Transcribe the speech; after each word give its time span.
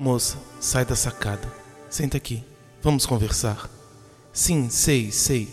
Moça, 0.00 0.38
sai 0.58 0.82
da 0.82 0.96
sacada. 0.96 1.46
Senta 1.90 2.16
aqui. 2.16 2.42
Vamos 2.82 3.04
conversar. 3.04 3.68
Sim, 4.32 4.70
sei, 4.70 5.12
sei. 5.12 5.46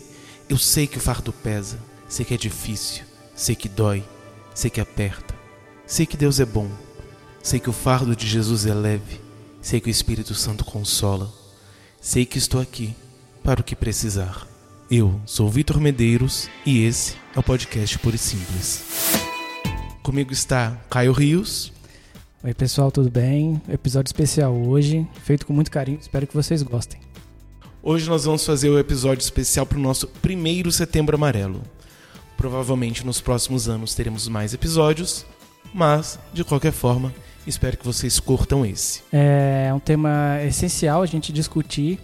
Eu 0.47 0.57
sei 0.57 0.87
que 0.87 0.97
o 0.97 1.01
fardo 1.01 1.33
pesa. 1.33 1.77
Sei 2.07 2.23
que 2.23 2.33
é 2.33 2.37
difícil. 2.37 3.03
Sei 3.35 3.57
que 3.57 3.67
dói. 3.67 4.05
Sei 4.55 4.71
que 4.71 4.79
aperta. 4.79 5.35
Sei 5.85 6.05
que 6.05 6.15
Deus 6.15 6.39
é 6.39 6.45
bom. 6.45 6.71
Sei 7.43 7.59
que 7.59 7.69
o 7.69 7.73
fardo 7.73 8.15
de 8.15 8.25
Jesus 8.25 8.65
é 8.65 8.73
leve. 8.73 9.19
Sei 9.61 9.81
que 9.81 9.89
o 9.89 9.91
Espírito 9.91 10.33
Santo 10.33 10.63
consola. 10.63 11.29
Sei 11.99 12.25
que 12.25 12.37
estou 12.37 12.61
aqui 12.61 12.95
para 13.43 13.59
o 13.59 13.63
que 13.65 13.75
precisar. 13.75 14.47
Eu 14.89 15.19
sou 15.25 15.49
Vitor 15.49 15.77
Medeiros 15.81 16.47
e 16.65 16.85
esse 16.85 17.15
é 17.35 17.39
o 17.39 17.43
podcast 17.43 17.99
Puro 17.99 18.15
e 18.15 18.17
Simples. 18.17 18.81
Comigo 20.01 20.31
está 20.31 20.71
Caio 20.89 21.11
Rios. 21.11 21.73
Oi 22.47 22.53
pessoal, 22.53 22.89
tudo 22.89 23.11
bem? 23.11 23.61
Episódio 23.67 24.07
especial 24.07 24.55
hoje, 24.55 25.05
feito 25.25 25.45
com 25.45 25.51
muito 25.51 25.69
carinho, 25.69 25.99
espero 25.99 26.25
que 26.25 26.33
vocês 26.33 26.63
gostem. 26.63 26.97
Hoje 27.83 28.09
nós 28.09 28.23
vamos 28.23 28.45
fazer 28.45 28.69
o 28.69 28.79
episódio 28.79 29.21
especial 29.21 29.65
para 29.65 29.77
o 29.77 29.81
nosso 29.81 30.07
primeiro 30.07 30.71
Setembro 30.71 31.17
Amarelo. 31.17 31.61
Provavelmente 32.37 33.05
nos 33.05 33.19
próximos 33.19 33.67
anos 33.67 33.93
teremos 33.93 34.29
mais 34.29 34.53
episódios, 34.53 35.25
mas 35.73 36.17
de 36.31 36.45
qualquer 36.45 36.71
forma, 36.71 37.13
espero 37.45 37.75
que 37.75 37.83
vocês 37.83 38.17
curtam 38.17 38.65
esse. 38.65 39.03
É 39.11 39.69
um 39.73 39.79
tema 39.79 40.41
essencial 40.47 41.01
a 41.01 41.05
gente 41.05 41.33
discutir 41.33 41.99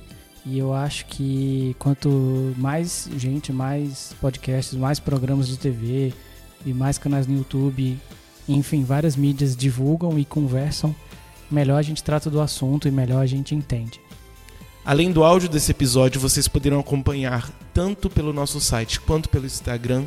e 0.46 0.60
eu 0.60 0.74
acho 0.74 1.06
que 1.06 1.74
quanto 1.80 2.54
mais 2.58 3.10
gente, 3.16 3.54
mais 3.54 4.14
podcasts, 4.20 4.78
mais 4.78 5.00
programas 5.00 5.48
de 5.48 5.58
TV 5.58 6.14
e 6.66 6.74
mais 6.74 6.98
canais 6.98 7.28
no 7.28 7.38
YouTube, 7.38 7.98
enfim, 8.48 8.84
várias 8.84 9.16
mídias 9.16 9.56
divulgam 9.56 10.18
e 10.20 10.26
conversam, 10.26 10.96
melhor 11.50 11.78
a 11.78 11.82
gente 11.82 12.04
trata 12.04 12.30
do 12.30 12.42
assunto 12.42 12.88
e 12.88 12.92
melhor 12.92 13.22
a 13.22 13.26
gente 13.26 13.56
entende. 13.56 14.02
Além 14.86 15.12
do 15.12 15.24
áudio 15.24 15.48
desse 15.48 15.72
episódio, 15.72 16.20
vocês 16.20 16.48
poderão 16.48 16.80
acompanhar 16.80 17.50
tanto 17.74 18.10
pelo 18.10 18.34
nosso 18.34 18.60
site 18.60 19.00
quanto 19.00 19.30
pelo 19.30 19.46
Instagram 19.46 20.06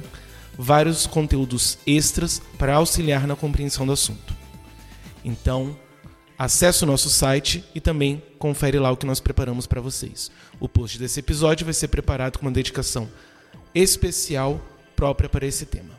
vários 0.59 1.07
conteúdos 1.07 1.79
extras 1.87 2.43
para 2.59 2.75
auxiliar 2.75 3.27
na 3.27 3.37
compreensão 3.37 3.87
do 3.87 3.93
assunto. 3.93 4.35
Então, 5.25 5.77
acesse 6.39 6.85
o 6.85 6.87
nosso 6.87 7.09
site 7.09 7.65
e 7.75 7.81
também 7.81 8.23
confere 8.39 8.79
lá 8.79 8.91
o 8.91 8.97
que 8.97 9.07
nós 9.07 9.21
preparamos 9.21 9.67
para 9.67 9.81
vocês. 9.81 10.31
O 10.61 10.69
post 10.69 10.99
desse 10.99 11.21
episódio 11.21 11.65
vai 11.65 11.75
ser 11.75 11.89
preparado 11.89 12.39
com 12.39 12.47
uma 12.47 12.53
dedicação 12.53 13.09
especial 13.75 14.61
própria 14.95 15.29
para 15.29 15.47
esse 15.47 15.67
tema. 15.67 15.96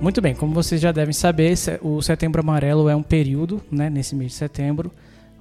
Muito 0.00 0.22
bem, 0.22 0.34
como 0.34 0.54
vocês 0.54 0.80
já 0.80 0.92
devem 0.92 1.12
saber, 1.12 1.52
o 1.82 2.00
Setembro 2.00 2.40
Amarelo 2.40 2.88
é 2.88 2.96
um 2.96 3.02
período, 3.02 3.60
né, 3.70 3.90
nesse 3.90 4.16
mês 4.16 4.32
de 4.32 4.38
setembro, 4.38 4.90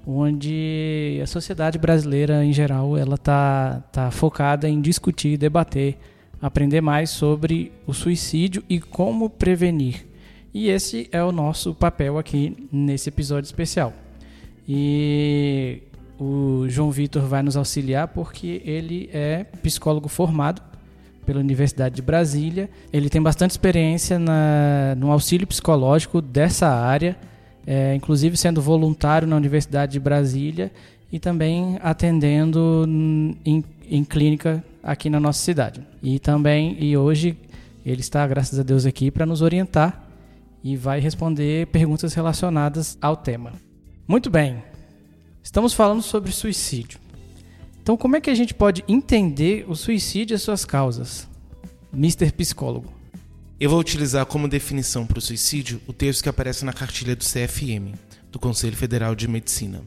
onde 0.06 1.18
a 1.24 1.26
sociedade 1.26 1.78
brasileira 1.78 2.44
em 2.44 2.52
geral 2.52 2.98
ela 2.98 3.18
tá, 3.18 3.82
tá 3.90 4.12
focada 4.12 4.68
em 4.68 4.82
discutir, 4.82 5.38
debater, 5.38 5.98
aprender 6.42 6.82
mais 6.82 7.10
sobre 7.10 7.72
o 7.88 7.94
suicídio 7.94 8.62
e 8.68 8.82
como 8.82 9.30
prevenir. 9.30 10.06
E 10.54 10.68
esse 10.68 11.08
é 11.10 11.24
o 11.24 11.32
nosso 11.32 11.74
papel 11.74 12.18
aqui 12.18 12.68
nesse 12.70 13.08
episódio 13.08 13.48
especial. 13.48 13.94
E 14.68 15.84
o 16.20 16.66
João 16.68 16.92
Vitor 16.92 17.22
vai 17.22 17.42
nos 17.42 17.56
auxiliar 17.56 18.10
porque 18.10 18.62
ele 18.66 19.10
é 19.14 19.46
psicólogo 19.46 20.10
formado 20.10 20.62
pela 21.30 21.42
Universidade 21.42 21.94
de 21.94 22.02
Brasília. 22.02 22.68
Ele 22.92 23.08
tem 23.08 23.22
bastante 23.22 23.52
experiência 23.52 24.18
na, 24.18 24.96
no 24.98 25.12
auxílio 25.12 25.46
psicológico 25.46 26.24
dessa 26.24 26.68
área, 26.68 27.16
é, 27.68 27.94
inclusive 27.94 28.36
sendo 28.36 28.60
voluntário 28.64 29.28
na 29.28 29.36
Universidade 29.36 29.92
de 29.92 30.00
Brasília 30.00 30.72
e 31.12 31.20
também 31.20 31.78
atendendo 31.84 32.84
em, 33.46 33.64
em 33.88 34.04
clínica 34.04 34.64
aqui 34.82 35.08
na 35.08 35.20
nossa 35.20 35.40
cidade. 35.40 35.86
E 36.02 36.18
também, 36.18 36.76
e 36.80 36.98
hoje, 36.98 37.38
ele 37.86 38.02
está, 38.02 38.26
graças 38.26 38.60
a 38.60 38.64
Deus, 38.64 38.88
aqui 38.88 39.12
para 39.12 39.24
nos 39.24 39.44
orientar 39.44 40.04
e 40.64 40.76
vai 40.76 41.00
responder 41.00 41.68
perguntas 41.68 42.16
relacionadas 42.16 42.98
ao 43.00 43.16
tema. 43.16 43.54
Muito 44.08 44.32
bem, 44.32 44.64
estamos 45.44 45.76
falando 45.76 46.02
sobre 46.02 46.32
suicídio. 46.32 47.00
Então, 47.90 47.98
como 47.98 48.16
é 48.16 48.22
que 48.22 48.30
a 48.30 48.36
gente 48.36 48.54
pode 48.54 48.84
entender 48.88 49.66
o 49.68 49.76
suicídio 49.76 50.36
e 50.36 50.38
as 50.38 50.44
suas 50.44 50.64
causas? 50.64 51.28
Mr. 51.92 52.32
Psicólogo. 52.34 52.94
Eu 53.60 53.68
vou 53.72 53.80
utilizar 53.80 54.28
como 54.28 54.48
definição 54.48 55.08
para 55.08 55.18
o 55.18 55.22
suicídio 55.22 55.82
o 55.88 55.92
texto 55.92 56.22
que 56.22 56.30
aparece 56.30 56.64
na 56.64 56.72
cartilha 56.72 57.16
do 57.16 57.24
CFM, 57.24 57.98
do 58.32 58.38
Conselho 58.38 58.78
Federal 58.78 59.16
de 59.16 59.28
Medicina. 59.28 59.82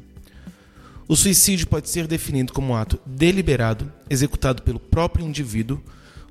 O 1.07 1.15
suicídio 1.15 1.69
pode 1.69 1.89
ser 1.89 2.09
definido 2.09 2.53
como 2.53 2.73
um 2.73 2.75
ato 2.75 2.99
deliberado, 3.07 3.93
executado 4.11 4.63
pelo 4.63 4.81
próprio 4.81 5.25
indivíduo, 5.25 5.81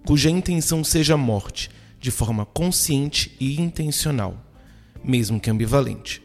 cuja 0.06 0.30
intenção 0.30 0.84
seja 0.84 1.14
a 1.14 1.18
morte, 1.18 1.72
de 2.02 2.12
forma 2.12 2.46
consciente 2.46 3.34
e 3.40 3.62
intencional, 3.62 4.46
mesmo 5.02 5.40
que 5.40 5.50
ambivalente, 5.50 6.22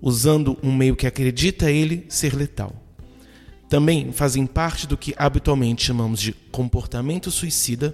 usando 0.00 0.56
um 0.62 0.72
meio 0.72 0.94
que 0.94 1.08
acredita 1.08 1.68
ele 1.68 2.06
ser 2.08 2.32
letal. 2.32 2.83
Também 3.74 4.12
fazem 4.12 4.46
parte 4.46 4.86
do 4.86 4.96
que 4.96 5.12
habitualmente 5.18 5.84
chamamos 5.84 6.20
de 6.20 6.32
comportamento 6.52 7.28
suicida 7.28 7.92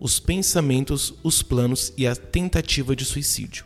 os 0.00 0.18
pensamentos, 0.18 1.14
os 1.22 1.40
planos 1.40 1.92
e 1.96 2.04
a 2.04 2.16
tentativa 2.16 2.96
de 2.96 3.04
suicídio. 3.04 3.64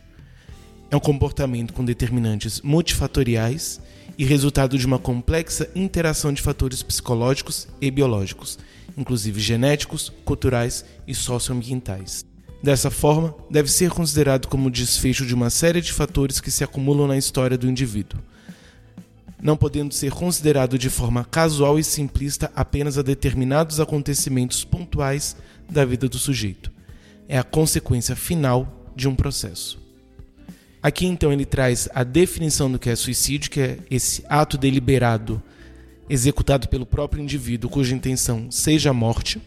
É 0.91 0.97
um 0.97 1.01
comportamento 1.01 1.73
com 1.73 1.83
determinantes 1.83 2.61
multifatoriais 2.61 3.81
e 4.19 4.27
resultado 4.27 4.77
de 4.77 4.85
uma 4.85 4.99
complexa 4.99 5.71
interação 5.75 6.35
de 6.35 6.43
fatores 6.43 6.83
psicológicos 6.83 7.67
e 7.81 7.91
biológicos, 7.91 8.59
inclusive 8.95 9.41
genéticos, 9.41 10.13
culturais 10.23 10.85
e 11.09 11.15
socioambientais. 11.15 12.27
Dessa 12.63 12.91
forma, 12.91 13.35
deve 13.51 13.71
ser 13.71 13.89
considerado 13.89 14.49
como 14.49 14.71
desfecho 14.71 15.25
de 15.25 15.33
uma 15.35 15.49
série 15.49 15.81
de 15.81 15.95
fatores 15.95 16.43
que 16.43 16.51
se 16.51 16.63
acumulam 16.63 17.07
na 17.07 17.17
história 17.17 17.57
do 17.57 17.67
indivíduo 17.67 18.21
não 19.45 19.59
podendo 19.59 19.93
ser 19.93 20.11
considerado 20.11 20.79
de 20.79 20.89
forma 20.89 21.23
casual 21.23 21.79
e 21.79 21.85
simplista 21.85 22.51
apenas 22.57 22.97
a 22.97 23.03
determinados 23.03 23.79
acontecimentos 23.79 24.65
pontuais 24.65 25.37
da 25.69 25.85
vida 25.85 26.09
do 26.09 26.19
sujeito. 26.19 26.73
É 27.29 27.37
a 27.37 27.45
consequência 27.45 28.17
final 28.17 28.91
de 28.97 29.07
um 29.07 29.15
processo. 29.15 29.79
Aqui 30.83 31.05
então 31.05 31.31
ele 31.31 31.45
traz 31.45 31.91
a 31.95 32.03
definição 32.03 32.73
do 32.73 32.79
que 32.79 32.89
é 32.89 32.97
suicídio, 32.97 33.51
que 33.51 33.61
é 33.61 33.79
esse 33.91 34.25
ato 34.31 34.57
deliberado 34.57 35.43
executado 36.09 36.67
pelo 36.69 36.87
próprio 36.87 37.23
indivíduo 37.23 37.69
cuja 37.69 37.95
intenção 37.95 38.51
seja 38.51 38.91
a 38.91 38.95
morte. 38.95 39.43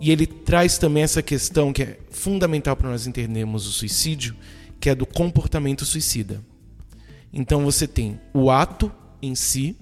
E 0.00 0.12
ele 0.12 0.24
traz 0.26 0.78
também 0.78 1.02
essa 1.02 1.20
questão 1.20 1.72
que 1.72 1.82
é 1.82 1.98
fundamental 2.10 2.76
para 2.76 2.90
nós 2.90 3.08
entendermos 3.08 3.66
o 3.66 3.72
suicídio, 3.72 4.36
que 4.78 4.88
é 4.88 4.94
do 4.94 5.06
comportamento 5.06 5.84
suicida. 5.84 6.40
Então 7.38 7.62
você 7.62 7.86
tem 7.86 8.18
o 8.32 8.50
ato 8.50 8.90
em 9.20 9.34
si, 9.34 9.76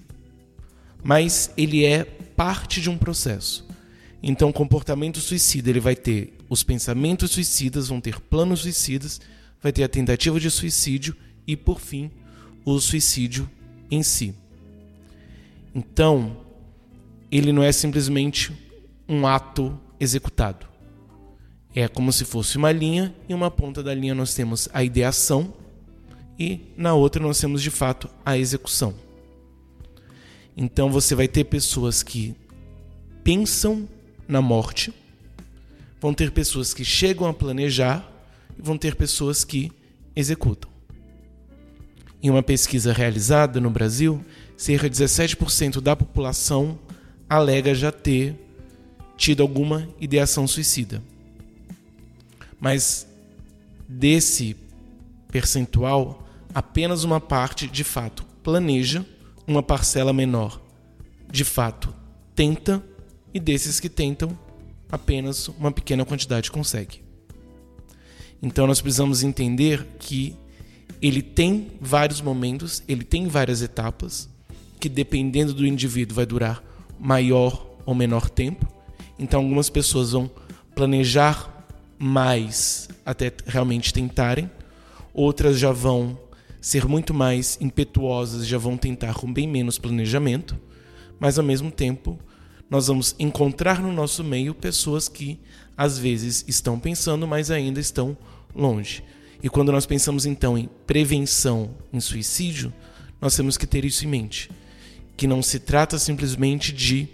mas 1.01 1.49
ele 1.55 1.85
é 1.85 2.03
parte 2.03 2.81
de 2.81 2.89
um 2.89 2.97
processo. 2.97 3.65
Então 4.21 4.51
comportamento 4.51 5.21
suicida, 5.21 5.69
ele 5.69 5.79
vai 5.79 5.95
ter 5.95 6.33
os 6.49 6.63
pensamentos 6.63 7.31
suicidas, 7.31 7.87
vão 7.87 8.01
ter 8.01 8.19
planos 8.19 8.59
suicidas, 8.59 9.21
vai 9.61 9.71
ter 9.71 9.85
a 9.85 9.87
tentativa 9.87 10.37
de 10.37 10.51
suicídio 10.51 11.15
e 11.47 11.55
por 11.55 11.79
fim, 11.79 12.11
o 12.65 12.77
suicídio 12.77 13.49
em 13.89 14.03
si. 14.03 14.35
Então, 15.73 16.35
ele 17.31 17.53
não 17.53 17.63
é 17.63 17.71
simplesmente 17.71 18.51
um 19.07 19.25
ato 19.25 19.79
executado. 19.97 20.67
É 21.73 21.87
como 21.87 22.11
se 22.11 22.25
fosse 22.25 22.57
uma 22.57 22.71
linha 22.73 23.15
e 23.29 23.33
uma 23.33 23.49
ponta 23.49 23.81
da 23.81 23.93
linha 23.93 24.13
nós 24.13 24.33
temos 24.33 24.67
a 24.73 24.83
ideação 24.83 25.53
e 26.37 26.59
na 26.75 26.93
outra 26.93 27.21
nós 27.21 27.39
temos 27.39 27.61
de 27.61 27.69
fato 27.69 28.09
a 28.25 28.37
execução. 28.37 28.93
Então 30.55 30.89
você 30.89 31.15
vai 31.15 31.27
ter 31.27 31.43
pessoas 31.45 32.03
que 32.03 32.35
pensam 33.23 33.87
na 34.27 34.41
morte, 34.41 34.93
vão 35.99 36.13
ter 36.13 36.31
pessoas 36.31 36.73
que 36.73 36.85
chegam 36.85 37.27
a 37.27 37.33
planejar 37.33 38.09
e 38.57 38.61
vão 38.61 38.77
ter 38.77 38.95
pessoas 38.95 39.43
que 39.43 39.71
executam. 40.15 40.69
Em 42.21 42.29
uma 42.29 42.43
pesquisa 42.43 42.93
realizada 42.93 43.59
no 43.59 43.69
Brasil, 43.69 44.23
cerca 44.57 44.89
de 44.89 44.95
17% 44.95 45.81
da 45.81 45.95
população 45.95 46.79
alega 47.29 47.75
já 47.75 47.91
ter 47.91 48.35
tido 49.17 49.41
alguma 49.41 49.87
ideação 49.99 50.47
suicida. 50.47 51.01
Mas 52.59 53.07
desse 53.87 54.55
percentual, 55.29 56.24
apenas 56.55 57.03
uma 57.03 57.19
parte 57.19 57.67
de 57.67 57.83
fato 57.83 58.25
planeja, 58.41 59.05
uma 59.45 59.61
parcela 59.61 60.13
menor 60.13 60.61
de 61.29 61.43
fato 61.43 61.93
tenta, 62.33 62.81
e 63.33 63.39
desses 63.41 63.81
que 63.81 63.89
tentam, 63.89 64.37
apenas 64.89 65.49
uma 65.49 65.69
pequena 65.69 66.05
quantidade 66.05 66.49
consegue. 66.49 67.01
Então 68.41 68.65
nós 68.65 68.79
precisamos 68.79 69.21
entender 69.21 69.85
que 69.99 70.37
ele 71.01 71.21
tem 71.21 71.71
vários 71.81 72.21
momentos, 72.21 72.81
ele 72.87 73.03
tem 73.03 73.27
várias 73.27 73.61
etapas, 73.61 74.29
que 74.79 74.87
dependendo 74.87 75.53
do 75.53 75.67
indivíduo 75.67 76.15
vai 76.15 76.25
durar 76.25 76.63
maior 76.97 77.67
ou 77.85 77.93
menor 77.93 78.29
tempo. 78.29 78.65
Então 79.19 79.41
algumas 79.41 79.69
pessoas 79.69 80.13
vão 80.13 80.31
planejar 80.73 81.67
mais 81.99 82.87
até 83.05 83.33
realmente 83.45 83.91
tentarem, 83.91 84.49
outras 85.13 85.59
já 85.59 85.73
vão 85.73 86.17
ser 86.65 86.87
muito 86.87 87.13
mais 87.13 87.59
impetuosas, 87.61 88.47
já 88.47 88.57
vão 88.57 88.75
tentar 88.75 89.13
com 89.13 89.31
bem 89.31 89.47
menos 89.47 89.77
planejamento, 89.77 90.59
mas 91.19 91.37
ao 91.37 91.45
mesmo 91.45 91.69
tempo 91.69 92.19
nós 92.67 92.87
vamos 92.87 93.13
encontrar 93.19 93.79
no 93.79 93.93
nosso 93.93 94.23
meio 94.23 94.55
pessoas 94.55 95.07
que 95.07 95.39
às 95.77 95.99
vezes 95.99 96.43
estão 96.47 96.79
pensando, 96.79 97.27
mas 97.27 97.51
ainda 97.51 97.79
estão 97.79 98.17
longe. 98.55 99.03
E 99.43 99.47
quando 99.47 99.71
nós 99.71 99.85
pensamos 99.85 100.25
então 100.25 100.57
em 100.57 100.67
prevenção 100.87 101.69
em 101.93 101.99
suicídio, 101.99 102.73
nós 103.21 103.35
temos 103.35 103.57
que 103.57 103.67
ter 103.67 103.85
isso 103.85 104.03
em 104.03 104.07
mente, 104.07 104.49
que 105.15 105.27
não 105.27 105.43
se 105.43 105.59
trata 105.59 105.99
simplesmente 105.99 106.73
de 106.73 107.07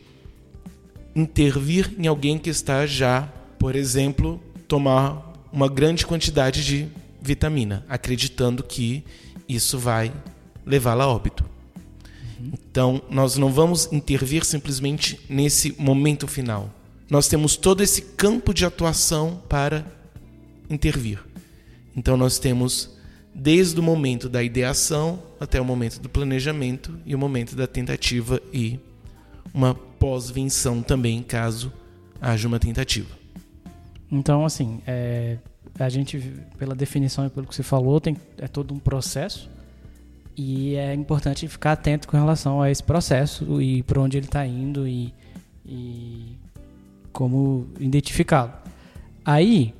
intervir 1.13 1.93
em 1.99 2.07
alguém 2.07 2.37
que 2.37 2.49
está 2.49 2.85
já, 2.85 3.23
por 3.59 3.75
exemplo, 3.75 4.41
tomar 4.65 5.33
uma 5.51 5.67
grande 5.67 6.07
quantidade 6.07 6.63
de 6.63 6.87
vitamina, 7.21 7.85
acreditando 7.89 8.63
que 8.63 9.03
isso 9.55 9.77
vai 9.77 10.11
levá-la 10.65 11.05
a 11.05 11.07
óbito. 11.07 11.45
Então, 12.39 13.01
nós 13.09 13.37
não 13.37 13.51
vamos 13.51 13.91
intervir 13.91 14.43
simplesmente 14.43 15.19
nesse 15.29 15.75
momento 15.77 16.27
final. 16.27 16.69
Nós 17.09 17.27
temos 17.27 17.55
todo 17.55 17.81
esse 17.81 18.01
campo 18.01 18.53
de 18.53 18.65
atuação 18.65 19.41
para 19.47 19.85
intervir. 20.69 21.19
Então, 21.95 22.15
nós 22.17 22.39
temos 22.39 22.89
desde 23.33 23.79
o 23.79 23.83
momento 23.83 24.27
da 24.27 24.41
ideação 24.41 25.21
até 25.39 25.59
o 25.59 25.65
momento 25.65 25.99
do 25.99 26.09
planejamento 26.09 26.97
e 27.05 27.13
o 27.13 27.19
momento 27.19 27.55
da 27.55 27.67
tentativa 27.67 28.41
e 28.51 28.79
uma 29.53 29.73
pós-venção 29.73 30.81
também, 30.81 31.21
caso 31.21 31.71
haja 32.19 32.47
uma 32.47 32.59
tentativa. 32.59 33.09
Então, 34.11 34.45
assim, 34.45 34.81
é, 34.85 35.37
a 35.79 35.89
gente, 35.89 36.19
pela 36.57 36.75
definição 36.75 37.25
e 37.25 37.29
pelo 37.29 37.47
que 37.47 37.55
você 37.55 37.63
falou, 37.63 37.99
tem, 37.99 38.17
é 38.37 38.47
todo 38.47 38.73
um 38.73 38.79
processo 38.79 39.49
e 40.35 40.75
é 40.75 40.93
importante 40.93 41.47
ficar 41.47 41.73
atento 41.73 42.07
com 42.07 42.17
relação 42.17 42.61
a 42.61 42.71
esse 42.71 42.83
processo 42.83 43.61
e 43.61 43.83
para 43.83 43.99
onde 43.99 44.17
ele 44.17 44.25
está 44.25 44.45
indo 44.45 44.87
e, 44.87 45.13
e 45.65 46.37
como 47.11 47.67
identificá-lo. 47.79 48.53
Aí, 49.25 49.73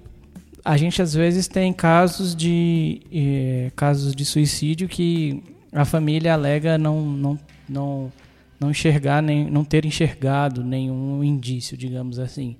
a 0.64 0.78
gente 0.78 1.02
às 1.02 1.14
vezes 1.14 1.48
tem 1.48 1.74
casos 1.74 2.36
de 2.36 3.02
eh, 3.12 3.72
casos 3.76 4.16
de 4.16 4.24
suicídio 4.24 4.88
que 4.88 5.44
a 5.72 5.86
família 5.86 6.34
alega 6.34 6.78
não 6.78 7.02
não 7.02 7.40
não 7.68 8.14
não 8.60 8.70
enxergar 8.70 9.24
nem 9.24 9.50
não 9.50 9.64
ter 9.64 9.86
enxergado 9.86 10.64
nenhum 10.64 11.24
indício, 11.24 11.76
digamos 11.76 12.20
assim. 12.20 12.56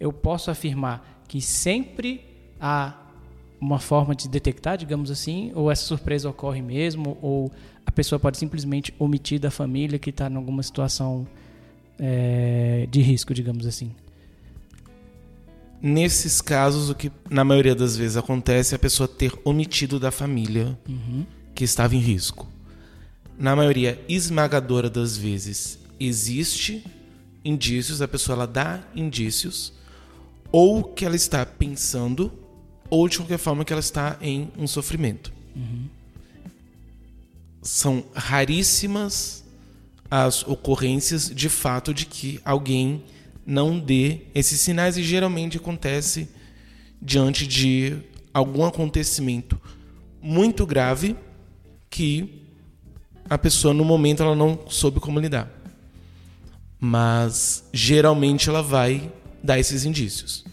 Eu 0.00 0.12
posso 0.12 0.50
afirmar 0.50 1.22
que 1.28 1.40
sempre 1.40 2.25
há 2.60 2.94
uma 3.60 3.78
forma 3.78 4.14
de 4.14 4.28
detectar, 4.28 4.76
digamos 4.76 5.10
assim, 5.10 5.50
ou 5.54 5.70
essa 5.70 5.84
surpresa 5.84 6.28
ocorre 6.28 6.62
mesmo, 6.62 7.16
ou 7.22 7.50
a 7.84 7.90
pessoa 7.90 8.18
pode 8.18 8.38
simplesmente 8.38 8.94
omitir 8.98 9.40
da 9.40 9.50
família 9.50 9.98
que 9.98 10.10
está 10.10 10.28
em 10.28 10.36
alguma 10.36 10.62
situação 10.62 11.26
é, 11.98 12.86
de 12.90 13.00
risco, 13.00 13.32
digamos 13.32 13.66
assim. 13.66 13.92
Nesses 15.80 16.40
casos, 16.40 16.90
o 16.90 16.94
que 16.94 17.12
na 17.30 17.44
maioria 17.44 17.74
das 17.74 17.96
vezes 17.96 18.16
acontece 18.16 18.74
é 18.74 18.76
a 18.76 18.78
pessoa 18.78 19.06
ter 19.06 19.32
omitido 19.44 20.00
da 20.00 20.10
família 20.10 20.78
uhum. 20.88 21.24
que 21.54 21.64
estava 21.64 21.94
em 21.94 22.00
risco. 22.00 22.48
Na 23.38 23.54
maioria 23.54 24.02
esmagadora 24.08 24.88
das 24.88 25.16
vezes, 25.16 25.78
existe 26.00 26.84
indícios, 27.44 28.02
a 28.02 28.08
pessoa 28.08 28.34
ela 28.34 28.46
dá 28.46 28.82
indícios, 28.94 29.72
ou 30.50 30.82
que 30.82 31.04
ela 31.04 31.14
está 31.14 31.44
pensando 31.44 32.32
ou 32.90 33.08
de 33.08 33.18
qualquer 33.18 33.38
forma 33.38 33.64
que 33.64 33.72
ela 33.72 33.80
está 33.80 34.16
em 34.20 34.50
um 34.56 34.66
sofrimento. 34.66 35.32
Uhum. 35.54 35.86
São 37.62 38.04
raríssimas 38.14 39.44
as 40.10 40.46
ocorrências 40.46 41.28
de 41.34 41.48
fato 41.48 41.92
de 41.92 42.06
que 42.06 42.40
alguém 42.44 43.02
não 43.44 43.78
dê 43.78 44.22
esses 44.34 44.60
sinais 44.60 44.96
e 44.96 45.02
geralmente 45.02 45.56
acontece 45.56 46.28
diante 47.00 47.46
de 47.46 47.98
algum 48.32 48.64
acontecimento 48.64 49.60
muito 50.20 50.66
grave 50.66 51.16
que 51.88 52.42
a 53.28 53.38
pessoa 53.38 53.72
no 53.72 53.84
momento 53.84 54.22
ela 54.22 54.34
não 54.34 54.60
soube 54.68 55.00
como 55.00 55.20
lidar. 55.20 55.50
Mas 56.78 57.64
geralmente 57.72 58.48
ela 58.48 58.62
vai 58.62 59.12
dar 59.42 59.58
esses 59.58 59.84
indícios. 59.84 60.44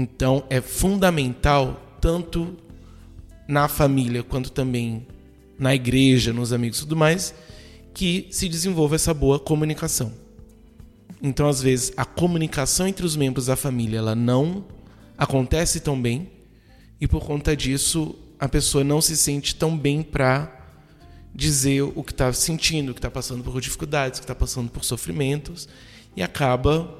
Então 0.00 0.44
é 0.48 0.62
fundamental, 0.62 1.98
tanto 2.00 2.56
na 3.46 3.68
família 3.68 4.22
quanto 4.22 4.50
também 4.50 5.06
na 5.58 5.74
igreja, 5.74 6.32
nos 6.32 6.54
amigos 6.54 6.78
e 6.78 6.80
tudo 6.80 6.96
mais, 6.96 7.34
que 7.92 8.26
se 8.30 8.48
desenvolva 8.48 8.94
essa 8.94 9.12
boa 9.12 9.38
comunicação. 9.38 10.10
Então, 11.22 11.46
às 11.46 11.60
vezes, 11.60 11.92
a 11.98 12.04
comunicação 12.06 12.88
entre 12.88 13.04
os 13.04 13.14
membros 13.14 13.46
da 13.46 13.56
família 13.56 13.98
ela 13.98 14.14
não 14.14 14.64
acontece 15.18 15.80
tão 15.80 16.00
bem 16.00 16.30
e 16.98 17.06
por 17.06 17.22
conta 17.22 17.54
disso 17.54 18.14
a 18.38 18.48
pessoa 18.48 18.82
não 18.82 19.02
se 19.02 19.14
sente 19.18 19.54
tão 19.54 19.76
bem 19.76 20.02
para 20.02 20.50
dizer 21.34 21.82
o 21.82 22.02
que 22.02 22.12
está 22.12 22.32
sentindo, 22.32 22.92
o 22.92 22.94
que 22.94 23.00
está 23.00 23.10
passando 23.10 23.44
por 23.44 23.60
dificuldades, 23.60 24.18
o 24.18 24.22
que 24.22 24.24
está 24.24 24.34
passando 24.34 24.70
por 24.70 24.82
sofrimentos 24.82 25.68
e 26.16 26.22
acaba 26.22 26.98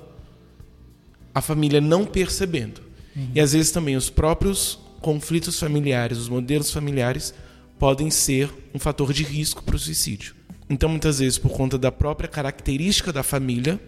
a 1.34 1.40
família 1.40 1.80
não 1.80 2.04
percebendo. 2.04 2.89
Uhum. 3.14 3.30
E 3.34 3.40
às 3.40 3.52
vezes 3.52 3.70
também 3.70 3.96
os 3.96 4.10
próprios 4.10 4.78
conflitos 5.00 5.58
familiares, 5.58 6.18
os 6.18 6.28
modelos 6.28 6.70
familiares, 6.70 7.34
podem 7.78 8.10
ser 8.10 8.50
um 8.74 8.78
fator 8.78 9.12
de 9.12 9.24
risco 9.24 9.62
para 9.62 9.76
o 9.76 9.78
suicídio. 9.78 10.34
Então, 10.68 10.88
muitas 10.88 11.18
vezes, 11.18 11.38
por 11.38 11.50
conta 11.50 11.76
da 11.76 11.90
própria 11.90 12.28
característica 12.28 13.12
da 13.12 13.22
família, 13.22 13.80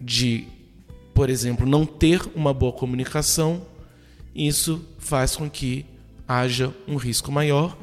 de, 0.00 0.46
por 1.12 1.28
exemplo, 1.28 1.66
não 1.66 1.84
ter 1.84 2.20
uma 2.34 2.54
boa 2.54 2.72
comunicação, 2.72 3.66
isso 4.34 4.84
faz 4.98 5.34
com 5.34 5.50
que 5.50 5.84
haja 6.28 6.72
um 6.86 6.96
risco 6.96 7.32
maior 7.32 7.76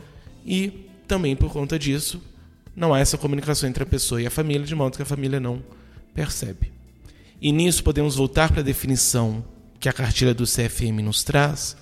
e 0.45 0.85
também 1.05 1.35
por 1.35 1.51
conta 1.51 1.77
disso 1.77 2.21
não 2.73 2.93
há 2.93 2.99
essa 2.99 3.17
comunicação 3.17 3.67
entre 3.67 3.83
a 3.83 3.85
pessoa 3.85 4.21
e 4.21 4.27
a 4.27 4.31
família, 4.31 4.65
de 4.65 4.75
modo 4.75 4.95
que 4.95 5.01
a 5.01 5.05
família 5.05 5.39
não 5.39 5.61
percebe. 6.13 6.71
E 7.41 7.51
nisso 7.51 7.83
podemos 7.83 8.15
voltar 8.15 8.51
para 8.51 8.61
a 8.61 8.63
definição 8.63 9.43
que 9.79 9.89
a 9.89 9.93
cartilha 9.93 10.33
do 10.33 10.45
CFM 10.45 11.01
nos 11.03 11.23
traz, 11.23 11.77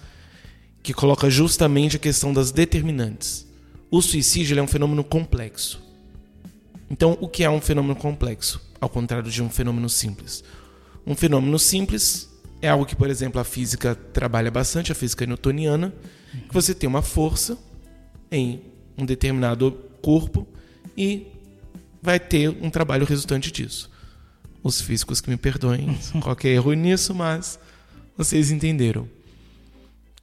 que 0.84 0.94
coloca 0.94 1.30
justamente 1.30 1.96
a 1.96 2.00
questão 2.00 2.34
das 2.34 2.52
determinantes. 2.52 3.48
O 3.90 4.02
suicídio 4.02 4.58
é 4.58 4.62
um 4.62 4.68
fenômeno 4.68 5.04
complexo. 5.04 5.82
Então, 6.90 7.18
o 7.20 7.28
que 7.28 7.44
é 7.44 7.50
um 7.50 7.62
fenômeno 7.62 7.96
complexo, 7.96 8.62
ao 8.80 8.90
contrário 8.90 9.32
de 9.32 9.42
um 9.42 9.50
fenômeno 9.50 9.90
simples? 9.90 10.44
Um 11.06 11.16
fenômeno 11.16 11.58
simples 11.58 12.30
é 12.62 12.70
algo 12.70 12.86
que, 12.86 12.96
por 12.96 13.10
exemplo, 13.10 13.40
a 13.40 13.44
física 13.44 13.96
trabalha 13.96 14.52
bastante, 14.52 14.92
a 14.92 14.96
física 14.96 15.26
newtoniana, 15.26 15.94
que 16.48 16.54
você 16.54 16.74
tem 16.74 16.88
uma 16.88 17.02
força 17.02 17.58
em 18.32 18.62
um 18.98 19.06
determinado 19.06 19.72
corpo 20.02 20.48
e 20.98 21.28
vai 22.02 22.20
ter 22.20 22.50
um 22.50 22.70
trabalho 22.70 23.06
resultante 23.06 23.52
disso. 23.52 23.90
Os 24.64 24.82
físicos 24.82 25.22
que 25.22 25.30
me 25.30 25.38
perdoem 25.38 25.98
qualquer 26.22 26.50
erro 26.50 26.74
nisso, 26.74 27.14
mas 27.14 27.60
vocês 28.18 28.52
entenderam. 28.52 29.08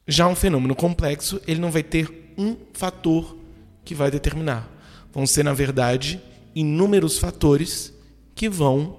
Já 0.06 0.26
um 0.26 0.34
fenômeno 0.34 0.75
complexo, 0.75 1.40
ele 1.46 1.61
não 1.61 1.70
vai 1.70 1.82
ter 1.82 2.34
um 2.37 2.56
fator 2.72 3.37
que 3.84 3.94
vai 3.94 4.11
determinar. 4.11 4.68
Vão 5.12 5.26
ser, 5.26 5.44
na 5.44 5.52
verdade, 5.52 6.20
inúmeros 6.54 7.18
fatores 7.18 7.92
que 8.34 8.49
vão 8.49 8.99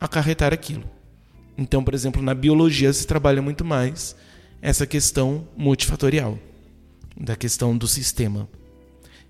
acarretar 0.00 0.52
aquilo. 0.52 0.84
Então, 1.56 1.84
por 1.84 1.94
exemplo, 1.94 2.22
na 2.22 2.34
biologia 2.34 2.92
se 2.92 3.06
trabalha 3.06 3.40
muito 3.40 3.64
mais 3.64 4.16
essa 4.60 4.86
questão 4.86 5.46
multifatorial, 5.56 6.38
da 7.16 7.36
questão 7.36 7.76
do 7.76 7.86
sistema. 7.86 8.48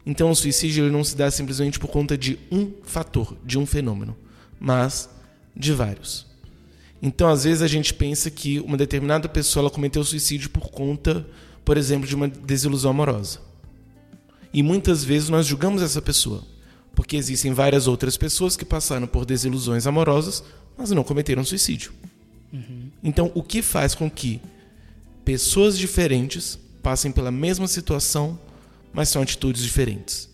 Então, 0.06 0.30
o 0.30 0.36
suicídio 0.36 0.84
ele 0.84 0.92
não 0.92 1.04
se 1.04 1.16
dá 1.16 1.30
simplesmente 1.30 1.78
por 1.78 1.88
conta 1.88 2.16
de 2.16 2.38
um 2.50 2.72
fator, 2.84 3.36
de 3.44 3.58
um 3.58 3.66
fenômeno, 3.66 4.16
mas 4.58 5.10
de 5.54 5.72
vários. 5.72 6.33
Então, 7.06 7.28
às 7.28 7.44
vezes, 7.44 7.60
a 7.60 7.68
gente 7.68 7.92
pensa 7.92 8.30
que 8.30 8.60
uma 8.60 8.78
determinada 8.78 9.28
pessoa 9.28 9.64
ela 9.64 9.70
cometeu 9.70 10.02
suicídio 10.02 10.48
por 10.48 10.70
conta, 10.70 11.26
por 11.62 11.76
exemplo, 11.76 12.08
de 12.08 12.14
uma 12.14 12.26
desilusão 12.26 12.92
amorosa. 12.92 13.40
E 14.54 14.62
muitas 14.62 15.04
vezes 15.04 15.28
nós 15.28 15.44
julgamos 15.44 15.82
essa 15.82 16.00
pessoa. 16.00 16.42
Porque 16.94 17.14
existem 17.14 17.52
várias 17.52 17.86
outras 17.86 18.16
pessoas 18.16 18.56
que 18.56 18.64
passaram 18.64 19.06
por 19.06 19.26
desilusões 19.26 19.86
amorosas, 19.86 20.42
mas 20.78 20.92
não 20.92 21.04
cometeram 21.04 21.44
suicídio. 21.44 21.92
Uhum. 22.50 22.88
Então, 23.02 23.30
o 23.34 23.42
que 23.42 23.60
faz 23.60 23.94
com 23.94 24.10
que 24.10 24.40
pessoas 25.26 25.76
diferentes 25.76 26.58
passem 26.82 27.12
pela 27.12 27.30
mesma 27.30 27.68
situação, 27.68 28.38
mas 28.94 29.10
são 29.10 29.20
atitudes 29.20 29.62
diferentes? 29.62 30.30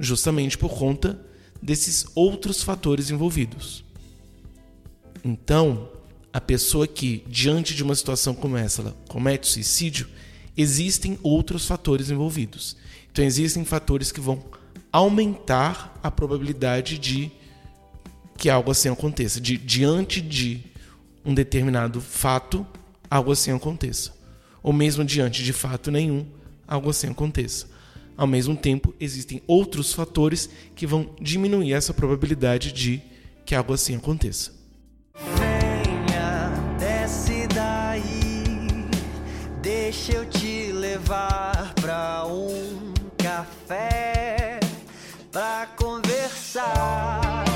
Justamente 0.00 0.56
por 0.56 0.70
conta 0.70 1.20
desses 1.60 2.06
outros 2.14 2.62
fatores 2.62 3.10
envolvidos. 3.10 3.84
Então, 5.28 5.88
a 6.32 6.40
pessoa 6.40 6.86
que, 6.86 7.24
diante 7.26 7.74
de 7.74 7.82
uma 7.82 7.96
situação 7.96 8.32
como 8.32 8.56
essa, 8.56 8.80
ela 8.80 8.96
comete 9.08 9.48
suicídio, 9.48 10.06
existem 10.56 11.18
outros 11.20 11.66
fatores 11.66 12.10
envolvidos. 12.10 12.76
Então, 13.10 13.24
existem 13.24 13.64
fatores 13.64 14.12
que 14.12 14.20
vão 14.20 14.40
aumentar 14.92 15.98
a 16.00 16.12
probabilidade 16.12 16.96
de 16.96 17.32
que 18.38 18.48
algo 18.48 18.70
assim 18.70 18.88
aconteça, 18.88 19.40
de 19.40 19.58
diante 19.58 20.20
de 20.20 20.60
um 21.24 21.34
determinado 21.34 22.00
fato, 22.00 22.64
algo 23.10 23.32
assim 23.32 23.50
aconteça. 23.50 24.14
Ou 24.62 24.72
mesmo 24.72 25.04
diante 25.04 25.42
de 25.42 25.52
fato 25.52 25.90
nenhum, 25.90 26.24
algo 26.68 26.90
assim 26.90 27.08
aconteça. 27.08 27.66
Ao 28.16 28.28
mesmo 28.28 28.56
tempo, 28.56 28.94
existem 29.00 29.42
outros 29.44 29.92
fatores 29.92 30.48
que 30.76 30.86
vão 30.86 31.10
diminuir 31.20 31.72
essa 31.72 31.92
probabilidade 31.92 32.70
de 32.70 33.02
que 33.44 33.56
algo 33.56 33.72
assim 33.74 33.96
aconteça. 33.96 34.55
Venha, 35.18 36.52
desce 36.78 37.46
daí, 37.48 38.44
deixa 39.60 40.12
eu 40.12 40.26
te 40.26 40.72
levar 40.72 41.72
pra 41.80 42.24
um 42.26 42.92
café 43.18 44.60
pra 45.32 45.68
conversar. 45.76 47.46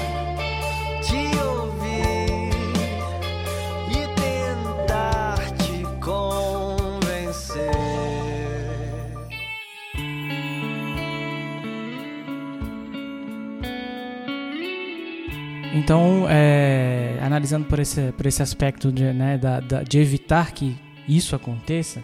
Então, 15.73 16.27
é, 16.29 17.00
analisando 17.21 17.67
por 17.67 17.79
esse, 17.79 18.13
por 18.13 18.27
esse 18.27 18.43
aspecto 18.43 18.91
de, 18.91 19.13
né, 19.13 19.39
da, 19.39 19.61
da, 19.61 19.83
de 19.83 19.99
evitar 19.99 20.53
que 20.53 20.77
isso 21.07 21.37
aconteça, 21.37 22.03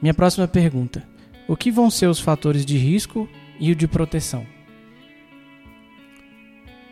minha 0.00 0.14
próxima 0.14 0.48
pergunta: 0.48 1.06
o 1.46 1.56
que 1.56 1.70
vão 1.70 1.90
ser 1.90 2.08
os 2.08 2.20
fatores 2.20 2.64
de 2.64 2.76
risco 2.76 3.28
e 3.58 3.70
o 3.70 3.76
de 3.76 3.86
proteção? 3.86 4.46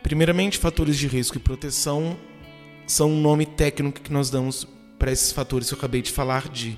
Primeiramente, 0.01 0.57
fatores 0.57 0.97
de 0.97 1.07
risco 1.07 1.37
e 1.37 1.39
proteção 1.39 2.17
são 2.85 3.09
um 3.09 3.21
nome 3.21 3.45
técnico 3.45 4.01
que 4.01 4.11
nós 4.11 4.29
damos 4.29 4.67
para 4.99 5.11
esses 5.11 5.31
fatores 5.31 5.69
que 5.69 5.73
eu 5.73 5.77
acabei 5.77 6.01
de 6.01 6.11
falar, 6.11 6.49
de 6.49 6.77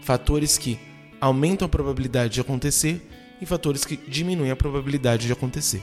fatores 0.00 0.58
que 0.58 0.78
aumentam 1.20 1.66
a 1.66 1.68
probabilidade 1.68 2.34
de 2.34 2.40
acontecer 2.40 3.06
e 3.40 3.46
fatores 3.46 3.84
que 3.84 3.96
diminuem 3.96 4.50
a 4.50 4.56
probabilidade 4.56 5.26
de 5.26 5.32
acontecer. 5.32 5.82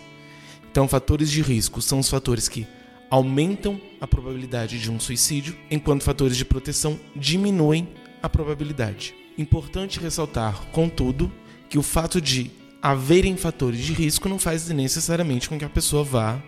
Então, 0.71 0.88
fatores 0.88 1.29
de 1.29 1.41
risco 1.41 1.81
são 1.81 1.99
os 1.99 2.09
fatores 2.09 2.47
que 2.47 2.67
aumentam 3.09 3.79
a 3.99 4.07
probabilidade 4.07 4.79
de 4.79 4.91
um 4.91 4.99
suicídio, 4.99 5.55
enquanto 5.69 6.03
fatores 6.03 6.37
de 6.37 6.45
proteção 6.45 6.99
diminuem 7.15 7.87
a 8.21 8.29
probabilidade. 8.29 9.15
Importante 9.37 9.99
ressaltar, 9.99 10.65
contudo, 10.71 11.31
que 11.69 11.77
o 11.77 11.83
fato 11.83 12.21
de 12.21 12.51
haverem 12.81 13.35
fatores 13.35 13.79
de 13.79 13.93
risco 13.93 14.29
não 14.29 14.39
faz 14.39 14.69
necessariamente 14.69 15.49
com 15.49 15.57
que 15.57 15.65
a 15.65 15.69
pessoa 15.69 16.03
vá 16.03 16.41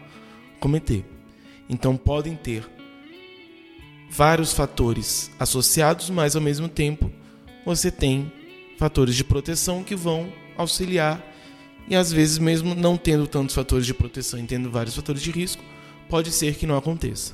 cometer. 0.59 1.05
Então, 1.69 1.97
podem 1.97 2.35
ter 2.35 2.69
vários 4.09 4.53
fatores 4.53 5.31
associados, 5.39 6.09
mas 6.09 6.35
ao 6.35 6.41
mesmo 6.41 6.67
tempo 6.67 7.11
você 7.65 7.89
tem 7.89 8.31
fatores 8.77 9.15
de 9.15 9.23
proteção 9.23 9.83
que 9.83 9.95
vão 9.95 10.31
auxiliar 10.57 11.25
e 11.87 11.95
às 11.95 12.11
vezes, 12.11 12.37
mesmo 12.37 12.75
não 12.75 12.97
tendo 12.97 13.27
tantos 13.27 13.55
fatores 13.55 13.85
de 13.85 13.93
proteção 13.93 14.39
e 14.39 14.43
tendo 14.43 14.69
vários 14.69 14.95
fatores 14.95 15.21
de 15.21 15.31
risco, 15.31 15.63
pode 16.11 16.29
ser 16.29 16.55
que 16.55 16.67
não 16.67 16.75
aconteça. 16.75 17.33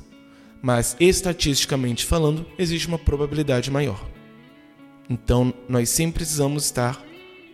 Mas 0.62 0.96
estatisticamente 1.00 2.06
falando, 2.06 2.46
existe 2.56 2.86
uma 2.86 2.98
probabilidade 2.98 3.72
maior. 3.72 4.08
Então, 5.10 5.52
nós 5.68 5.90
sempre 5.90 6.20
precisamos 6.20 6.64
estar 6.64 7.04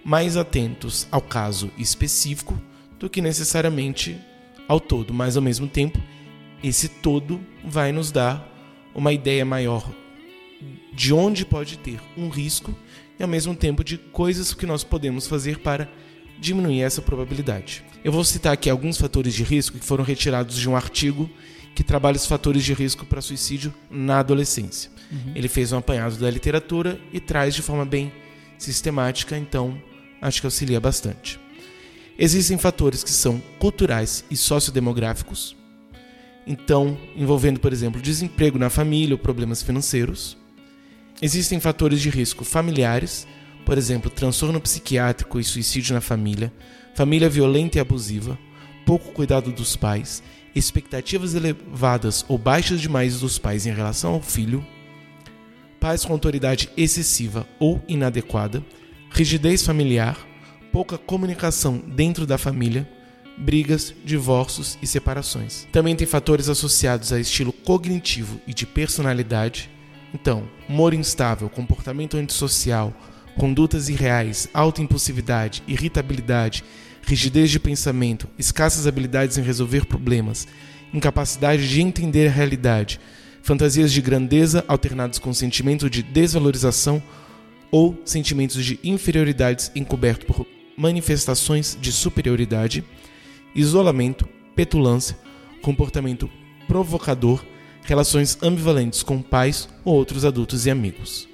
mais 0.04 0.36
atentos 0.36 1.08
ao 1.10 1.22
caso 1.22 1.70
específico 1.78 2.60
do 2.98 3.08
que 3.08 3.22
necessariamente 3.22 4.20
ao 4.68 4.78
todo, 4.78 5.14
mas 5.14 5.34
ao 5.34 5.42
mesmo 5.42 5.66
tempo, 5.66 5.98
esse 6.62 6.90
todo 6.90 7.40
vai 7.64 7.90
nos 7.90 8.12
dar 8.12 8.46
uma 8.94 9.12
ideia 9.12 9.46
maior 9.46 9.90
de 10.92 11.14
onde 11.14 11.46
pode 11.46 11.78
ter 11.78 12.00
um 12.18 12.28
risco 12.28 12.74
e 13.18 13.22
ao 13.22 13.28
mesmo 13.28 13.56
tempo 13.56 13.82
de 13.82 13.96
coisas 13.96 14.52
que 14.52 14.66
nós 14.66 14.84
podemos 14.84 15.26
fazer 15.26 15.58
para 15.60 15.90
diminuir 16.38 16.82
essa 16.82 17.00
probabilidade. 17.00 17.82
Eu 18.04 18.12
vou 18.12 18.22
citar 18.22 18.52
aqui 18.52 18.68
alguns 18.68 18.98
fatores 18.98 19.32
de 19.32 19.42
risco 19.42 19.78
que 19.78 19.84
foram 19.84 20.04
retirados 20.04 20.56
de 20.56 20.68
um 20.68 20.76
artigo 20.76 21.30
que 21.74 21.82
trabalha 21.82 22.16
os 22.16 22.26
fatores 22.26 22.62
de 22.62 22.74
risco 22.74 23.06
para 23.06 23.22
suicídio 23.22 23.72
na 23.90 24.18
adolescência. 24.18 24.90
Uhum. 25.10 25.32
Ele 25.34 25.48
fez 25.48 25.72
um 25.72 25.78
apanhado 25.78 26.16
da 26.16 26.30
literatura 26.30 27.00
e 27.14 27.18
traz 27.18 27.54
de 27.54 27.62
forma 27.62 27.86
bem 27.86 28.12
sistemática, 28.58 29.38
então 29.38 29.80
acho 30.20 30.40
que 30.42 30.46
auxilia 30.46 30.78
bastante. 30.78 31.40
Existem 32.18 32.58
fatores 32.58 33.02
que 33.02 33.10
são 33.10 33.42
culturais 33.58 34.22
e 34.30 34.36
sociodemográficos, 34.36 35.56
então 36.46 36.98
envolvendo, 37.16 37.58
por 37.58 37.72
exemplo, 37.72 38.02
desemprego 38.02 38.58
na 38.58 38.68
família 38.68 39.14
ou 39.14 39.18
problemas 39.18 39.62
financeiros. 39.62 40.36
Existem 41.22 41.58
fatores 41.58 42.02
de 42.02 42.10
risco 42.10 42.44
familiares, 42.44 43.26
por 43.64 43.78
exemplo, 43.78 44.10
transtorno 44.10 44.60
psiquiátrico 44.60 45.40
e 45.40 45.44
suicídio 45.44 45.94
na 45.94 46.02
família, 46.02 46.52
família 46.94 47.28
violenta 47.28 47.78
e 47.78 47.80
abusiva, 47.80 48.38
pouco 48.86 49.12
cuidado 49.12 49.50
dos 49.50 49.76
pais, 49.76 50.22
expectativas 50.54 51.34
elevadas 51.34 52.24
ou 52.28 52.38
baixas 52.38 52.80
demais 52.80 53.20
dos 53.20 53.38
pais 53.38 53.66
em 53.66 53.74
relação 53.74 54.14
ao 54.14 54.22
filho, 54.22 54.64
pais 55.80 56.04
com 56.04 56.12
autoridade 56.12 56.70
excessiva 56.76 57.46
ou 57.58 57.82
inadequada, 57.88 58.64
rigidez 59.10 59.64
familiar, 59.64 60.16
pouca 60.72 60.96
comunicação 60.96 61.78
dentro 61.78 62.26
da 62.26 62.38
família, 62.38 62.88
brigas, 63.36 63.92
divórcios 64.04 64.78
e 64.80 64.86
separações. 64.86 65.66
Também 65.72 65.96
tem 65.96 66.06
fatores 66.06 66.48
associados 66.48 67.12
a 67.12 67.18
estilo 67.18 67.52
cognitivo 67.52 68.40
e 68.46 68.54
de 68.54 68.64
personalidade. 68.64 69.68
Então, 70.12 70.48
humor 70.68 70.94
instável, 70.94 71.48
comportamento 71.50 72.16
antissocial, 72.16 72.94
condutas 73.36 73.88
irreais, 73.88 74.48
alta 74.54 74.80
impulsividade, 74.80 75.62
irritabilidade, 75.66 76.62
rigidez 77.06 77.50
de 77.50 77.60
pensamento, 77.60 78.28
escassas 78.38 78.86
habilidades 78.86 79.38
em 79.38 79.42
resolver 79.42 79.86
problemas, 79.86 80.46
incapacidade 80.92 81.68
de 81.68 81.80
entender 81.80 82.28
a 82.28 82.30
realidade, 82.30 83.00
fantasias 83.42 83.92
de 83.92 84.00
grandeza 84.00 84.64
alternadas 84.66 85.18
com 85.18 85.32
sentimento 85.34 85.90
de 85.90 86.02
desvalorização 86.02 87.02
ou 87.70 88.00
sentimentos 88.04 88.64
de 88.64 88.78
inferioridade 88.82 89.70
encoberto 89.74 90.26
por 90.26 90.46
manifestações 90.76 91.76
de 91.80 91.92
superioridade, 91.92 92.84
isolamento, 93.54 94.26
petulância, 94.56 95.16
comportamento 95.60 96.30
provocador, 96.66 97.44
relações 97.82 98.38
ambivalentes 98.42 99.02
com 99.02 99.20
pais 99.20 99.68
ou 99.84 99.94
outros 99.94 100.24
adultos 100.24 100.66
e 100.66 100.70
amigos. 100.70 101.28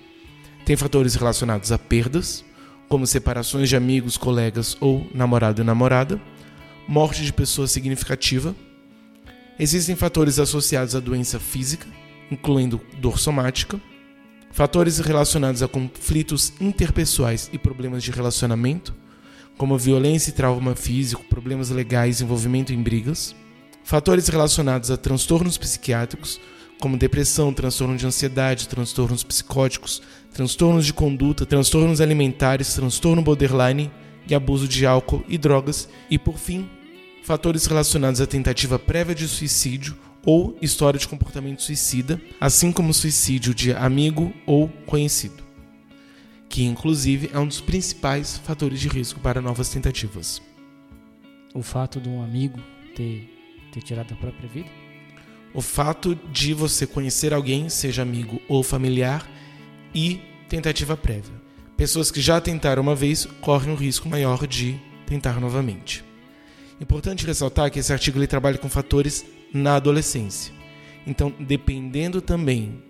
Tem 0.65 0.77
fatores 0.77 1.15
relacionados 1.15 1.73
a 1.73 1.79
perdas, 1.79 2.45
como 2.90 3.06
separações 3.06 3.68
de 3.68 3.76
amigos, 3.76 4.16
colegas 4.16 4.76
ou 4.80 5.06
namorado 5.14 5.62
e 5.62 5.64
namorada, 5.64 6.20
morte 6.88 7.25
de 7.25 7.32
pessoa 7.32 7.68
significativa. 7.68 8.52
Existem 9.56 9.94
fatores 9.94 10.40
associados 10.40 10.97
à 10.97 11.00
doença 11.00 11.38
física, 11.38 11.87
incluindo 12.32 12.80
dor 12.99 13.20
somática, 13.20 13.80
fatores 14.50 14.99
relacionados 14.99 15.62
a 15.62 15.68
conflitos 15.68 16.52
interpessoais 16.61 17.49
e 17.52 17.59
problemas 17.59 18.02
de 18.02 18.11
relacionamento, 18.11 18.92
como 19.56 19.78
violência 19.78 20.30
e 20.30 20.35
trauma 20.35 20.75
físico, 20.75 21.25
problemas 21.30 21.70
legais, 21.70 22.20
envolvimento 22.20 22.73
em 22.73 22.82
brigas, 22.82 23.37
fatores 23.85 24.26
relacionados 24.26 24.90
a 24.90 24.97
transtornos 24.97 25.56
psiquiátricos, 25.56 26.40
como 26.80 26.97
depressão, 26.97 27.52
transtorno 27.52 27.97
de 27.97 28.06
ansiedade, 28.06 28.66
transtornos 28.66 29.23
psicóticos, 29.23 30.02
transtornos 30.32 30.87
de 30.87 30.92
conduta, 30.92 31.44
transtornos 31.44 32.00
alimentares, 32.00 32.75
transtorno 32.75 33.22
borderline 33.22 33.90
e 34.28 34.34
abuso 34.34 34.68
de 34.68 34.87
álcool 34.87 35.25
e 35.28 35.37
drogas, 35.37 35.88
e 36.10 36.18
por 36.18 36.38
fim, 36.38 36.68
fatores 37.22 37.66
relacionados 37.66 38.20
à 38.20 38.26
tentativa 38.26 38.78
prévia 38.78 39.14
de 39.14 39.26
suicídio 39.26 39.96
ou 40.25 40.56
história 40.60 40.99
de 40.99 41.08
comportamento 41.08 41.62
suicida, 41.62 42.20
assim 42.40 42.72
como 42.72 42.92
suicídio 42.92 43.54
de 43.54 43.72
amigo 43.72 44.32
ou 44.46 44.68
conhecido, 44.87 45.42
que 46.49 46.62
inclusive 46.64 47.30
é 47.32 47.38
um 47.38 47.46
dos 47.46 47.60
principais 47.60 48.37
fatores 48.38 48.80
de 48.80 48.88
risco 48.88 49.20
para 49.20 49.40
novas 49.40 49.70
tentativas. 49.70 50.42
o 51.54 51.62
fato 51.62 52.00
de 52.00 52.08
um 52.08 52.22
amigo 52.22 52.60
ter, 52.94 53.28
ter 53.72 53.82
tirado 53.82 54.12
a 54.12 54.16
própria 54.16 54.49
vida? 54.49 54.68
O 55.52 55.60
fato 55.60 56.14
de 56.30 56.54
você 56.54 56.87
conhecer 56.87 57.34
alguém, 57.34 57.68
seja 57.68 58.02
amigo 58.02 58.40
ou 58.46 58.62
familiar, 58.62 59.28
e 59.94 60.20
tentativa 60.49 60.97
prévia. 60.97 61.32
Pessoas 61.76 62.11
que 62.11 62.20
já 62.20 62.40
tentaram 62.40 62.82
uma 62.82 62.94
vez 62.94 63.26
correm 63.40 63.73
um 63.73 63.76
risco 63.76 64.09
maior 64.09 64.47
de 64.47 64.78
tentar 65.06 65.40
novamente. 65.40 66.04
Importante 66.80 67.26
ressaltar 67.26 67.70
que 67.70 67.78
esse 67.78 67.92
artigo 67.92 68.18
ele 68.18 68.26
trabalha 68.26 68.59
com 68.59 68.68
fatores 68.68 69.25
na 69.52 69.76
adolescência. 69.76 70.52
Então, 71.06 71.32
dependendo 71.38 72.20
também 72.20 72.82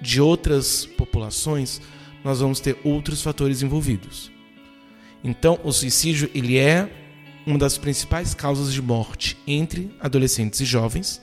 de 0.00 0.20
outras 0.20 0.86
populações, 0.86 1.80
nós 2.24 2.40
vamos 2.40 2.60
ter 2.60 2.76
outros 2.84 3.22
fatores 3.22 3.62
envolvidos. 3.62 4.30
Então, 5.22 5.58
o 5.64 5.72
suicídio 5.72 6.30
ele 6.34 6.58
é 6.58 6.90
uma 7.46 7.58
das 7.58 7.78
principais 7.78 8.34
causas 8.34 8.72
de 8.72 8.82
morte 8.82 9.36
entre 9.46 9.90
adolescentes 10.00 10.60
e 10.60 10.64
jovens, 10.64 11.20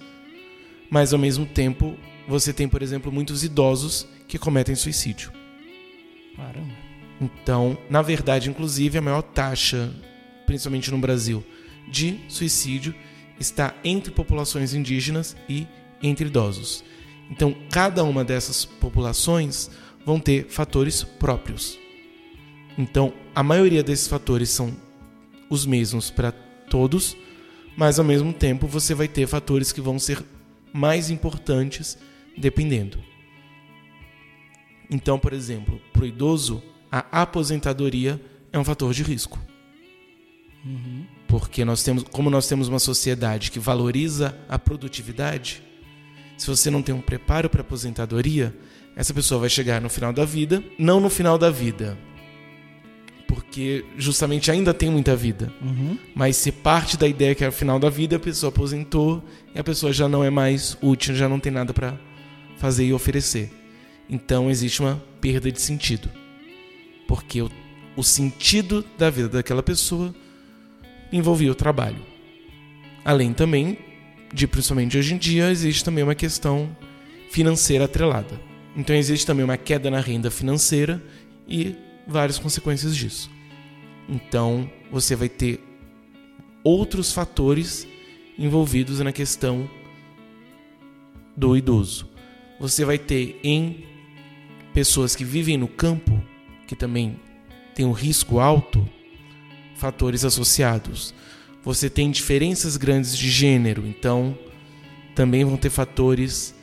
mas 0.90 1.14
ao 1.14 1.20
mesmo 1.20 1.46
tempo 1.46 1.98
você 2.28 2.54
tem, 2.54 2.68
por 2.68 2.82
exemplo, 2.82 3.12
muitos 3.12 3.44
idosos 3.44 4.08
que 4.34 4.40
cometem 4.40 4.74
suicídio. 4.74 5.32
Caramba. 6.36 6.74
Então, 7.22 7.78
na 7.88 8.02
verdade, 8.02 8.50
inclusive, 8.50 8.98
a 8.98 9.02
maior 9.02 9.22
taxa, 9.22 9.94
principalmente 10.48 10.90
no 10.90 10.98
Brasil, 10.98 11.46
de 11.88 12.20
suicídio 12.28 12.96
está 13.40 13.76
entre 13.84 14.12
populações 14.12 14.74
indígenas 14.74 15.38
e 15.48 15.68
entre 16.02 16.30
idosos. 16.30 16.84
Então, 17.30 17.56
cada 17.70 18.04
uma 18.04 18.26
dessas 18.26 18.66
populações 18.66 19.70
vão 20.04 20.20
ter 20.20 20.48
fatores 20.50 21.04
próprios. 21.04 21.78
Então, 22.76 23.14
a 23.36 23.44
maioria 23.44 23.84
desses 23.84 24.08
fatores 24.08 24.50
são 24.50 24.76
os 25.48 25.64
mesmos 25.64 26.10
para 26.10 26.32
todos, 26.32 27.16
mas 27.78 28.00
ao 28.00 28.06
mesmo 28.06 28.34
tempo 28.34 28.66
você 28.66 28.96
vai 28.96 29.08
ter 29.08 29.28
fatores 29.28 29.72
que 29.72 29.80
vão 29.80 30.00
ser 30.00 30.26
mais 30.74 31.12
importantes 31.12 32.00
dependendo. 32.36 33.13
Então, 34.90 35.18
por 35.18 35.34
exemplo, 35.34 35.82
para 35.92 36.04
o 36.04 36.06
idoso, 36.06 36.62
a 36.92 37.22
aposentadoria 37.22 38.22
é 38.52 38.60
um 38.60 38.64
fator 38.64 38.94
de 38.94 39.04
risco. 39.04 39.40
Uhum. 40.66 41.06
Porque 41.28 41.66
nós 41.66 41.84
temos, 41.84 42.04
como 42.04 42.30
nós 42.30 42.48
temos 42.48 42.68
uma 42.68 42.80
sociedade 42.80 43.52
que 43.52 43.60
valoriza 43.60 44.38
a 44.48 44.60
produtividade, 44.60 45.64
se 46.38 46.48
você 46.48 46.70
não 46.70 46.82
tem 46.82 46.94
um 46.94 47.02
preparo 47.02 47.50
para 47.50 47.62
aposentadoria, 47.62 48.56
essa 48.96 49.14
pessoa 49.14 49.42
vai 49.42 49.50
chegar 49.50 49.82
no 49.82 49.90
final 49.90 50.14
da 50.14 50.24
vida, 50.24 50.64
não 50.78 51.00
no 51.00 51.10
final 51.10 51.38
da 51.38 51.50
vida, 51.50 51.98
porque 53.28 53.84
justamente 53.98 54.52
ainda 54.52 54.74
tem 54.74 54.92
muita 54.92 55.16
vida. 55.16 55.52
Uhum. 55.62 55.98
Mas 56.14 56.38
se 56.38 56.52
parte 56.52 56.96
da 56.98 57.08
ideia 57.08 57.34
que 57.34 57.44
é 57.44 57.48
o 57.48 57.52
final 57.52 57.80
da 57.80 57.90
vida, 57.90 58.18
a 58.18 58.20
pessoa 58.20 58.50
aposentou 58.50 59.24
e 59.56 59.60
a 59.60 59.64
pessoa 59.64 59.92
já 59.92 60.08
não 60.08 60.24
é 60.24 60.30
mais 60.30 60.78
útil, 60.82 61.16
já 61.16 61.28
não 61.28 61.40
tem 61.40 61.52
nada 61.52 61.74
para 61.74 61.98
fazer 62.58 62.86
e 62.86 62.94
oferecer. 62.94 63.52
Então 64.14 64.48
existe 64.48 64.80
uma 64.80 65.02
perda 65.20 65.52
de 65.52 65.60
sentido. 65.60 66.08
Porque 67.08 67.42
o, 67.42 67.50
o 67.98 68.04
sentido 68.04 68.86
da 68.96 69.10
vida 69.10 69.28
daquela 69.28 69.64
pessoa 69.64 70.14
envolvia 71.12 71.52
o 71.52 71.56
trabalho. 71.56 72.06
Além 73.04 73.34
também 73.34 73.80
de, 74.32 74.46
principalmente 74.48 74.96
hoje 75.00 75.16
em 75.16 75.18
dia, 75.18 75.50
existe 75.50 75.84
também 75.84 76.04
uma 76.04 76.14
questão 76.14 76.78
financeira 77.32 77.86
atrelada. 77.86 78.40
Então 78.76 78.96
existe 78.96 79.26
também 79.26 79.44
uma 79.44 79.58
queda 79.58 79.90
na 79.90 80.00
renda 80.00 80.30
financeira 80.30 81.02
e 81.48 81.76
várias 82.08 82.38
consequências 82.38 82.96
disso. 82.96 83.32
Então 84.08 84.70
você 84.92 85.16
vai 85.16 85.28
ter 85.28 85.60
outros 86.64 87.12
fatores 87.12 87.88
envolvidos 88.38 89.00
na 89.00 89.12
questão 89.12 89.68
do 91.36 91.58
idoso. 91.58 92.08
Você 92.60 92.86
vai 92.86 93.00
ter 93.00 93.40
em 93.44 93.93
pessoas 94.74 95.16
que 95.16 95.24
vivem 95.24 95.58
no 95.58 95.68
campo, 95.68 96.22
que 96.68 96.76
também 96.76 97.20
tem 97.76 97.86
um 97.86 97.92
risco 97.92 98.40
alto, 98.40 98.88
fatores 99.76 100.26
associados. 100.26 101.14
Você 101.64 101.90
tem 101.90 102.12
diferenças 102.12 102.76
grandes 102.76 103.18
de 103.18 103.30
gênero, 103.30 103.86
então 103.88 104.38
também 105.16 105.46
vão 105.46 105.58
ter 105.58 105.70
fatores 105.70 106.56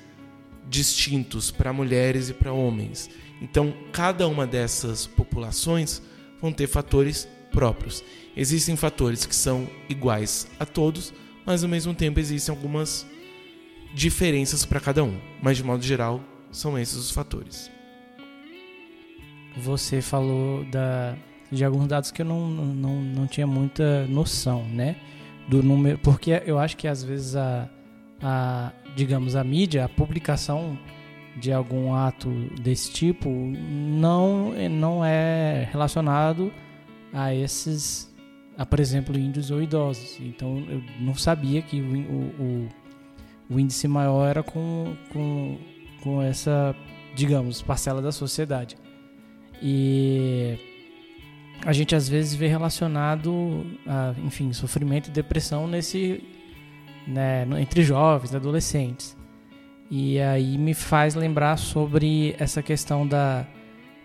distintos 0.69 1.51
para 1.51 1.73
mulheres 1.73 2.29
e 2.29 2.35
para 2.35 2.53
homens. 2.53 3.11
Então, 3.41 3.75
cada 3.93 4.29
uma 4.29 4.47
dessas 4.47 5.07
populações 5.07 6.03
vão 6.41 6.53
ter 6.53 6.67
fatores 6.67 7.27
próprios. 7.51 8.05
Existem 8.37 8.77
fatores 8.77 9.25
que 9.25 9.35
são 9.35 9.69
iguais 9.89 10.47
a 10.59 10.67
todos, 10.67 11.13
mas 11.45 11.63
ao 11.63 11.71
mesmo 11.71 11.95
tempo 11.95 12.21
existem 12.21 12.55
algumas 12.55 13.07
diferenças 13.95 14.65
para 14.65 14.81
cada 14.81 15.03
um. 15.03 15.19
Mas 15.43 15.57
de 15.57 15.65
modo 15.65 15.83
geral, 15.83 16.23
são 16.53 16.79
esses 16.79 16.97
os 16.97 17.11
fatores. 17.11 17.71
Você 19.57 20.01
falou 20.01 20.65
da, 20.65 21.17
de 21.51 21.65
alguns 21.65 21.87
dados 21.87 22.11
que 22.11 22.23
eu 22.23 22.27
não, 22.27 22.49
não, 22.49 23.01
não 23.01 23.27
tinha 23.27 23.47
muita 23.47 24.07
noção, 24.07 24.65
né? 24.65 24.97
Do 25.49 25.63
número, 25.63 25.99
porque 25.99 26.43
eu 26.47 26.59
acho 26.59 26.77
que 26.77 26.87
às 26.87 27.03
vezes 27.03 27.35
a, 27.35 27.69
a 28.23 28.73
digamos, 28.95 29.37
a 29.37 29.43
mídia, 29.43 29.85
a 29.85 29.89
publicação 29.89 30.79
de 31.37 31.53
algum 31.53 31.95
ato 31.95 32.29
desse 32.61 32.93
tipo 32.93 33.29
não, 33.31 34.53
não 34.71 35.05
é 35.05 35.69
relacionado 35.71 36.53
a 37.13 37.35
esses, 37.35 38.13
a, 38.57 38.67
por 38.67 38.81
exemplo, 38.81 39.19
índios 39.19 39.51
ou 39.51 39.63
idosos. 39.63 40.19
Então 40.21 40.65
eu 40.69 40.83
não 41.01 41.15
sabia 41.15 41.63
que 41.63 41.81
o, 41.81 41.99
o, 42.43 42.69
o 43.51 43.61
índice 43.61 43.89
maior 43.89 44.29
era 44.29 44.43
com, 44.43 44.95
com, 45.13 45.59
com 46.03 46.23
essa, 46.23 46.75
digamos, 47.15 47.63
parcela 47.63 48.03
da 48.03 48.13
sociedade. 48.13 48.77
E 49.63 50.59
a 51.65 51.73
gente 51.73 51.95
às 51.95 52.09
vezes 52.09 52.35
vê 52.35 52.47
relacionado 52.47 53.67
a, 53.87 54.15
enfim, 54.25 54.53
sofrimento 54.53 55.09
e 55.09 55.11
depressão 55.11 55.67
nesse, 55.67 56.23
né, 57.07 57.47
entre 57.61 57.83
jovens, 57.83 58.35
adolescentes. 58.35 59.17
E 59.91 60.21
aí 60.21 60.57
me 60.57 60.73
faz 60.73 61.15
lembrar 61.15 61.57
sobre 61.57 62.35
essa 62.39 62.63
questão 62.63 63.07
da, 63.07 63.47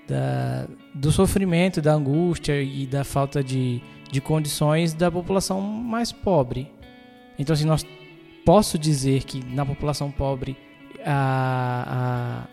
da, 0.08 0.68
do 0.94 1.12
sofrimento, 1.12 1.82
da 1.82 1.94
angústia 1.94 2.62
e 2.62 2.86
da 2.88 3.04
falta 3.04 3.44
de, 3.44 3.82
de 4.12 4.20
condições 4.20 4.94
da 4.94 5.12
população 5.12 5.62
mais 5.62 6.12
pobre. 6.12 6.72
Então, 7.38 7.54
assim, 7.54 7.66
nós 7.66 7.86
posso 8.44 8.78
dizer 8.78 9.24
que 9.24 9.44
na 9.46 9.66
população 9.66 10.10
pobre 10.12 10.58
a, 11.06 12.48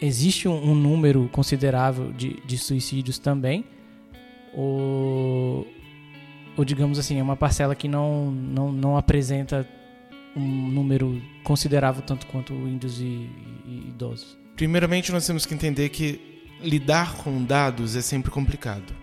existe 0.00 0.48
um, 0.48 0.70
um, 0.70 0.74
número 0.74 1.28
considerável 1.32 2.12
de, 2.12 2.40
de 2.44 2.58
suicídios 2.58 3.18
também, 3.18 3.64
ou, 4.52 5.66
ou 6.56 6.64
digamos 6.64 6.98
assim, 6.98 7.18
é 7.18 7.22
uma 7.22 7.36
parcela 7.36 7.74
que 7.74 7.88
não, 7.88 8.30
não, 8.30 8.72
não 8.72 8.96
apresenta 8.96 9.68
um 10.36 10.70
número 10.70 11.20
considerável 11.42 12.02
tanto 12.02 12.26
quanto 12.26 12.52
índios 12.52 13.00
e, 13.00 13.28
e 13.66 13.86
idosos? 13.88 14.38
Primeiramente, 14.56 15.10
nós 15.12 15.26
temos 15.26 15.46
que 15.46 15.54
entender 15.54 15.88
que 15.88 16.20
lidar 16.62 17.16
com 17.16 17.42
dados 17.42 17.96
é 17.96 18.02
sempre 18.02 18.30
complicado. 18.30 18.94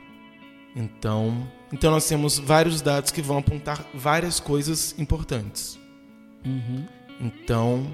Então, 0.76 1.48
então 1.74 1.90
nós 1.92 2.08
temos 2.08 2.38
vários 2.38 2.82
dados 2.82 3.12
que 3.12 3.22
vão 3.22 3.40
apontar 3.40 3.84
várias 3.94 4.40
coisas 4.40 4.94
importantes. 5.00 5.80
Uhum. 6.46 6.86
Então, 7.20 7.88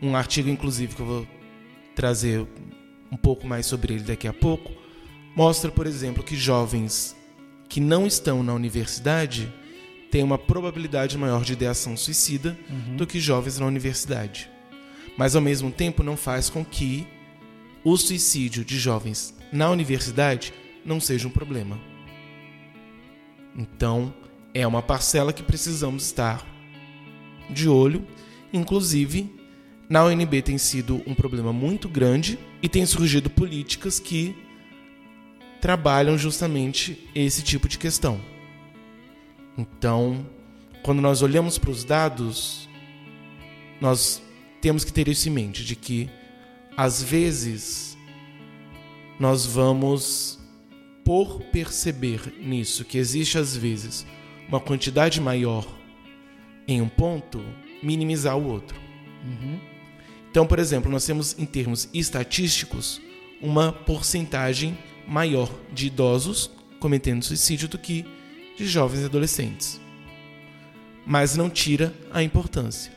um 0.00 0.16
artigo, 0.16 0.48
inclusive, 0.48 0.94
que 0.94 1.02
eu 1.02 1.06
vou 1.06 1.26
trazer 2.00 2.46
um 3.12 3.16
pouco 3.18 3.46
mais 3.46 3.66
sobre 3.66 3.92
ele 3.92 4.04
daqui 4.04 4.26
a 4.26 4.32
pouco, 4.32 4.72
mostra, 5.36 5.70
por 5.70 5.86
exemplo, 5.86 6.24
que 6.24 6.34
jovens 6.34 7.14
que 7.68 7.78
não 7.78 8.06
estão 8.06 8.42
na 8.42 8.54
universidade 8.54 9.52
têm 10.10 10.22
uma 10.22 10.38
probabilidade 10.38 11.18
maior 11.18 11.44
de 11.44 11.52
ideação 11.52 11.98
suicida 11.98 12.58
uhum. 12.70 12.96
do 12.96 13.06
que 13.06 13.20
jovens 13.20 13.58
na 13.58 13.66
universidade. 13.66 14.50
Mas, 15.14 15.36
ao 15.36 15.42
mesmo 15.42 15.70
tempo, 15.70 16.02
não 16.02 16.16
faz 16.16 16.48
com 16.48 16.64
que 16.64 17.06
o 17.84 17.94
suicídio 17.98 18.64
de 18.64 18.78
jovens 18.78 19.34
na 19.52 19.68
universidade 19.68 20.54
não 20.82 21.00
seja 21.00 21.28
um 21.28 21.30
problema. 21.30 21.78
Então, 23.54 24.14
é 24.54 24.66
uma 24.66 24.80
parcela 24.80 25.34
que 25.34 25.42
precisamos 25.42 26.06
estar 26.06 26.46
de 27.50 27.68
olho. 27.68 28.06
Inclusive, 28.54 29.39
na 29.90 30.04
UNB 30.04 30.40
tem 30.40 30.56
sido 30.56 31.02
um 31.04 31.16
problema 31.16 31.52
muito 31.52 31.88
grande 31.88 32.38
e 32.62 32.68
tem 32.68 32.86
surgido 32.86 33.28
políticas 33.28 33.98
que 33.98 34.36
trabalham 35.60 36.16
justamente 36.16 37.10
esse 37.12 37.42
tipo 37.42 37.66
de 37.68 37.76
questão. 37.76 38.20
Então, 39.58 40.24
quando 40.84 41.02
nós 41.02 41.22
olhamos 41.22 41.58
para 41.58 41.70
os 41.70 41.82
dados, 41.82 42.68
nós 43.80 44.22
temos 44.60 44.84
que 44.84 44.92
ter 44.92 45.08
isso 45.08 45.28
em 45.28 45.32
mente, 45.32 45.64
de 45.64 45.74
que 45.74 46.08
às 46.76 47.02
vezes 47.02 47.98
nós 49.18 49.44
vamos 49.44 50.38
por 51.04 51.42
perceber 51.46 52.32
nisso 52.40 52.84
que 52.84 52.96
existe 52.96 53.38
às 53.38 53.56
vezes 53.56 54.06
uma 54.48 54.60
quantidade 54.60 55.20
maior 55.20 55.66
em 56.68 56.80
um 56.80 56.88
ponto, 56.88 57.44
minimizar 57.82 58.38
o 58.38 58.46
outro. 58.46 58.78
Então, 60.30 60.46
por 60.46 60.58
exemplo, 60.58 60.90
nós 60.90 61.04
temos 61.04 61.36
em 61.38 61.44
termos 61.44 61.88
estatísticos 61.92 63.00
uma 63.40 63.72
porcentagem 63.72 64.78
maior 65.06 65.50
de 65.72 65.88
idosos 65.88 66.50
cometendo 66.78 67.24
suicídio 67.24 67.68
do 67.68 67.78
que 67.78 68.06
de 68.56 68.66
jovens 68.66 69.02
e 69.02 69.04
adolescentes. 69.06 69.80
Mas 71.06 71.36
não 71.36 71.50
tira 71.50 71.92
a 72.12 72.22
importância. 72.22 72.92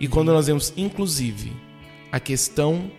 E 0.00 0.08
quando 0.08 0.32
nós 0.32 0.46
vemos, 0.46 0.72
inclusive, 0.76 1.52
a 2.10 2.18
questão 2.18 2.90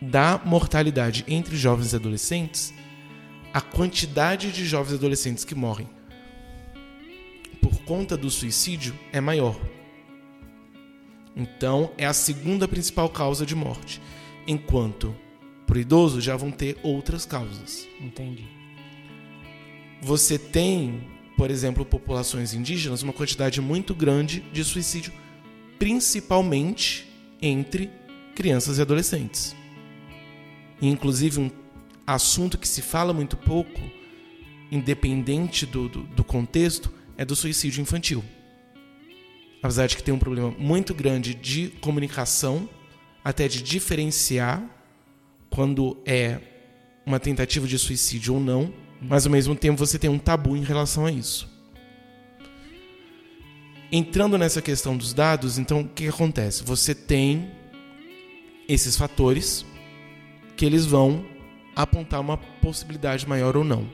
da 0.00 0.40
mortalidade 0.44 1.24
entre 1.26 1.56
jovens 1.56 1.92
e 1.92 1.96
adolescentes, 1.96 2.72
a 3.52 3.60
quantidade 3.60 4.52
de 4.52 4.64
jovens 4.64 4.92
e 4.92 4.96
adolescentes 4.96 5.44
que 5.44 5.54
morrem 5.54 5.88
por 7.60 7.80
conta 7.82 8.16
do 8.16 8.30
suicídio 8.30 8.94
é 9.12 9.20
maior. 9.20 9.58
Então, 11.36 11.92
é 11.96 12.06
a 12.06 12.12
segunda 12.12 12.66
principal 12.66 13.08
causa 13.08 13.46
de 13.46 13.54
morte. 13.54 14.00
Enquanto 14.46 15.14
para 15.70 15.78
o 15.78 15.80
idoso 15.80 16.20
já 16.20 16.36
vão 16.36 16.50
ter 16.50 16.76
outras 16.82 17.24
causas. 17.24 17.86
Entendi. 18.00 18.44
Você 20.02 20.36
tem, 20.36 21.00
por 21.36 21.48
exemplo, 21.48 21.84
populações 21.84 22.52
indígenas, 22.52 23.04
uma 23.04 23.12
quantidade 23.12 23.60
muito 23.60 23.94
grande 23.94 24.40
de 24.52 24.64
suicídio, 24.64 25.12
principalmente 25.78 27.08
entre 27.40 27.88
crianças 28.34 28.78
e 28.78 28.82
adolescentes. 28.82 29.54
E, 30.82 30.88
inclusive, 30.88 31.38
um 31.38 31.50
assunto 32.04 32.58
que 32.58 32.66
se 32.66 32.82
fala 32.82 33.12
muito 33.12 33.36
pouco, 33.36 33.80
independente 34.72 35.66
do, 35.66 35.88
do, 35.88 36.02
do 36.02 36.24
contexto, 36.24 36.92
é 37.16 37.24
do 37.24 37.36
suicídio 37.36 37.80
infantil. 37.80 38.24
Apesar 39.62 39.86
de 39.86 39.96
que 39.96 40.02
tem 40.02 40.14
um 40.14 40.18
problema 40.18 40.54
muito 40.58 40.94
grande 40.94 41.34
de 41.34 41.68
comunicação, 41.80 42.68
até 43.24 43.46
de 43.46 43.62
diferenciar 43.62 44.62
quando 45.50 45.98
é 46.06 46.40
uma 47.04 47.20
tentativa 47.20 47.66
de 47.66 47.78
suicídio 47.78 48.34
ou 48.34 48.40
não, 48.40 48.72
mas 49.00 49.26
ao 49.26 49.32
mesmo 49.32 49.54
tempo 49.54 49.78
você 49.78 49.98
tem 49.98 50.08
um 50.08 50.18
tabu 50.18 50.56
em 50.56 50.62
relação 50.62 51.06
a 51.06 51.12
isso. 51.12 51.48
Entrando 53.92 54.38
nessa 54.38 54.62
questão 54.62 54.96
dos 54.96 55.12
dados, 55.12 55.58
então 55.58 55.80
o 55.80 55.88
que 55.88 56.06
acontece? 56.06 56.62
Você 56.62 56.94
tem 56.94 57.50
esses 58.68 58.96
fatores 58.96 59.66
que 60.56 60.64
eles 60.64 60.86
vão 60.86 61.24
apontar 61.74 62.20
uma 62.20 62.36
possibilidade 62.36 63.28
maior 63.28 63.56
ou 63.56 63.64
não. 63.64 63.88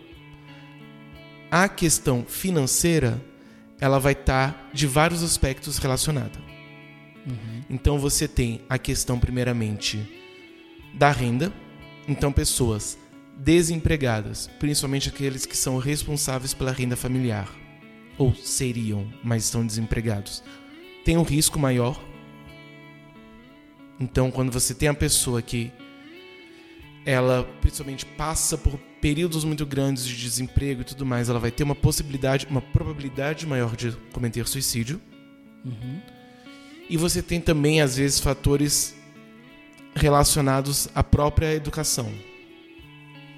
A 1.50 1.68
questão 1.68 2.24
financeira, 2.26 3.22
ela 3.80 3.98
vai 3.98 4.12
estar 4.12 4.70
de 4.72 4.86
vários 4.86 5.22
aspectos 5.22 5.78
relacionada. 5.78 6.38
Então 7.68 7.98
você 7.98 8.28
tem 8.28 8.60
a 8.68 8.78
questão 8.78 9.18
primeiramente 9.18 9.98
da 10.94 11.10
renda, 11.10 11.52
então 12.06 12.32
pessoas 12.32 12.96
desempregadas, 13.36 14.48
principalmente 14.58 15.08
aqueles 15.08 15.44
que 15.44 15.56
são 15.56 15.76
responsáveis 15.78 16.54
pela 16.54 16.72
renda 16.72 16.96
familiar 16.96 17.48
ou 18.16 18.34
seriam, 18.34 19.12
mas 19.22 19.44
estão 19.44 19.66
desempregados, 19.66 20.42
tem 21.04 21.16
um 21.16 21.22
risco 21.22 21.58
maior. 21.58 22.00
Então, 24.00 24.30
quando 24.30 24.52
você 24.52 24.74
tem 24.74 24.88
a 24.88 24.94
pessoa 24.94 25.42
que 25.42 25.72
ela 27.04 27.44
principalmente 27.60 28.06
passa 28.06 28.56
por 28.56 28.78
períodos 29.06 29.44
muito 29.44 29.64
grandes 29.64 30.04
de 30.04 30.16
desemprego 30.16 30.80
e 30.80 30.84
tudo 30.84 31.06
mais, 31.06 31.28
ela 31.28 31.38
vai 31.38 31.52
ter 31.52 31.62
uma 31.62 31.76
possibilidade, 31.76 32.44
uma 32.50 32.60
probabilidade 32.60 33.46
maior 33.46 33.76
de 33.76 33.92
cometer 34.12 34.48
suicídio. 34.48 35.00
E 36.90 36.96
você 36.96 37.22
tem 37.22 37.40
também, 37.40 37.80
às 37.80 37.96
vezes, 37.96 38.18
fatores 38.18 38.96
relacionados 39.94 40.88
à 40.92 41.04
própria 41.04 41.54
educação. 41.54 42.12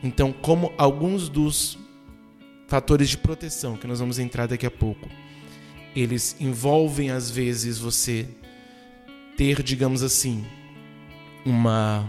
Então, 0.02 0.32
como 0.32 0.72
alguns 0.78 1.28
dos 1.28 1.76
fatores 2.66 3.10
de 3.10 3.18
proteção 3.18 3.76
que 3.76 3.86
nós 3.86 4.00
vamos 4.00 4.18
entrar 4.18 4.46
daqui 4.46 4.64
a 4.64 4.70
pouco, 4.70 5.06
eles 5.94 6.34
envolvem 6.40 7.10
às 7.10 7.30
vezes 7.30 7.76
você 7.78 8.26
ter, 9.36 9.62
digamos 9.62 10.02
assim, 10.02 10.46
uma 11.44 12.08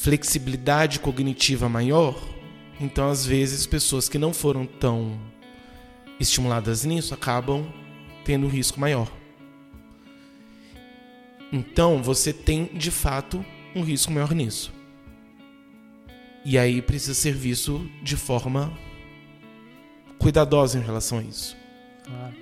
flexibilidade 0.00 0.98
cognitiva 0.98 1.68
maior, 1.68 2.18
então 2.80 3.10
às 3.10 3.26
vezes 3.26 3.66
pessoas 3.66 4.08
que 4.08 4.16
não 4.16 4.32
foram 4.32 4.64
tão 4.64 5.20
estimuladas 6.18 6.86
nisso 6.86 7.12
acabam 7.12 7.70
tendo 8.24 8.46
um 8.46 8.48
risco 8.48 8.80
maior. 8.80 9.12
Então 11.52 12.02
você 12.02 12.32
tem 12.32 12.64
de 12.64 12.90
fato 12.90 13.44
um 13.76 13.82
risco 13.82 14.10
maior 14.10 14.32
nisso. 14.32 14.72
E 16.46 16.56
aí 16.56 16.80
precisa 16.80 17.12
ser 17.12 17.34
visto 17.34 17.86
de 18.02 18.16
forma 18.16 18.72
cuidadosa 20.18 20.78
em 20.78 20.82
relação 20.82 21.18
a 21.18 21.22
isso. 21.22 21.54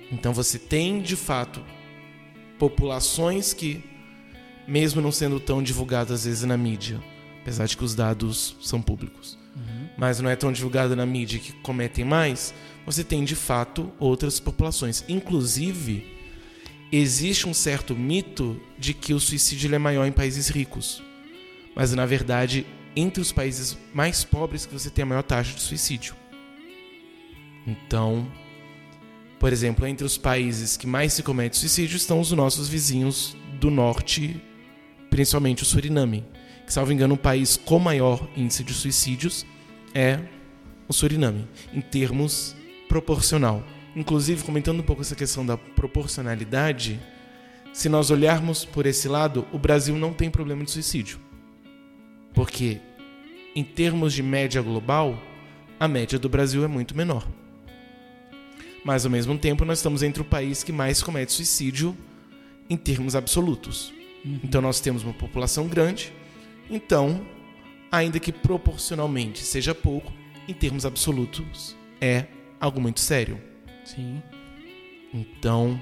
Então 0.09 0.33
você 0.33 0.57
tem 0.57 1.01
de 1.01 1.17
fato 1.17 1.61
populações 2.57 3.53
que, 3.53 3.83
mesmo 4.65 5.01
não 5.01 5.11
sendo 5.11 5.41
tão 5.41 5.61
divulgadas 5.61 6.21
às 6.21 6.25
vezes 6.25 6.43
na 6.43 6.55
mídia, 6.55 7.01
apesar 7.41 7.65
de 7.65 7.77
que 7.77 7.83
os 7.83 7.95
dados 7.95 8.55
são 8.61 8.81
públicos, 8.81 9.37
mas 9.97 10.19
não 10.19 10.29
é 10.29 10.35
tão 10.35 10.51
divulgada 10.51 10.95
na 10.95 11.05
mídia 11.05 11.39
que 11.39 11.51
cometem 11.61 12.05
mais, 12.05 12.53
você 12.85 13.03
tem 13.03 13.23
de 13.23 13.35
fato 13.35 13.91
outras 13.99 14.39
populações. 14.39 15.03
Inclusive, 15.09 16.05
existe 16.91 17.47
um 17.47 17.53
certo 17.53 17.95
mito 17.95 18.59
de 18.77 18.93
que 18.93 19.13
o 19.13 19.19
suicídio 19.19 19.73
é 19.73 19.77
maior 19.77 20.05
em 20.05 20.11
países 20.11 20.47
ricos. 20.47 21.03
Mas 21.75 21.93
na 21.93 22.05
verdade, 22.05 22.65
entre 22.95 23.21
os 23.21 23.31
países 23.31 23.77
mais 23.93 24.23
pobres 24.23 24.65
que 24.65 24.73
você 24.73 24.89
tem 24.89 25.03
a 25.03 25.05
maior 25.05 25.23
taxa 25.23 25.53
de 25.53 25.61
suicídio. 25.61 26.15
Então, 27.67 28.27
por 29.39 29.53
exemplo, 29.53 29.85
entre 29.85 30.05
os 30.05 30.17
países 30.17 30.75
que 30.75 30.87
mais 30.87 31.13
se 31.13 31.23
comete 31.23 31.57
suicídio 31.57 31.95
estão 31.95 32.19
os 32.19 32.31
nossos 32.31 32.67
vizinhos 32.67 33.35
do 33.59 33.69
norte, 33.69 34.41
principalmente 35.09 35.63
o 35.63 35.65
Suriname, 35.65 36.25
que, 36.69 36.73
salvo 36.73 36.93
engano, 36.93 37.15
o 37.15 37.17
país 37.17 37.57
com 37.57 37.79
maior 37.79 38.29
índice 38.37 38.63
de 38.63 38.75
suicídios 38.75 39.43
é 39.91 40.19
o 40.87 40.93
Suriname, 40.93 41.47
em 41.73 41.81
termos 41.81 42.55
proporcional. 42.87 43.63
Inclusive, 43.95 44.43
comentando 44.43 44.79
um 44.79 44.83
pouco 44.83 45.01
essa 45.01 45.15
questão 45.15 45.43
da 45.43 45.57
proporcionalidade, 45.57 46.99
se 47.73 47.89
nós 47.89 48.11
olharmos 48.11 48.65
por 48.65 48.85
esse 48.85 49.07
lado, 49.07 49.47
o 49.51 49.57
Brasil 49.57 49.95
não 49.95 50.13
tem 50.13 50.29
problema 50.29 50.63
de 50.63 50.69
suicídio. 50.69 51.19
Porque, 52.35 52.79
em 53.55 53.63
termos 53.63 54.13
de 54.13 54.21
média 54.21 54.61
global, 54.61 55.19
a 55.79 55.87
média 55.87 56.19
do 56.19 56.29
Brasil 56.29 56.63
é 56.63 56.67
muito 56.67 56.95
menor. 56.95 57.27
Mas, 58.85 59.05
ao 59.05 59.11
mesmo 59.11 59.35
tempo, 59.39 59.65
nós 59.65 59.79
estamos 59.79 60.03
entre 60.03 60.21
o 60.21 60.25
país 60.25 60.61
que 60.61 60.71
mais 60.71 61.01
comete 61.01 61.31
suicídio 61.31 61.97
em 62.69 62.77
termos 62.77 63.15
absolutos. 63.15 63.91
Então, 64.43 64.61
nós 64.61 64.79
temos 64.79 65.01
uma 65.01 65.13
população 65.13 65.67
grande, 65.67 66.13
então, 66.69 67.25
ainda 67.91 68.19
que 68.19 68.31
proporcionalmente 68.31 69.39
seja 69.39 69.73
pouco, 69.73 70.11
em 70.47 70.53
termos 70.53 70.85
absolutos 70.85 71.75
é 72.01 72.25
algo 72.59 72.79
muito 72.79 72.99
sério. 72.99 73.39
Sim. 73.83 74.21
Então, 75.13 75.81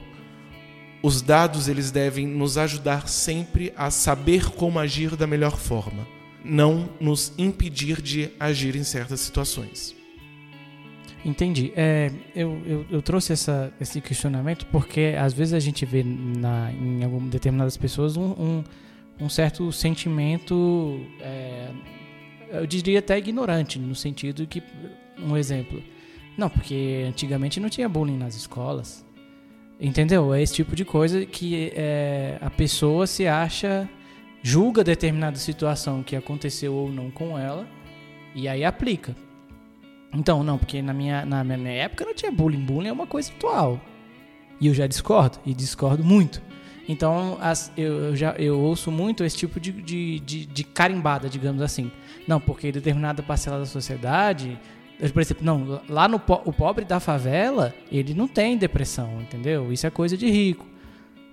os 1.01 1.21
dados 1.21 1.67
eles 1.67 1.91
devem 1.91 2.25
nos 2.25 2.57
ajudar 2.57 3.07
sempre 3.07 3.73
a 3.75 3.91
saber 3.91 4.49
como 4.51 4.79
agir 4.79 5.15
da 5.15 5.27
melhor 5.27 5.57
forma, 5.57 6.07
não 6.43 6.89
nos 6.99 7.33
impedir 7.37 8.01
de 8.01 8.29
agir 8.39 8.75
em 8.75 8.83
certas 8.83 9.19
situações. 9.19 9.95
Entendi. 11.25 11.73
É, 11.75 12.11
eu, 12.35 12.61
eu, 12.65 12.85
eu 12.89 13.01
trouxe 13.01 13.33
essa, 13.33 13.73
esse 13.81 13.99
questionamento 13.99 14.65
porque 14.67 15.15
às 15.19 15.33
vezes 15.33 15.53
a 15.53 15.59
gente 15.59 15.85
vê 15.85 16.03
na, 16.03 16.71
em 16.71 17.03
algumas 17.03 17.29
determinadas 17.29 17.75
pessoas 17.75 18.15
um, 18.15 18.31
um, 18.31 18.63
um 19.19 19.29
certo 19.29 19.71
sentimento, 19.71 21.01
é, 21.19 21.69
eu 22.51 22.67
diria 22.67 22.99
até 22.99 23.17
ignorante, 23.17 23.79
no 23.79 23.95
sentido 23.95 24.45
que, 24.45 24.61
um 25.19 25.35
exemplo, 25.35 25.81
não, 26.37 26.49
porque 26.49 27.05
antigamente 27.07 27.59
não 27.59 27.69
tinha 27.69 27.89
bullying 27.89 28.17
nas 28.17 28.35
escolas. 28.35 29.05
Entendeu? 29.79 30.33
É 30.33 30.41
esse 30.41 30.53
tipo 30.53 30.75
de 30.75 30.83
coisa 30.83 31.25
que 31.25 31.71
é, 31.75 32.37
a 32.41 32.49
pessoa 32.49 33.05
se 33.05 33.27
acha, 33.27 33.87
julga 34.41 34.83
determinada 34.83 35.37
situação 35.37 36.01
que 36.01 36.15
aconteceu 36.15 36.73
ou 36.73 36.91
não 36.91 37.11
com 37.11 37.37
ela 37.37 37.67
e 38.33 38.47
aí 38.47 38.63
aplica. 38.63 39.15
Então, 40.13 40.43
não, 40.43 40.57
porque 40.57 40.81
na 40.81 40.93
minha, 40.93 41.25
na 41.25 41.43
minha 41.43 41.71
época 41.71 42.05
não 42.05 42.13
tinha 42.13 42.31
bullying. 42.31 42.63
Bullying 42.63 42.89
é 42.89 42.93
uma 42.93 43.05
coisa 43.05 43.31
atual. 43.31 43.79
E 44.59 44.67
eu 44.67 44.73
já 44.73 44.87
discordo, 44.87 45.37
e 45.45 45.53
discordo 45.53 46.03
muito. 46.03 46.41
Então, 46.87 47.37
as- 47.41 47.71
eu, 47.77 48.15
já, 48.15 48.31
eu 48.37 48.59
ouço 48.59 48.89
muito 48.91 49.23
esse 49.23 49.35
tipo 49.37 49.59
de, 49.59 49.71
de, 49.71 50.19
de, 50.19 50.45
de 50.45 50.63
carimbada, 50.63 51.27
digamos 51.29 51.61
assim. 51.61 51.91
Não, 52.27 52.39
porque 52.39 52.71
determinada 52.71 53.21
parcela 53.23 53.59
da 53.59 53.65
sociedade 53.65 54.57
Por 55.13 55.21
exemplo, 55.21 55.45
não, 55.45 55.81
lá 55.87 56.07
no 56.07 56.15
o 56.45 56.51
pobre 56.53 56.83
da 56.85 56.99
favela, 56.99 57.73
ele 57.91 58.13
não 58.13 58.27
tem 58.27 58.57
depressão, 58.57 59.21
entendeu? 59.21 59.71
Isso 59.71 59.85
é 59.85 59.89
coisa 59.91 60.17
de 60.17 60.29
rico. 60.29 60.65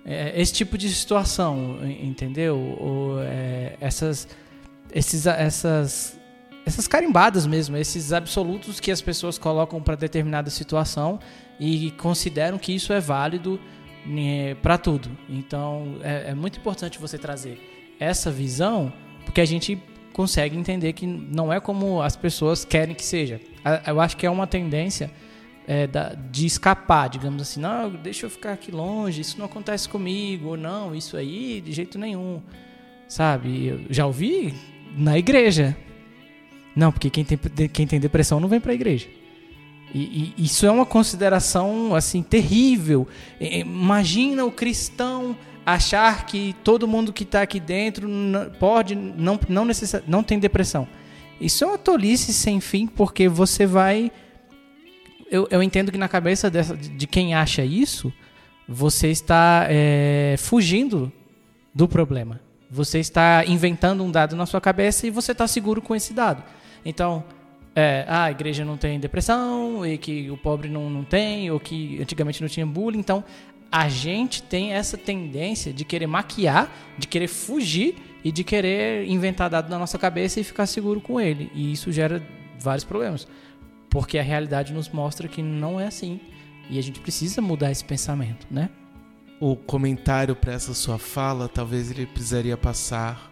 É, 0.05 0.39
esse 0.39 0.53
tipo 0.53 0.77
de 0.77 0.87
situação, 0.89 1.79
en- 1.83 2.07
entendeu? 2.09 2.57
Ou, 2.79 3.19
é, 3.23 3.75
essas, 3.81 4.27
esses, 4.93 5.25
essas, 5.25 6.19
essas 6.63 6.87
carimbadas 6.87 7.47
mesmo, 7.47 7.75
esses 7.75 8.13
absolutos 8.13 8.79
que 8.79 8.91
as 8.91 9.01
pessoas 9.01 9.37
colocam 9.39 9.81
para 9.81 9.95
determinada 9.95 10.49
situação 10.51 11.17
e 11.59 11.89
consideram 11.97 12.59
que 12.59 12.71
isso 12.71 12.93
é 12.93 12.99
válido 12.99 13.59
para 14.61 14.77
tudo. 14.77 15.09
Então, 15.29 15.97
é, 16.01 16.31
é 16.31 16.35
muito 16.35 16.59
importante 16.59 16.99
você 16.99 17.17
trazer 17.17 17.59
essa 17.99 18.29
visão, 18.31 18.91
porque 19.23 19.41
a 19.41 19.45
gente 19.45 19.77
consegue 20.13 20.57
entender 20.57 20.93
que 20.93 21.05
não 21.05 21.51
é 21.51 21.59
como 21.59 22.01
as 22.01 22.15
pessoas 22.15 22.63
querem 22.63 22.95
que 22.95 23.03
seja. 23.03 23.39
Eu 23.85 23.99
acho 23.99 24.15
que 24.15 24.25
é 24.25 24.29
uma 24.29 24.47
tendência 24.47 25.11
é, 25.67 25.87
da- 25.87 26.13
de 26.13 26.45
escapar, 26.45 27.09
digamos 27.09 27.41
assim, 27.41 27.59
não, 27.59 27.89
deixa 27.89 28.25
eu 28.27 28.29
ficar 28.29 28.53
aqui 28.53 28.71
longe, 28.71 29.19
isso 29.21 29.37
não 29.39 29.45
acontece 29.45 29.89
comigo, 29.89 30.49
ou 30.49 30.57
não, 30.57 30.93
isso 30.95 31.17
aí 31.17 31.59
de 31.59 31.71
jeito 31.73 31.97
nenhum, 31.97 32.39
sabe? 33.07 33.67
Eu 33.67 33.79
já 33.89 34.05
ouvi 34.05 34.53
na 34.95 35.17
igreja. 35.17 35.75
Não, 36.75 36.91
porque 36.91 37.09
quem 37.09 37.25
tem, 37.25 37.37
quem 37.69 37.87
tem 37.87 37.99
depressão 37.99 38.39
não 38.39 38.47
vem 38.47 38.59
para 38.59 38.71
a 38.71 38.75
igreja. 38.75 39.07
E, 39.93 40.33
e 40.37 40.45
isso 40.45 40.65
é 40.65 40.71
uma 40.71 40.85
consideração 40.85 41.95
assim 41.95 42.21
terrível. 42.21 43.07
Imagina 43.39 44.43
o 44.45 44.51
cristão 44.51 45.35
achar 45.65 46.25
que 46.25 46.55
todo 46.63 46.87
mundo 46.87 47.13
que 47.13 47.23
está 47.23 47.41
aqui 47.41 47.59
dentro 47.59 48.07
pode 48.59 48.95
não 48.95 49.39
não 49.47 49.67
não 50.07 50.23
tem 50.23 50.39
depressão. 50.39 50.87
Isso 51.39 51.63
é 51.63 51.67
uma 51.67 51.77
tolice 51.77 52.33
sem 52.33 52.59
fim, 52.59 52.87
porque 52.87 53.27
você 53.27 53.65
vai 53.65 54.11
eu, 55.29 55.47
eu 55.49 55.63
entendo 55.63 55.91
que 55.91 55.97
na 55.97 56.07
cabeça 56.07 56.49
dessa, 56.49 56.75
de 56.75 57.07
quem 57.07 57.33
acha 57.33 57.63
isso, 57.63 58.13
você 58.67 59.09
está 59.09 59.65
é, 59.69 60.35
fugindo 60.37 61.11
do 61.73 61.87
problema. 61.87 62.39
Você 62.69 62.99
está 62.99 63.43
inventando 63.45 64.03
um 64.03 64.11
dado 64.11 64.35
na 64.35 64.45
sua 64.45 64.61
cabeça 64.61 65.05
e 65.05 65.09
você 65.09 65.31
está 65.31 65.47
seguro 65.47 65.81
com 65.81 65.95
esse 65.95 66.13
dado. 66.13 66.43
Então, 66.85 67.23
é, 67.75 68.05
ah, 68.07 68.23
a 68.23 68.31
igreja 68.31 68.63
não 68.63 68.77
tem 68.77 68.97
depressão, 68.99 69.85
e 69.85 69.97
que 69.97 70.31
o 70.31 70.37
pobre 70.37 70.69
não, 70.69 70.89
não 70.89 71.03
tem, 71.03 71.51
ou 71.51 71.59
que 71.59 72.01
antigamente 72.01 72.41
não 72.41 72.47
tinha 72.47 72.65
bullying. 72.65 72.99
Então, 72.99 73.23
a 73.69 73.89
gente 73.89 74.41
tem 74.41 74.71
essa 74.71 74.97
tendência 74.97 75.73
de 75.73 75.83
querer 75.83 76.07
maquiar, 76.07 76.71
de 76.97 77.05
querer 77.05 77.27
fugir 77.27 77.95
e 78.23 78.31
de 78.31 78.43
querer 78.43 79.05
inventar 79.05 79.49
dado 79.49 79.69
na 79.69 79.77
nossa 79.77 79.99
cabeça 79.99 80.39
e 80.39 80.43
ficar 80.43 80.65
seguro 80.65 81.01
com 81.01 81.19
ele. 81.19 81.51
E 81.53 81.73
isso 81.73 81.91
gera 81.91 82.25
vários 82.57 82.85
problemas. 82.85 83.27
Porque 83.89 84.17
a 84.17 84.23
realidade 84.23 84.71
nos 84.71 84.87
mostra 84.87 85.27
que 85.27 85.41
não 85.41 85.77
é 85.77 85.87
assim. 85.87 86.21
E 86.69 86.79
a 86.79 86.81
gente 86.81 87.01
precisa 87.01 87.41
mudar 87.41 87.71
esse 87.71 87.83
pensamento, 87.83 88.47
né? 88.49 88.69
O 89.39 89.55
comentário 89.57 90.35
para 90.35 90.53
essa 90.53 90.73
sua 90.73 90.97
fala, 90.97 91.49
talvez 91.49 91.91
ele 91.91 92.05
precisaria 92.05 92.55
passar. 92.55 93.29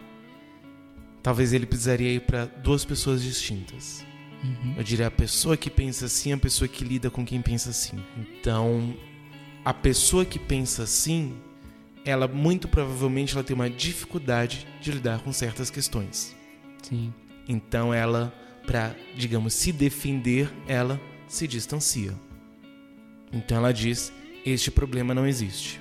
Talvez 1.22 1.54
ele 1.54 1.64
precisaria 1.64 2.12
ir 2.12 2.20
para 2.20 2.44
duas 2.44 2.84
pessoas 2.84 3.22
distintas. 3.22 4.04
Eu 4.76 4.82
diria 4.82 5.06
a 5.06 5.10
pessoa 5.10 5.56
que 5.56 5.70
pensa 5.70 6.06
assim, 6.06 6.32
a 6.32 6.36
pessoa 6.36 6.68
que 6.68 6.84
lida 6.84 7.10
com 7.10 7.24
quem 7.24 7.40
pensa 7.40 7.70
assim. 7.70 8.02
Então, 8.18 8.94
a 9.64 9.72
pessoa 9.72 10.24
que 10.24 10.38
pensa 10.38 10.82
assim, 10.82 11.34
ela 12.04 12.28
muito 12.28 12.68
provavelmente 12.68 13.34
ela 13.34 13.42
tem 13.42 13.54
uma 13.54 13.70
dificuldade 13.70 14.66
de 14.80 14.92
lidar 14.92 15.20
com 15.20 15.32
certas 15.32 15.70
questões. 15.70 16.36
Sim. 16.82 17.12
Então 17.48 17.92
ela, 17.92 18.32
para, 18.66 18.94
digamos, 19.16 19.54
se 19.54 19.72
defender, 19.72 20.50
ela 20.68 21.00
se 21.26 21.48
distancia. 21.48 22.12
Então 23.32 23.56
ela 23.56 23.72
diz: 23.72 24.12
"Este 24.44 24.70
problema 24.70 25.14
não 25.14 25.26
existe". 25.26 25.80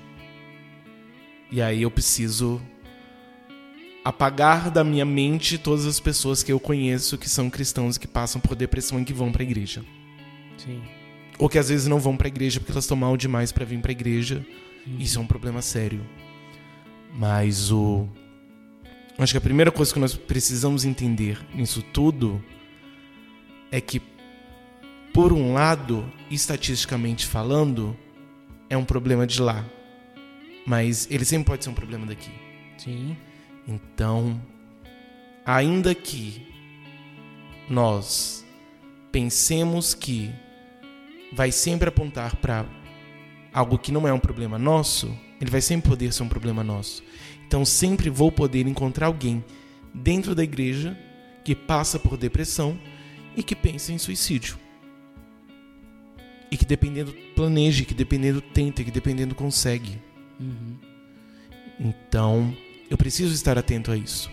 E 1.52 1.62
aí 1.62 1.82
eu 1.82 1.92
preciso 1.92 2.62
apagar 4.04 4.70
da 4.70 4.84
minha 4.84 5.06
mente 5.06 5.58
todas 5.58 5.86
as 5.86 6.00
pessoas 6.00 6.44
que 6.44 6.52
eu 6.52 6.60
conheço 6.60 7.18
que 7.18 7.30
são 7.30 7.50
cristãos 7.50 7.96
e 7.96 8.00
que 8.00 8.08
passam 8.08 8.42
por 8.42 8.56
depressão 8.56 9.00
e 9.00 9.06
que 9.06 9.14
vão 9.14 9.32
para 9.32 9.44
a 9.44 9.46
igreja. 9.46 9.84
Sim. 10.58 10.82
Ou 11.40 11.50
que 11.50 11.58
às 11.58 11.70
vezes 11.70 11.88
não 11.88 12.00
vão 12.00 12.18
para 12.18 12.28
a 12.28 12.30
igreja 12.30 12.60
porque 12.60 12.72
elas 12.72 12.84
estão 12.84 12.98
mal 12.98 13.16
demais 13.16 13.52
para 13.52 13.66
vir 13.66 13.80
para 13.80 13.92
a 13.92 13.94
igreja. 13.94 14.46
Isso 15.00 15.18
é 15.18 15.22
um 15.22 15.28
problema 15.28 15.62
sério. 15.62 16.06
Mas 17.16 17.72
o 17.72 18.08
acho 19.18 19.34
que 19.34 19.38
a 19.38 19.42
primeira 19.42 19.72
coisa 19.72 19.94
que 19.94 20.00
nós 20.00 20.16
precisamos 20.16 20.84
entender 20.86 21.40
nisso 21.54 21.82
tudo 21.94 22.44
é 23.72 23.80
que 23.80 24.02
por 25.14 25.32
um 25.32 25.54
lado, 25.54 26.12
estatisticamente 26.32 27.28
falando, 27.28 27.96
é 28.68 28.76
um 28.76 28.84
problema 28.84 29.28
de 29.28 29.40
lá. 29.40 29.64
Mas 30.66 31.08
ele 31.12 31.24
sempre 31.24 31.46
pode 31.46 31.64
ser 31.64 31.70
um 31.70 31.76
problema 31.76 32.06
daqui. 32.06 32.32
Sim. 32.78 33.16
Então, 33.68 34.42
ainda 35.46 35.96
que 35.96 36.46
nós 37.70 38.46
pensemos 39.12 39.94
que 39.94 40.32
vai 41.32 41.52
sempre 41.52 41.90
apontar 41.90 42.36
para 42.36 42.66
algo 43.54 43.78
que 43.78 43.92
não 43.92 44.08
é 44.08 44.14
um 44.14 44.20
problema 44.20 44.58
nosso, 44.58 45.18
ele 45.40 45.50
vai 45.50 45.62
sempre 45.62 45.90
poder 45.90 46.12
ser 46.12 46.24
um 46.24 46.30
problema 46.30 46.64
nosso. 46.64 47.04
Então, 47.46 47.64
sempre 47.64 48.10
vou 48.10 48.32
poder 48.32 48.68
encontrar 48.68 49.08
alguém 49.08 49.44
dentro 49.94 50.34
da 50.34 50.44
igreja 50.44 50.98
que 51.44 51.56
passa 51.56 52.00
por 52.00 52.18
depressão 52.18 52.80
e 53.36 53.44
que 53.44 53.56
pensa 53.56 53.92
em 53.92 53.98
suicídio. 53.98 54.58
E 56.50 56.58
que 56.58 56.66
dependendo 56.66 57.14
planeje, 57.36 57.86
que 57.86 57.94
dependendo 57.94 58.42
tenta, 58.42 58.84
que 58.84 58.92
dependendo 58.92 59.36
consegue. 59.36 60.00
Então, 61.80 62.56
eu 62.94 62.98
preciso 62.98 63.34
estar 63.34 63.58
atento 63.58 63.92
a 63.92 63.98
isso. 63.98 64.30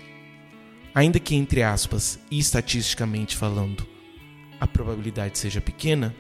Ainda 0.95 1.19
que, 1.19 1.35
entre 1.35 1.63
aspas, 1.63 2.21
e 2.31 2.39
estatisticamente 2.39 3.35
falando, 3.35 3.87
a 4.61 4.67
probabilidade 4.67 5.39
seja 5.39 5.63
pequena, 5.63 6.15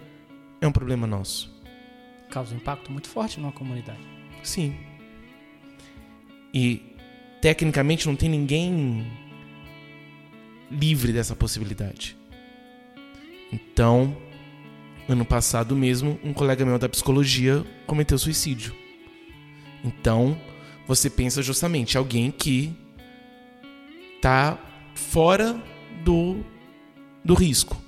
é 0.58 0.66
um 0.66 0.72
problema 0.72 1.06
nosso. 1.06 1.54
Causa 2.30 2.54
um 2.54 2.56
impacto 2.56 2.90
muito 2.90 3.10
forte 3.10 3.38
numa 3.38 3.52
comunidade. 3.52 4.00
Sim. 4.42 4.74
E, 6.54 6.96
tecnicamente, 7.42 8.06
não 8.06 8.16
tem 8.16 8.30
ninguém 8.30 9.06
livre 10.70 11.12
dessa 11.12 11.36
possibilidade. 11.36 12.16
Então, 13.52 14.16
ano 15.06 15.26
passado 15.26 15.76
mesmo, 15.76 16.18
um 16.24 16.32
colega 16.32 16.64
meu 16.64 16.78
da 16.78 16.88
psicologia 16.88 17.66
cometeu 17.86 18.16
suicídio. 18.18 18.74
Então, 19.84 20.40
você 20.90 21.08
pensa 21.08 21.40
justamente 21.40 21.96
alguém 21.96 22.32
que 22.32 22.72
tá 24.20 24.58
fora 24.92 25.62
do 26.04 26.44
do 27.24 27.32
risco. 27.32 27.80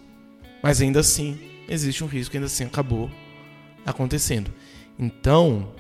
Mas 0.63 0.81
ainda 0.81 1.01
assim, 1.01 1.37
existe 1.69 2.05
um 2.05 2.07
risco, 2.07 2.37
ainda 2.37 2.47
assim 2.47 2.63
acabou 2.63 3.11
acontecendo. 3.85 4.53
Então, 4.97 5.75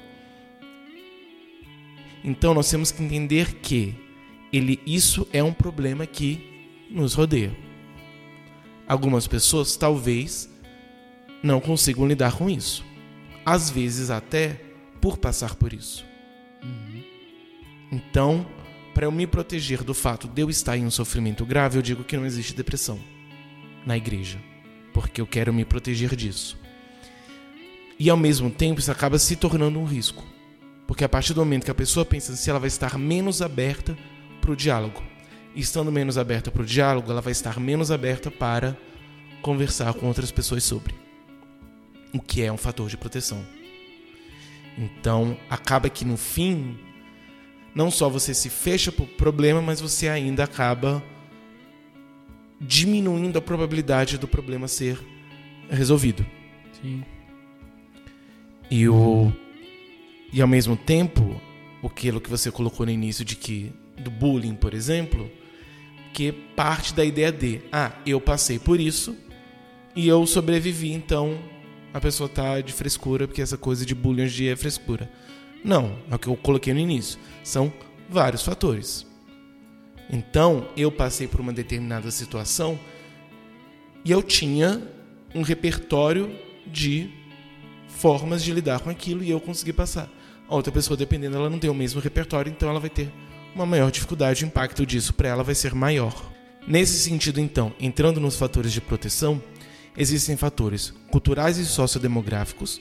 então 2.24 2.54
nós 2.54 2.68
temos 2.68 2.90
que 2.90 3.04
entender 3.04 3.54
que 3.60 3.94
ele 4.52 4.80
isso 4.84 5.24
é 5.32 5.44
um 5.44 5.52
problema 5.52 6.04
que 6.04 6.84
nos 6.90 7.14
rodeia. 7.14 7.56
Algumas 8.88 9.28
pessoas 9.28 9.76
talvez 9.76 10.50
não 11.40 11.60
consigam 11.60 12.04
lidar 12.04 12.36
com 12.36 12.50
isso. 12.50 12.84
Às 13.46 13.70
vezes 13.70 14.10
até 14.10 14.60
por 15.00 15.18
passar 15.18 15.54
por 15.54 15.72
isso. 15.72 16.10
Então, 17.92 18.46
para 18.94 19.04
eu 19.04 19.12
me 19.12 19.26
proteger 19.26 19.84
do 19.84 19.92
fato 19.92 20.26
de 20.26 20.40
eu 20.40 20.48
estar 20.48 20.78
em 20.78 20.86
um 20.86 20.90
sofrimento 20.90 21.44
grave, 21.44 21.76
eu 21.76 21.82
digo 21.82 22.02
que 22.02 22.16
não 22.16 22.24
existe 22.24 22.54
depressão 22.54 22.98
na 23.84 23.98
igreja, 23.98 24.38
porque 24.94 25.20
eu 25.20 25.26
quero 25.26 25.52
me 25.52 25.64
proteger 25.64 26.16
disso. 26.16 26.58
E 27.98 28.08
ao 28.08 28.16
mesmo 28.16 28.50
tempo, 28.50 28.80
isso 28.80 28.90
acaba 28.90 29.18
se 29.18 29.36
tornando 29.36 29.78
um 29.78 29.84
risco, 29.84 30.24
porque 30.86 31.04
a 31.04 31.08
partir 31.08 31.34
do 31.34 31.40
momento 31.40 31.64
que 31.66 31.70
a 31.70 31.74
pessoa 31.74 32.04
pensa 32.04 32.32
assim, 32.32 32.48
ela 32.48 32.58
vai 32.58 32.68
estar 32.68 32.96
menos 32.96 33.42
aberta 33.42 33.96
para 34.40 34.50
o 34.50 34.56
diálogo. 34.56 35.02
E 35.54 35.60
estando 35.60 35.92
menos 35.92 36.16
aberta 36.16 36.50
para 36.50 36.62
o 36.62 36.66
diálogo, 36.66 37.10
ela 37.10 37.20
vai 37.20 37.32
estar 37.32 37.60
menos 37.60 37.90
aberta 37.90 38.30
para 38.30 38.74
conversar 39.42 39.92
com 39.92 40.06
outras 40.06 40.32
pessoas 40.32 40.64
sobre. 40.64 40.94
O 42.14 42.20
que 42.20 42.42
é 42.42 42.50
um 42.50 42.56
fator 42.56 42.88
de 42.88 42.96
proteção. 42.96 43.44
Então, 44.78 45.36
acaba 45.50 45.90
que 45.90 46.06
no 46.06 46.16
fim, 46.16 46.78
não 47.74 47.90
só 47.90 48.08
você 48.08 48.34
se 48.34 48.48
fecha 48.50 48.92
para 48.92 49.04
o 49.04 49.06
problema, 49.08 49.62
mas 49.62 49.80
você 49.80 50.08
ainda 50.08 50.44
acaba 50.44 51.02
diminuindo 52.60 53.38
a 53.38 53.42
probabilidade 53.42 54.18
do 54.18 54.28
problema 54.28 54.68
ser 54.68 54.98
resolvido. 55.68 56.24
Sim. 56.80 57.02
E 58.70 58.88
o 58.88 59.32
e 60.32 60.40
ao 60.40 60.48
mesmo 60.48 60.76
tempo, 60.76 61.40
aquilo 61.84 62.20
que 62.20 62.30
você 62.30 62.50
colocou 62.50 62.86
no 62.86 62.92
início 62.92 63.24
de 63.24 63.36
que 63.36 63.72
do 63.98 64.10
bullying, 64.10 64.54
por 64.54 64.72
exemplo, 64.72 65.30
que 66.14 66.32
parte 66.32 66.94
da 66.94 67.04
ideia 67.04 67.30
de, 67.30 67.60
ah, 67.70 67.92
eu 68.06 68.18
passei 68.20 68.58
por 68.58 68.80
isso, 68.80 69.14
E 69.94 70.08
eu 70.08 70.26
sobrevivi, 70.26 70.90
então 70.90 71.38
a 71.92 72.00
pessoa 72.00 72.28
tá 72.28 72.60
de 72.60 72.72
frescura, 72.72 73.26
porque 73.28 73.42
essa 73.42 73.58
coisa 73.58 73.84
de 73.84 73.94
bullying 73.94 74.22
hoje 74.22 74.34
em 74.34 74.36
dia 74.44 74.52
é 74.52 74.56
frescura. 74.56 75.10
Não, 75.64 75.96
é 76.10 76.14
o 76.14 76.18
que 76.18 76.26
eu 76.26 76.36
coloquei 76.36 76.72
no 76.72 76.80
início. 76.80 77.18
São 77.42 77.72
vários 78.08 78.42
fatores. 78.42 79.06
Então, 80.10 80.68
eu 80.76 80.90
passei 80.90 81.26
por 81.26 81.40
uma 81.40 81.52
determinada 81.52 82.10
situação 82.10 82.78
e 84.04 84.10
eu 84.10 84.22
tinha 84.22 84.82
um 85.34 85.42
repertório 85.42 86.34
de 86.66 87.10
formas 87.86 88.42
de 88.42 88.52
lidar 88.52 88.80
com 88.80 88.90
aquilo 88.90 89.22
e 89.22 89.30
eu 89.30 89.40
consegui 89.40 89.72
passar. 89.72 90.10
A 90.48 90.54
outra 90.54 90.72
pessoa, 90.72 90.96
dependendo, 90.96 91.36
ela 91.36 91.48
não 91.48 91.58
tem 91.58 91.70
o 91.70 91.74
mesmo 91.74 92.00
repertório, 92.00 92.50
então 92.50 92.68
ela 92.68 92.80
vai 92.80 92.90
ter 92.90 93.10
uma 93.54 93.64
maior 93.64 93.90
dificuldade, 93.90 94.44
o 94.44 94.46
impacto 94.46 94.84
disso 94.84 95.14
para 95.14 95.28
ela 95.28 95.42
vai 95.42 95.54
ser 95.54 95.74
maior. 95.74 96.30
Nesse 96.66 96.98
sentido, 96.98 97.40
então, 97.40 97.72
entrando 97.80 98.20
nos 98.20 98.36
fatores 98.36 98.72
de 98.72 98.80
proteção, 98.80 99.42
existem 99.96 100.36
fatores 100.36 100.92
culturais 101.10 101.58
e 101.58 101.64
sociodemográficos, 101.64 102.80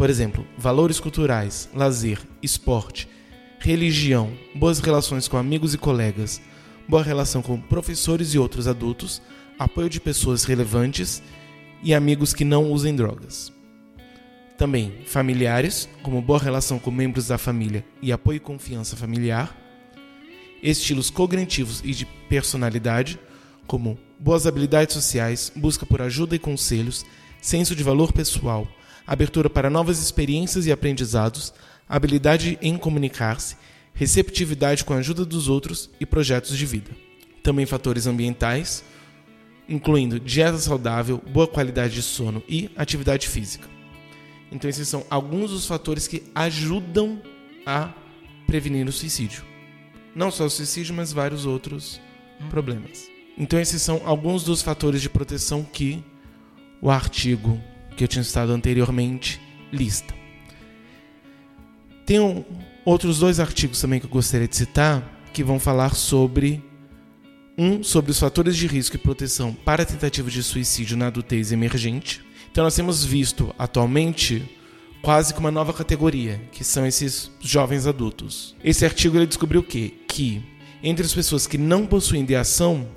por 0.00 0.08
exemplo, 0.08 0.46
valores 0.56 0.98
culturais, 0.98 1.68
lazer, 1.74 2.18
esporte, 2.42 3.06
religião, 3.58 4.32
boas 4.54 4.78
relações 4.78 5.28
com 5.28 5.36
amigos 5.36 5.74
e 5.74 5.76
colegas, 5.76 6.40
boa 6.88 7.02
relação 7.02 7.42
com 7.42 7.60
professores 7.60 8.32
e 8.32 8.38
outros 8.38 8.66
adultos, 8.66 9.20
apoio 9.58 9.90
de 9.90 10.00
pessoas 10.00 10.44
relevantes 10.44 11.22
e 11.82 11.92
amigos 11.92 12.32
que 12.32 12.46
não 12.46 12.72
usem 12.72 12.96
drogas. 12.96 13.52
Também 14.56 15.02
familiares, 15.04 15.86
como 16.02 16.22
boa 16.22 16.38
relação 16.38 16.78
com 16.78 16.90
membros 16.90 17.26
da 17.26 17.36
família 17.36 17.84
e 18.00 18.10
apoio 18.10 18.36
e 18.36 18.40
confiança 18.40 18.96
familiar. 18.96 19.54
Estilos 20.62 21.10
cognitivos 21.10 21.82
e 21.84 21.92
de 21.92 22.06
personalidade, 22.26 23.20
como 23.66 23.98
boas 24.18 24.46
habilidades 24.46 24.94
sociais, 24.94 25.52
busca 25.54 25.84
por 25.84 26.00
ajuda 26.00 26.34
e 26.34 26.38
conselhos, 26.38 27.04
senso 27.42 27.76
de 27.76 27.82
valor 27.82 28.14
pessoal, 28.14 28.66
abertura 29.10 29.50
para 29.50 29.68
novas 29.68 30.00
experiências 30.00 30.66
e 30.66 30.72
aprendizados, 30.72 31.52
habilidade 31.88 32.56
em 32.62 32.78
comunicar-se, 32.78 33.56
receptividade 33.92 34.84
com 34.84 34.94
a 34.94 34.98
ajuda 34.98 35.24
dos 35.24 35.48
outros 35.48 35.90
e 35.98 36.06
projetos 36.06 36.56
de 36.56 36.64
vida. 36.64 36.92
Também 37.42 37.66
fatores 37.66 38.06
ambientais, 38.06 38.84
incluindo 39.68 40.20
dieta 40.20 40.58
saudável, 40.58 41.20
boa 41.32 41.48
qualidade 41.48 41.94
de 41.94 42.02
sono 42.02 42.40
e 42.48 42.70
atividade 42.76 43.26
física. 43.26 43.68
Então, 44.52 44.70
esses 44.70 44.86
são 44.86 45.04
alguns 45.10 45.50
dos 45.50 45.66
fatores 45.66 46.06
que 46.06 46.22
ajudam 46.32 47.20
a 47.66 47.92
prevenir 48.46 48.86
o 48.86 48.92
suicídio. 48.92 49.42
Não 50.14 50.30
só 50.30 50.44
o 50.44 50.50
suicídio, 50.50 50.94
mas 50.94 51.12
vários 51.12 51.46
outros 51.46 52.00
problemas. 52.48 53.08
Então, 53.36 53.58
esses 53.58 53.82
são 53.82 54.02
alguns 54.04 54.44
dos 54.44 54.62
fatores 54.62 55.02
de 55.02 55.10
proteção 55.10 55.64
que 55.64 56.04
o 56.80 56.88
artigo 56.88 57.60
que 58.00 58.04
eu 58.04 58.08
tinha 58.08 58.24
citado 58.24 58.50
anteriormente 58.50 59.38
lista. 59.70 60.14
Tem 62.06 62.18
outros 62.82 63.18
dois 63.18 63.38
artigos 63.38 63.78
também 63.78 64.00
que 64.00 64.06
eu 64.06 64.10
gostaria 64.10 64.48
de 64.48 64.56
citar 64.56 65.20
que 65.34 65.44
vão 65.44 65.60
falar 65.60 65.94
sobre 65.94 66.64
um 67.58 67.82
sobre 67.82 68.10
os 68.10 68.18
fatores 68.18 68.56
de 68.56 68.66
risco 68.66 68.96
e 68.96 68.98
proteção 68.98 69.52
para 69.52 69.84
tentativa 69.84 70.30
de 70.30 70.42
suicídio 70.42 70.96
na 70.96 71.08
adultez 71.08 71.52
emergente 71.52 72.24
então 72.50 72.64
nós 72.64 72.74
temos 72.74 73.04
visto 73.04 73.54
atualmente 73.58 74.42
quase 75.02 75.34
que 75.34 75.38
uma 75.38 75.50
nova 75.50 75.72
categoria, 75.72 76.40
que 76.50 76.64
são 76.64 76.86
esses 76.86 77.30
jovens 77.38 77.86
adultos. 77.86 78.56
Esse 78.64 78.84
artigo 78.84 79.16
ele 79.16 79.26
descobriu 79.26 79.60
o 79.60 79.64
quê? 79.64 79.92
Que 80.08 80.42
entre 80.82 81.04
as 81.04 81.14
pessoas 81.14 81.46
que 81.46 81.56
não 81.56 81.86
possuem 81.86 82.22
ideação, 82.22 82.88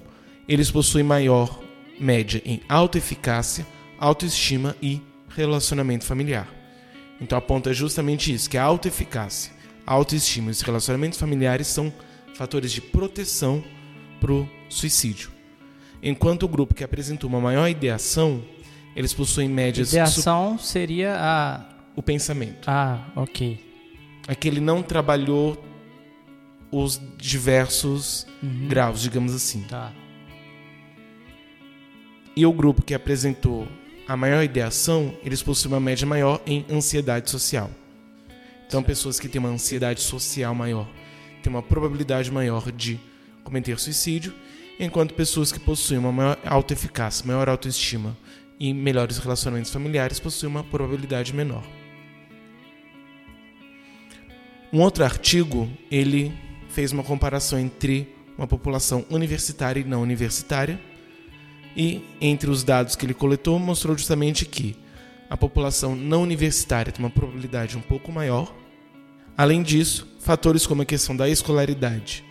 eles 0.48 0.72
possuem 0.72 1.04
maior 1.04 1.62
média 2.00 2.42
em 2.46 2.62
autoeficácia, 2.68 3.68
autoestima 4.00 4.76
e 4.82 5.02
relacionamento 5.30 6.06
familiar. 6.06 6.48
Então 7.20 7.38
aponta 7.38 7.74
justamente 7.74 8.34
isso, 8.34 8.50
que 8.50 8.58
a 8.58 8.64
autoeficácia, 8.64 9.52
a 9.86 9.94
autoestima 9.94 10.50
e 10.50 10.52
os 10.52 10.62
relacionamentos 10.62 11.20
familiares 11.20 11.68
são 11.68 11.94
fatores 12.36 12.72
de 12.72 12.82
proteção 12.82 13.64
para 14.20 14.32
o 14.32 14.50
suicídio. 14.70 15.32
Enquanto 16.02 16.44
o 16.44 16.48
grupo 16.48 16.74
que 16.74 16.84
apresentou 16.84 17.30
uma 17.30 17.40
maior 17.40 17.68
ideação 17.68 18.44
eles 18.96 19.14
possuem 19.14 19.50
médias. 19.50 19.90
Ideação 19.90 20.58
su... 20.58 20.66
seria 20.66 21.16
a. 21.18 21.66
O 21.96 22.02
pensamento. 22.02 22.68
Ah, 22.68 23.06
ok. 23.16 23.60
É 24.28 24.34
que 24.34 24.48
ele 24.48 24.60
não 24.60 24.82
trabalhou 24.82 25.64
os 26.72 27.00
diversos 27.18 28.26
uhum. 28.42 28.68
graus, 28.68 29.02
digamos 29.02 29.34
assim. 29.34 29.62
Tá. 29.64 29.92
E 32.36 32.46
o 32.48 32.52
grupo 32.52 32.82
que 32.82 32.96
apresentou 32.96 33.68
a 34.08 34.18
maior 34.18 34.44
ideação, 34.44 35.16
eles 35.24 35.42
possuem 35.42 35.74
uma 35.74 35.80
média 35.80 36.06
maior 36.06 36.42
em 36.46 36.66
ansiedade 36.70 37.30
social. 37.30 37.70
Então, 38.68 38.84
pessoas 38.84 39.20
que 39.20 39.30
têm 39.30 39.40
uma 39.40 39.50
ansiedade 39.50 40.02
social 40.02 40.54
maior 40.54 40.88
têm 41.42 41.52
uma 41.52 41.62
probabilidade 41.62 42.32
maior 42.32 42.72
de 42.72 43.00
cometer 43.44 43.80
suicídio, 43.80 44.34
enquanto 44.80 45.14
pessoas 45.14 45.52
que 45.52 45.60
possuem 45.60 46.00
uma 46.00 46.12
maior 46.12 46.40
autoeficácia, 46.46 47.26
maior 47.26 47.50
autoestima 47.50 48.18
e 48.60 48.74
melhores 48.74 49.18
relacionamentos 49.18 49.72
familiares 49.72 50.20
possuem 50.20 50.50
uma 50.50 50.64
probabilidade 50.64 51.34
menor. 51.34 51.64
Um 54.72 54.80
outro 54.82 55.04
artigo, 55.04 55.70
ele 55.92 56.34
fez 56.70 56.92
uma 56.92 57.04
comparação 57.04 57.60
entre 57.60 58.08
uma 58.38 58.48
população 58.48 59.06
universitária 59.10 59.80
e 59.80 59.84
não 59.84 60.02
universitária, 60.02 60.80
e 61.76 62.04
entre 62.22 62.50
os 62.50 62.64
dados 62.64 62.96
que 62.96 63.06
ele 63.06 63.14
coletou 63.14 63.58
mostrou 63.60 63.98
justamente 63.98 64.46
que 64.46 64.76
a 65.30 65.38
população 65.38 65.96
não 65.96 66.22
universitária 66.22 66.92
tem 66.92 67.04
uma 67.04 67.10
probabilidade 67.10 67.78
um 67.78 67.82
pouco 67.82 68.12
maior. 68.12 68.54
Além 69.36 69.64
disso, 69.64 70.08
fatores 70.20 70.68
como 70.68 70.84
a 70.84 70.86
questão 70.86 71.16
da 71.16 71.28
escolaridade, 71.28 72.24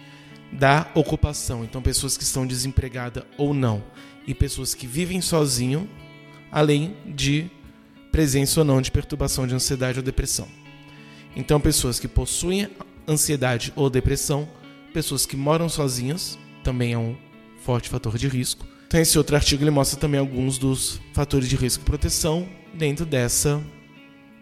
da 0.52 0.88
ocupação, 0.94 1.64
então 1.64 1.82
pessoas 1.82 2.16
que 2.16 2.22
estão 2.22 2.46
desempregadas 2.46 3.24
ou 3.36 3.52
não, 3.52 3.82
e 4.26 4.34
pessoas 4.34 4.74
que 4.74 4.86
vivem 4.86 5.20
sozinho 5.20 5.88
além 6.52 6.94
de 7.06 7.50
presença 8.12 8.60
ou 8.60 8.64
não 8.64 8.82
de 8.82 8.90
perturbação 8.90 9.46
de 9.46 9.54
ansiedade 9.54 9.98
ou 9.98 10.04
depressão. 10.04 10.46
Então, 11.34 11.58
pessoas 11.58 11.98
que 11.98 12.06
possuem 12.06 12.68
ansiedade 13.08 13.72
ou 13.74 13.88
depressão, 13.88 14.46
pessoas 14.92 15.24
que 15.24 15.34
moram 15.34 15.68
sozinhas, 15.70 16.38
também 16.62 16.92
é 16.92 16.98
um 16.98 17.16
forte 17.62 17.88
fator 17.88 18.18
de 18.18 18.28
risco. 18.28 18.66
Então, 18.92 19.00
esse 19.00 19.16
outro 19.16 19.34
artigo 19.34 19.62
ele 19.62 19.70
mostra 19.70 19.98
também 19.98 20.20
alguns 20.20 20.58
dos 20.58 21.00
fatores 21.14 21.48
de 21.48 21.56
risco 21.56 21.82
e 21.82 21.86
proteção 21.86 22.46
dentro 22.74 23.06
dessa 23.06 23.64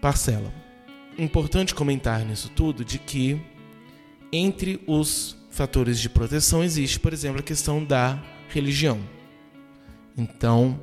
parcela. 0.01 0.53
Importante 1.17 1.73
comentar 1.73 2.25
nisso 2.25 2.51
tudo 2.51 2.85
de 2.85 2.99
que 2.99 3.41
entre 4.33 4.81
os 4.89 5.37
fatores 5.53 6.01
de 6.01 6.09
proteção 6.09 6.65
existe, 6.65 6.99
por 6.99 7.13
exemplo, 7.13 7.39
a 7.39 7.45
questão 7.45 7.85
da 7.85 8.21
religião. 8.49 8.99
Então, 10.19 10.83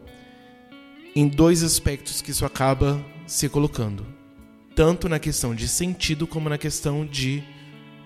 em 1.13 1.27
dois 1.27 1.61
aspectos 1.61 2.21
que 2.21 2.31
isso 2.31 2.45
acaba 2.45 3.03
se 3.25 3.49
colocando, 3.49 4.07
tanto 4.75 5.09
na 5.09 5.19
questão 5.19 5.53
de 5.53 5.67
sentido 5.67 6.25
como 6.25 6.47
na 6.47 6.57
questão 6.57 7.05
de 7.05 7.43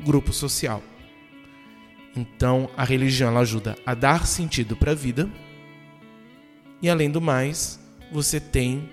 grupo 0.04 0.34
social. 0.34 0.82
Então, 2.16 2.68
a 2.76 2.84
religião 2.84 3.38
ajuda 3.38 3.78
a 3.86 3.94
dar 3.94 4.26
sentido 4.26 4.76
para 4.76 4.94
a 4.94 4.96
vida. 4.96 5.30
E 6.82 6.90
além 6.90 7.10
do 7.12 7.22
mais, 7.22 7.80
você 8.12 8.40
tem 8.40 8.90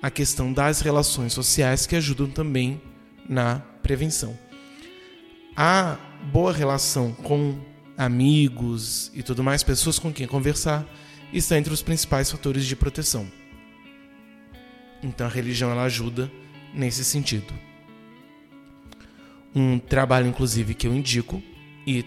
a 0.00 0.10
questão 0.10 0.52
das 0.52 0.80
relações 0.80 1.32
sociais 1.32 1.86
que 1.86 1.96
ajudam 1.96 2.28
também 2.28 2.80
na 3.28 3.60
prevenção. 3.82 4.38
A 5.56 5.96
boa 6.32 6.52
relação 6.52 7.12
com 7.12 7.58
amigos 7.96 9.10
e 9.14 9.22
tudo 9.22 9.42
mais, 9.42 9.62
pessoas 9.62 9.98
com 9.98 10.12
quem 10.12 10.26
conversar, 10.26 10.86
está 11.32 11.58
entre 11.58 11.72
os 11.72 11.82
principais 11.82 12.30
fatores 12.30 12.64
de 12.66 12.76
proteção. 12.76 13.26
Então 15.02 15.26
a 15.26 15.30
religião 15.30 15.70
ela 15.70 15.84
ajuda 15.84 16.30
nesse 16.72 17.04
sentido. 17.04 17.52
Um 19.54 19.78
trabalho, 19.78 20.26
inclusive, 20.26 20.74
que 20.74 20.86
eu 20.86 20.94
indico, 20.94 21.42
e 21.86 22.04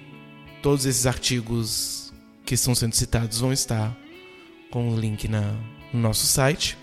todos 0.62 0.86
esses 0.86 1.06
artigos 1.06 2.14
que 2.46 2.56
estão 2.56 2.76
sendo 2.76 2.94
citados 2.94 3.40
vão 3.40 3.54
estar 3.54 3.96
com 4.70 4.90
o 4.90 5.00
link 5.00 5.28
na, 5.28 5.54
no 5.94 6.00
nosso 6.00 6.26
site. 6.26 6.78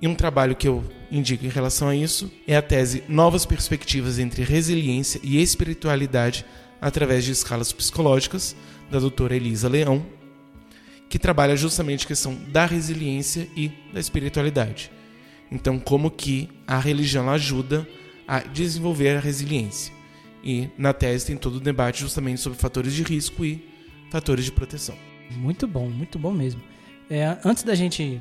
E 0.00 0.08
um 0.08 0.14
trabalho 0.14 0.56
que 0.56 0.66
eu 0.66 0.84
indico 1.10 1.44
em 1.44 1.50
relação 1.50 1.88
a 1.88 1.96
isso 1.96 2.30
é 2.46 2.56
a 2.56 2.62
tese 2.62 3.02
Novas 3.08 3.44
Perspectivas 3.44 4.18
entre 4.18 4.42
Resiliência 4.42 5.20
e 5.22 5.40
Espiritualidade 5.42 6.44
através 6.80 7.24
de 7.24 7.32
escalas 7.32 7.72
psicológicas, 7.72 8.56
da 8.90 8.98
doutora 8.98 9.36
Elisa 9.36 9.68
Leão, 9.68 10.04
que 11.08 11.18
trabalha 11.18 11.56
justamente 11.56 12.04
a 12.04 12.08
questão 12.08 12.34
da 12.48 12.66
resiliência 12.66 13.48
e 13.56 13.70
da 13.92 14.00
espiritualidade. 14.00 14.90
Então, 15.50 15.78
como 15.78 16.10
que 16.10 16.48
a 16.66 16.78
religião 16.78 17.28
ajuda 17.28 17.86
a 18.26 18.40
desenvolver 18.40 19.16
a 19.16 19.20
resiliência? 19.20 19.92
E 20.42 20.68
na 20.78 20.92
tese 20.92 21.26
tem 21.26 21.36
todo 21.36 21.56
o 21.56 21.60
debate 21.60 22.00
justamente 22.00 22.40
sobre 22.40 22.58
fatores 22.58 22.94
de 22.94 23.02
risco 23.02 23.44
e 23.44 23.62
fatores 24.10 24.44
de 24.44 24.52
proteção. 24.52 24.96
Muito 25.30 25.66
bom, 25.66 25.88
muito 25.88 26.18
bom 26.18 26.32
mesmo. 26.32 26.62
É, 27.10 27.36
antes 27.44 27.64
da 27.64 27.74
gente 27.74 28.20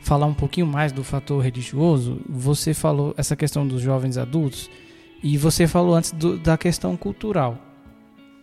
falar 0.00 0.26
um 0.26 0.34
pouquinho 0.34 0.66
mais 0.66 0.92
do 0.92 1.02
fator 1.02 1.42
religioso, 1.42 2.20
você 2.28 2.72
falou 2.72 3.12
essa 3.16 3.34
questão 3.34 3.66
dos 3.66 3.82
jovens 3.82 4.16
adultos 4.16 4.70
e 5.20 5.36
você 5.36 5.66
falou 5.66 5.96
antes 5.96 6.12
do, 6.12 6.38
da 6.38 6.56
questão 6.56 6.96
cultural. 6.96 7.58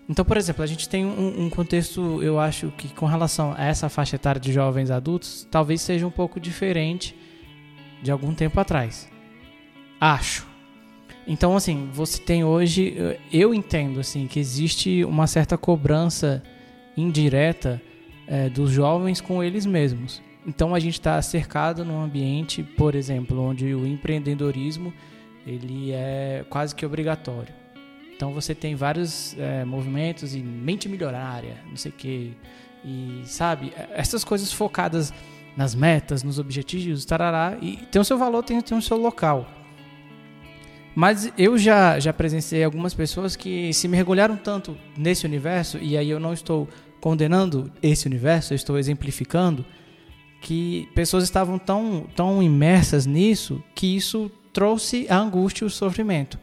Então, 0.09 0.25
por 0.25 0.35
exemplo, 0.35 0.61
a 0.61 0.67
gente 0.67 0.89
tem 0.89 1.05
um, 1.05 1.45
um, 1.45 1.49
contexto, 1.49 2.21
eu 2.21 2.37
acho 2.37 2.71
que 2.71 2.89
com 2.89 3.05
relação 3.05 3.53
a 3.57 3.63
essa 3.63 3.87
faixa 3.87 4.17
etária 4.17 4.41
de 4.41 4.51
jovens 4.51 4.91
adultos, 4.91 5.47
talvez 5.49 5.81
seja 5.81 6.05
um 6.05 6.11
pouco 6.11 6.37
diferente 6.37 7.15
de 8.03 8.11
algum 8.11 8.33
tempo 8.33 8.59
atrás. 8.59 9.09
Acho. 9.97 10.45
Então, 11.25 11.55
assim, 11.55 11.89
você 11.93 12.19
tem 12.19 12.43
hoje, 12.43 12.97
eu 13.31 13.53
entendo 13.53 14.01
assim 14.01 14.27
que 14.27 14.39
existe 14.39 15.05
uma 15.05 15.27
certa 15.27 15.57
cobrança 15.57 16.43
indireta 16.97 17.81
é, 18.31 18.47
dos 18.49 18.71
jovens 18.71 19.19
com 19.19 19.43
eles 19.43 19.65
mesmos. 19.65 20.21
Então, 20.47 20.73
a 20.73 20.79
gente 20.79 20.93
está 20.93 21.21
cercado 21.21 21.83
num 21.83 22.01
ambiente, 22.01 22.63
por 22.63 22.95
exemplo, 22.95 23.39
onde 23.41 23.75
o 23.75 23.85
empreendedorismo 23.85 24.93
ele 25.45 25.91
é 25.91 26.45
quase 26.49 26.73
que 26.73 26.85
obrigatório. 26.85 27.53
Então, 28.15 28.33
você 28.33 28.55
tem 28.55 28.73
vários 28.73 29.37
é, 29.37 29.65
movimentos 29.65 30.33
e 30.33 30.39
mente 30.39 30.87
milionária, 30.87 31.57
não 31.67 31.75
sei 31.75 31.91
o 31.91 31.93
quê, 31.93 32.31
e 32.85 33.21
sabe 33.25 33.73
essas 33.91 34.23
coisas 34.23 34.51
focadas 34.53 35.13
nas 35.57 35.75
metas, 35.75 36.23
nos 36.23 36.39
objetivos, 36.39 37.03
tarará, 37.03 37.57
e 37.61 37.77
tem 37.91 38.01
o 38.01 38.05
seu 38.05 38.17
valor, 38.17 38.43
tem, 38.43 38.61
tem 38.61 38.77
o 38.77 38.81
seu 38.81 38.97
local. 38.97 39.45
Mas 40.95 41.31
eu 41.37 41.57
já, 41.57 41.99
já 41.99 42.13
presenciei 42.13 42.63
algumas 42.63 42.93
pessoas 42.93 43.35
que 43.35 43.73
se 43.73 43.87
mergulharam 43.87 44.37
tanto 44.37 44.77
nesse 44.97 45.25
universo, 45.25 45.77
e 45.79 45.97
aí 45.97 46.09
eu 46.09 46.19
não 46.19 46.33
estou 46.33 46.67
condenando 47.01 47.71
esse 47.81 48.07
universo, 48.07 48.53
eu 48.53 48.55
estou 48.55 48.77
exemplificando, 48.77 49.65
que 50.39 50.87
pessoas 50.95 51.23
estavam 51.23 51.59
tão, 51.59 52.07
tão 52.15 52.41
imersas 52.41 53.05
nisso 53.05 53.61
que 53.75 53.95
isso 53.95 54.31
trouxe 54.53 55.05
a 55.09 55.17
angústia 55.17 55.65
e 55.65 55.67
o 55.67 55.69
sofrimento. 55.69 56.39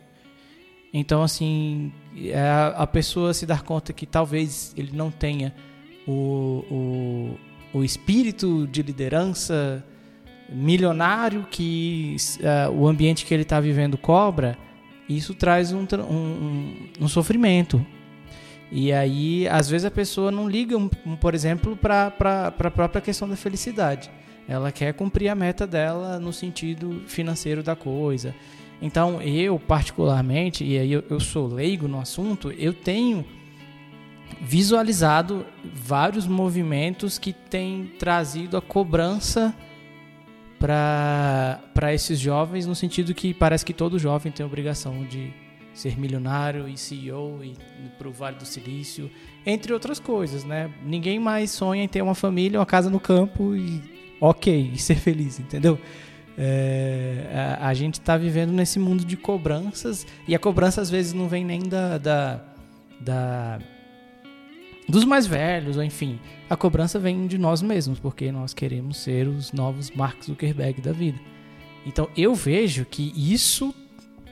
Então, 0.92 1.22
assim, 1.22 1.92
é 2.16 2.40
a, 2.40 2.68
a 2.68 2.86
pessoa 2.86 3.34
se 3.34 3.46
dar 3.46 3.62
conta 3.62 3.92
que 3.92 4.06
talvez 4.06 4.74
ele 4.76 4.90
não 4.92 5.10
tenha 5.10 5.54
o, 6.06 6.64
o, 7.72 7.78
o 7.78 7.84
espírito 7.84 8.66
de 8.66 8.82
liderança 8.82 9.84
milionário 10.48 11.46
que 11.50 12.16
uh, 12.40 12.72
o 12.72 12.88
ambiente 12.88 13.26
que 13.26 13.34
ele 13.34 13.42
está 13.42 13.60
vivendo 13.60 13.98
cobra, 13.98 14.56
isso 15.08 15.34
traz 15.34 15.72
um, 15.72 15.86
um, 16.10 16.88
um, 17.00 17.08
sofrimento. 17.08 17.84
E 18.70 18.92
aí, 18.92 19.48
às 19.48 19.68
vezes, 19.68 19.84
a 19.84 19.90
pessoa 19.90 20.30
não 20.30 20.48
liga, 20.48 20.76
por 21.20 21.34
exemplo, 21.34 21.76
para 21.76 22.06
a 22.58 22.70
própria 22.70 23.00
questão 23.00 23.28
da 23.28 23.36
felicidade. 23.36 24.10
Ela 24.46 24.70
quer 24.72 24.94
cumprir 24.94 25.28
a 25.28 25.34
meta 25.34 25.66
dela 25.66 26.18
no 26.18 26.32
sentido 26.32 27.02
financeiro 27.06 27.62
da 27.62 27.74
coisa. 27.76 28.34
Então, 28.80 29.20
eu, 29.20 29.58
particularmente, 29.58 30.64
e 30.64 30.78
aí 30.78 30.92
eu, 30.92 31.02
eu 31.10 31.18
sou 31.18 31.46
leigo 31.46 31.88
no 31.88 31.98
assunto, 31.98 32.50
eu 32.52 32.72
tenho 32.72 33.24
visualizado 34.40 35.44
vários 35.64 36.26
movimentos 36.26 37.18
que 37.18 37.32
têm 37.32 37.92
trazido 37.98 38.56
a 38.56 38.62
cobrança 38.62 39.54
para 40.58 41.92
esses 41.92 42.18
jovens, 42.18 42.66
no 42.66 42.74
sentido 42.74 43.14
que 43.14 43.32
parece 43.32 43.64
que 43.64 43.72
todo 43.72 43.98
jovem 43.98 44.30
tem 44.30 44.44
obrigação 44.44 45.04
de 45.04 45.32
ser 45.78 45.96
milionário 45.96 46.68
e 46.68 46.76
CEO 46.76 47.38
e 47.42 47.54
para 47.96 48.08
o 48.08 48.12
Vale 48.12 48.36
do 48.36 48.44
Silício, 48.44 49.08
entre 49.46 49.72
outras 49.72 50.00
coisas, 50.00 50.42
né? 50.42 50.70
Ninguém 50.84 51.20
mais 51.20 51.52
sonha 51.52 51.84
em 51.84 51.88
ter 51.88 52.02
uma 52.02 52.16
família, 52.16 52.58
uma 52.58 52.66
casa 52.66 52.90
no 52.90 52.98
campo 52.98 53.54
e 53.54 53.80
ok, 54.20 54.72
e 54.74 54.78
ser 54.78 54.96
feliz, 54.96 55.38
entendeu? 55.38 55.78
É, 56.36 57.56
a, 57.60 57.68
a, 57.68 57.74
gente 57.74 57.94
está 57.94 58.16
vivendo 58.16 58.50
nesse 58.50 58.78
mundo 58.78 59.04
de 59.04 59.16
cobranças 59.16 60.06
e 60.26 60.34
a 60.34 60.38
cobrança 60.38 60.80
às 60.80 60.90
vezes 60.90 61.12
não 61.12 61.28
vem 61.28 61.44
nem 61.44 61.60
da, 61.60 61.98
da, 61.98 62.44
da 63.00 63.58
dos 64.88 65.04
mais 65.04 65.26
velhos, 65.26 65.76
ou 65.76 65.82
enfim, 65.82 66.18
a 66.50 66.56
cobrança 66.56 66.98
vem 66.98 67.26
de 67.26 67.38
nós 67.38 67.62
mesmos, 67.62 68.00
porque 68.00 68.32
nós 68.32 68.52
queremos 68.52 68.98
ser 68.98 69.28
os 69.28 69.52
novos 69.52 69.90
Mark 69.92 70.24
Zuckerberg 70.24 70.80
da 70.80 70.92
vida. 70.92 71.18
Então 71.86 72.08
eu 72.16 72.34
vejo 72.34 72.84
que 72.84 73.12
isso 73.16 73.72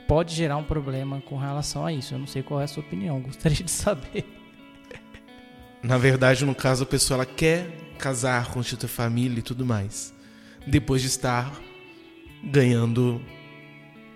pode 0.06 0.34
gerar 0.34 0.56
um 0.56 0.64
problema 0.64 1.20
com 1.20 1.36
relação 1.36 1.84
a 1.84 1.92
isso. 1.92 2.14
Eu 2.14 2.18
não 2.18 2.26
sei 2.26 2.42
qual 2.42 2.60
é 2.60 2.64
a 2.64 2.68
sua 2.68 2.82
opinião, 2.82 3.20
gostaria 3.22 3.64
de 3.64 3.70
saber. 3.70 4.24
Na 5.82 5.98
verdade, 5.98 6.44
no 6.44 6.54
caso, 6.54 6.82
a 6.82 6.86
pessoa 6.86 7.18
ela 7.18 7.26
quer 7.26 7.68
casar, 7.98 8.50
constituir 8.50 8.88
família 8.88 9.38
e 9.38 9.42
tudo 9.42 9.64
mais. 9.64 10.12
Depois 10.66 11.00
de 11.00 11.08
estar 11.08 11.52
ganhando 12.42 13.20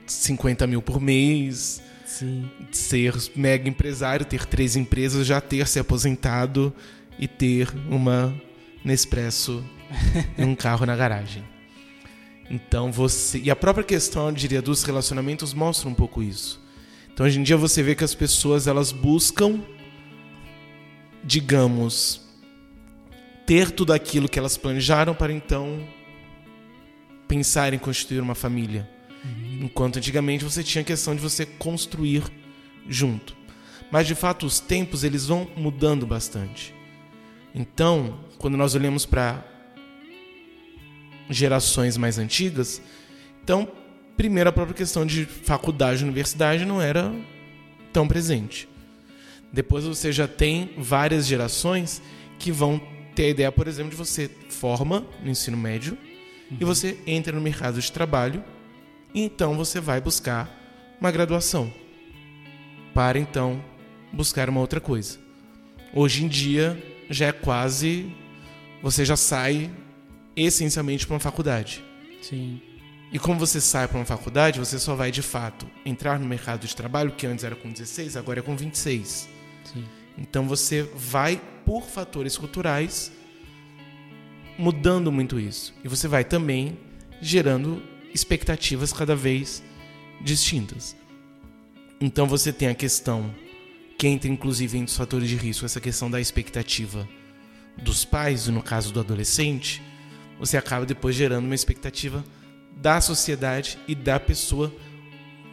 50 0.06 0.66
mil 0.66 0.82
por 0.82 1.00
mês, 1.00 1.82
Sim. 2.04 2.50
ser 2.72 3.14
mega 3.36 3.68
empresário, 3.68 4.26
ter 4.26 4.44
três 4.46 4.74
empresas, 4.74 5.26
já 5.26 5.40
ter 5.40 5.66
se 5.68 5.78
aposentado 5.78 6.74
e 7.18 7.28
ter 7.28 7.68
uma 7.88 8.34
Nespresso 8.82 9.62
e 10.38 10.42
um 10.42 10.54
carro 10.54 10.86
na 10.86 10.96
garagem. 10.96 11.44
Então 12.50 12.90
você. 12.90 13.38
E 13.38 13.50
a 13.50 13.56
própria 13.56 13.84
questão, 13.84 14.26
eu 14.26 14.32
diria, 14.32 14.60
dos 14.60 14.82
relacionamentos 14.82 15.54
mostra 15.54 15.88
um 15.88 15.94
pouco 15.94 16.20
isso. 16.20 16.60
Então 17.12 17.24
hoje 17.24 17.38
em 17.38 17.42
dia 17.44 17.56
você 17.56 17.82
vê 17.82 17.94
que 17.94 18.02
as 18.02 18.14
pessoas 18.14 18.66
elas 18.66 18.90
buscam, 18.90 19.60
digamos, 21.22 22.22
ter 23.46 23.70
tudo 23.70 23.92
aquilo 23.92 24.28
que 24.28 24.38
elas 24.38 24.56
planejaram 24.56 25.14
para 25.14 25.32
então 25.32 25.86
pensar 27.28 27.72
em 27.72 27.78
constituir 27.78 28.20
uma 28.20 28.34
família. 28.34 28.88
Uhum. 29.24 29.64
Enquanto 29.64 29.98
antigamente 29.98 30.42
você 30.44 30.64
tinha 30.64 30.82
a 30.82 30.84
questão 30.84 31.14
de 31.14 31.20
você 31.20 31.46
construir 31.46 32.24
junto. 32.88 33.36
Mas 33.92 34.06
de 34.06 34.14
fato 34.14 34.46
os 34.46 34.58
tempos 34.58 35.04
eles 35.04 35.26
vão 35.26 35.48
mudando 35.56 36.06
bastante. 36.06 36.74
Então, 37.54 38.20
quando 38.38 38.56
nós 38.56 38.74
olhamos 38.74 39.04
para 39.04 39.44
gerações 41.30 41.96
mais 41.96 42.18
antigas, 42.18 42.82
então, 43.42 43.66
primeiro 44.16 44.50
a 44.50 44.52
própria 44.52 44.76
questão 44.76 45.06
de 45.06 45.24
faculdade 45.24 46.00
e 46.00 46.04
universidade 46.04 46.64
não 46.64 46.80
era 46.80 47.12
tão 47.92 48.06
presente. 48.06 48.68
Depois 49.52 49.84
você 49.84 50.12
já 50.12 50.28
tem 50.28 50.70
várias 50.78 51.26
gerações 51.26 52.02
que 52.38 52.52
vão 52.52 52.80
ter 53.14 53.24
a 53.24 53.28
ideia, 53.28 53.52
por 53.52 53.66
exemplo, 53.66 53.90
de 53.90 53.96
você 53.96 54.30
forma 54.48 55.04
no 55.22 55.30
ensino 55.30 55.56
médio 55.56 55.98
uhum. 56.50 56.58
e 56.60 56.64
você 56.64 56.98
entra 57.06 57.32
no 57.32 57.40
mercado 57.40 57.80
de 57.80 57.90
trabalho 57.90 58.44
e 59.12 59.22
então 59.22 59.56
você 59.56 59.80
vai 59.80 60.00
buscar 60.00 60.48
uma 61.00 61.10
graduação 61.10 61.72
para 62.94 63.18
então 63.18 63.62
buscar 64.12 64.48
uma 64.48 64.60
outra 64.60 64.80
coisa. 64.80 65.18
Hoje 65.92 66.24
em 66.24 66.28
dia 66.28 66.80
já 67.08 67.26
é 67.26 67.32
quase 67.32 68.12
você 68.82 69.04
já 69.04 69.16
sai 69.16 69.70
essencialmente 70.36 71.06
para 71.06 71.14
uma 71.14 71.20
faculdade. 71.20 71.84
Sim. 72.22 72.60
E 73.12 73.18
como 73.18 73.38
você 73.38 73.60
sai 73.60 73.88
para 73.88 73.98
uma 73.98 74.04
faculdade, 74.04 74.58
você 74.58 74.78
só 74.78 74.94
vai 74.94 75.10
de 75.10 75.22
fato 75.22 75.66
entrar 75.84 76.18
no 76.18 76.26
mercado 76.26 76.66
de 76.66 76.76
trabalho, 76.76 77.12
que 77.12 77.26
antes 77.26 77.44
era 77.44 77.56
com 77.56 77.70
16, 77.70 78.16
agora 78.16 78.38
é 78.38 78.42
com 78.42 78.56
26. 78.56 79.28
Sim. 79.64 79.84
Então 80.16 80.46
você 80.46 80.82
vai, 80.82 81.40
por 81.64 81.82
fatores 81.82 82.36
culturais, 82.36 83.10
mudando 84.56 85.10
muito 85.10 85.40
isso. 85.40 85.74
E 85.82 85.88
você 85.88 86.06
vai 86.06 86.22
também 86.22 86.78
gerando 87.20 87.82
expectativas 88.14 88.92
cada 88.92 89.16
vez 89.16 89.62
distintas. 90.20 90.96
Então 92.00 92.26
você 92.26 92.52
tem 92.52 92.68
a 92.68 92.74
questão 92.74 93.34
que 93.98 94.06
entra 94.06 94.30
inclusive 94.30 94.78
entre 94.78 94.90
os 94.90 94.96
fatores 94.96 95.28
de 95.28 95.36
risco, 95.36 95.64
essa 95.66 95.80
questão 95.80 96.10
da 96.10 96.20
expectativa 96.20 97.08
dos 97.82 98.04
pais, 98.04 98.46
e 98.46 98.50
no 98.50 98.62
caso 98.62 98.92
do 98.92 99.00
adolescente, 99.00 99.82
você 100.40 100.56
acaba 100.56 100.84
depois 100.84 101.14
gerando 101.14 101.44
uma 101.44 101.54
expectativa 101.54 102.24
da 102.76 103.00
sociedade 103.00 103.78
e 103.86 103.94
da 103.94 104.18
pessoa 104.18 104.74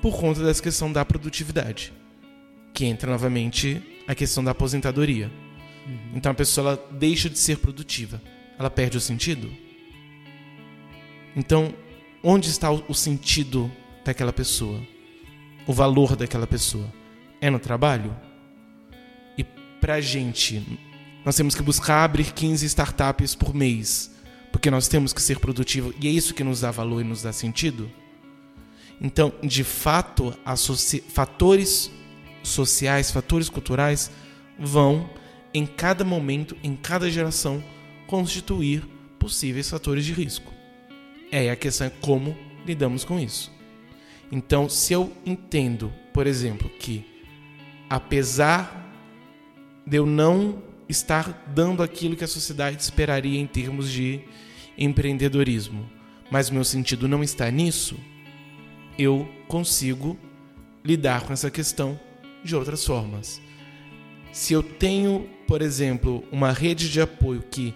por 0.02 0.20
conta 0.20 0.44
dessa 0.44 0.64
questão 0.64 0.92
da 0.92 1.06
produtividade, 1.06 1.94
que 2.74 2.86
entra 2.86 3.12
novamente 3.12 3.80
a 4.08 4.16
questão 4.16 4.44
da 4.44 4.52
aposentadoria. 4.52 5.30
Uhum. 5.86 6.12
Então 6.16 6.32
a 6.32 6.36
pessoa 6.36 6.72
ela 6.72 6.88
deixa 6.92 7.30
de 7.30 7.38
ser 7.38 7.58
produtiva, 7.58 8.20
ela 8.58 8.70
perde 8.70 8.98
o 8.98 9.02
sentido. 9.02 9.52
Então 11.36 11.74
Onde 12.24 12.50
está 12.50 12.72
o 12.72 12.94
sentido 12.94 13.72
daquela 14.04 14.34
pessoa? 14.34 14.82
O 15.68 15.74
valor 15.74 16.16
daquela 16.16 16.48
pessoa? 16.48 16.92
É 17.40 17.50
no 17.50 17.60
trabalho? 17.60 18.16
E 19.38 19.44
pra 19.80 20.02
gente, 20.02 20.62
nós 21.24 21.36
temos 21.36 21.54
que 21.54 21.62
buscar 21.62 22.04
abrir 22.04 22.34
15 22.34 22.66
startups 22.66 23.36
por 23.36 23.54
mês, 23.54 24.12
porque 24.58 24.72
nós 24.72 24.88
temos 24.88 25.14
que 25.14 25.22
ser 25.22 25.38
produtivos 25.38 25.94
e 26.02 26.08
é 26.08 26.10
isso 26.10 26.34
que 26.34 26.44
nos 26.44 26.62
dá 26.62 26.72
valor 26.72 27.02
e 27.02 27.04
nos 27.04 27.22
dá 27.22 27.32
sentido? 27.32 27.92
Então, 29.00 29.32
de 29.44 29.64
fato, 29.64 30.34
fatores 31.10 31.92
sociais, 32.42 33.12
fatores 33.12 33.50
culturais 33.50 34.10
vão, 34.58 35.08
em 35.54 35.64
cada 35.64 36.04
momento, 36.04 36.58
em 36.64 36.76
cada 36.76 37.08
geração, 37.08 37.64
constituir 38.08 38.84
possíveis 39.20 39.70
fatores 39.70 40.04
de 40.04 40.12
risco. 40.12 40.52
É, 41.32 41.52
a 41.52 41.56
questão 41.56 41.86
é 41.86 41.92
como 42.02 42.36
lidamos 42.66 43.06
com 43.06 43.20
isso. 43.20 43.54
Então, 44.32 44.68
se 44.68 44.92
eu 44.92 45.14
entendo, 45.24 45.94
por 46.12 46.26
exemplo, 46.26 46.68
que 46.80 47.06
apesar 47.88 48.92
de 49.86 49.98
eu 49.98 50.08
não 50.08 50.64
estar 50.90 51.46
dando 51.54 51.84
aquilo 51.84 52.16
que 52.16 52.24
a 52.24 52.28
sociedade 52.28 52.82
esperaria 52.82 53.40
em 53.40 53.46
termos 53.46 53.92
de 53.92 54.24
empreendedorismo, 54.78 55.90
mas 56.30 56.50
meu 56.50 56.64
sentido 56.64 57.08
não 57.08 57.24
está 57.24 57.50
nisso, 57.50 57.98
eu 58.98 59.28
consigo 59.48 60.18
lidar 60.84 61.22
com 61.22 61.34
essa 61.34 61.50
questão 61.50 62.00
de 62.44 62.56
outras 62.56 62.86
formas. 62.86 63.42
Se 64.32 64.54
eu 64.54 64.62
tenho, 64.62 65.30
por 65.48 65.62
exemplo, 65.62 66.24
uma 66.32 66.52
rede 66.52 66.90
de 66.90 67.02
apoio 67.02 67.44
que, 67.50 67.74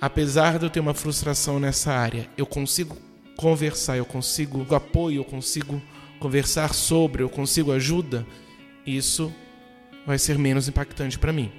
apesar 0.00 0.58
de 0.58 0.66
eu 0.66 0.70
ter 0.70 0.80
uma 0.80 0.94
frustração 0.94 1.58
nessa 1.58 1.92
área, 1.92 2.28
eu 2.36 2.46
consigo 2.46 2.96
conversar, 3.36 3.96
eu 3.96 4.04
consigo 4.04 4.74
apoio, 4.74 5.20
eu 5.20 5.24
consigo 5.24 5.82
conversar 6.18 6.72
sobre, 6.72 7.22
eu 7.22 7.28
consigo 7.28 7.72
ajuda, 7.72 8.26
isso 8.86 9.32
vai 10.06 10.18
ser 10.18 10.38
menos 10.38 10.68
impactante 10.68 11.18
para 11.18 11.32
mim. 11.32 11.50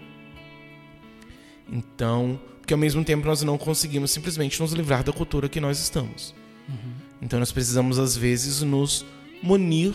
Então, 1.69 2.39
porque 2.68 2.74
ao 2.74 2.78
mesmo 2.78 3.01
tempo 3.01 3.26
nós 3.26 3.41
não 3.43 3.57
conseguimos 3.57 4.11
simplesmente 4.11 4.59
nos 4.59 4.74
livrar 4.74 5.01
da 5.01 5.13
cultura 5.13 5.47
que 5.47 5.57
nós 5.57 5.80
estamos. 5.80 6.36
Uhum. 6.68 6.91
Então 7.22 7.39
nós 7.39 7.49
precisamos 7.49 7.97
às 7.97 8.18
vezes 8.18 8.61
nos 8.61 9.05
munir 9.41 9.93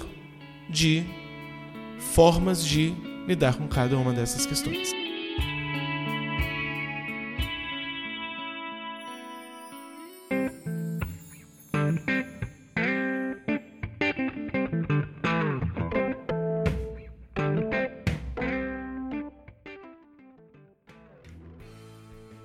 de 0.70 1.04
formas 2.14 2.64
de 2.64 2.94
lidar 3.28 3.56
com 3.56 3.68
cada 3.68 3.94
uma 3.98 4.14
dessas 4.14 4.46
questões. 4.46 5.01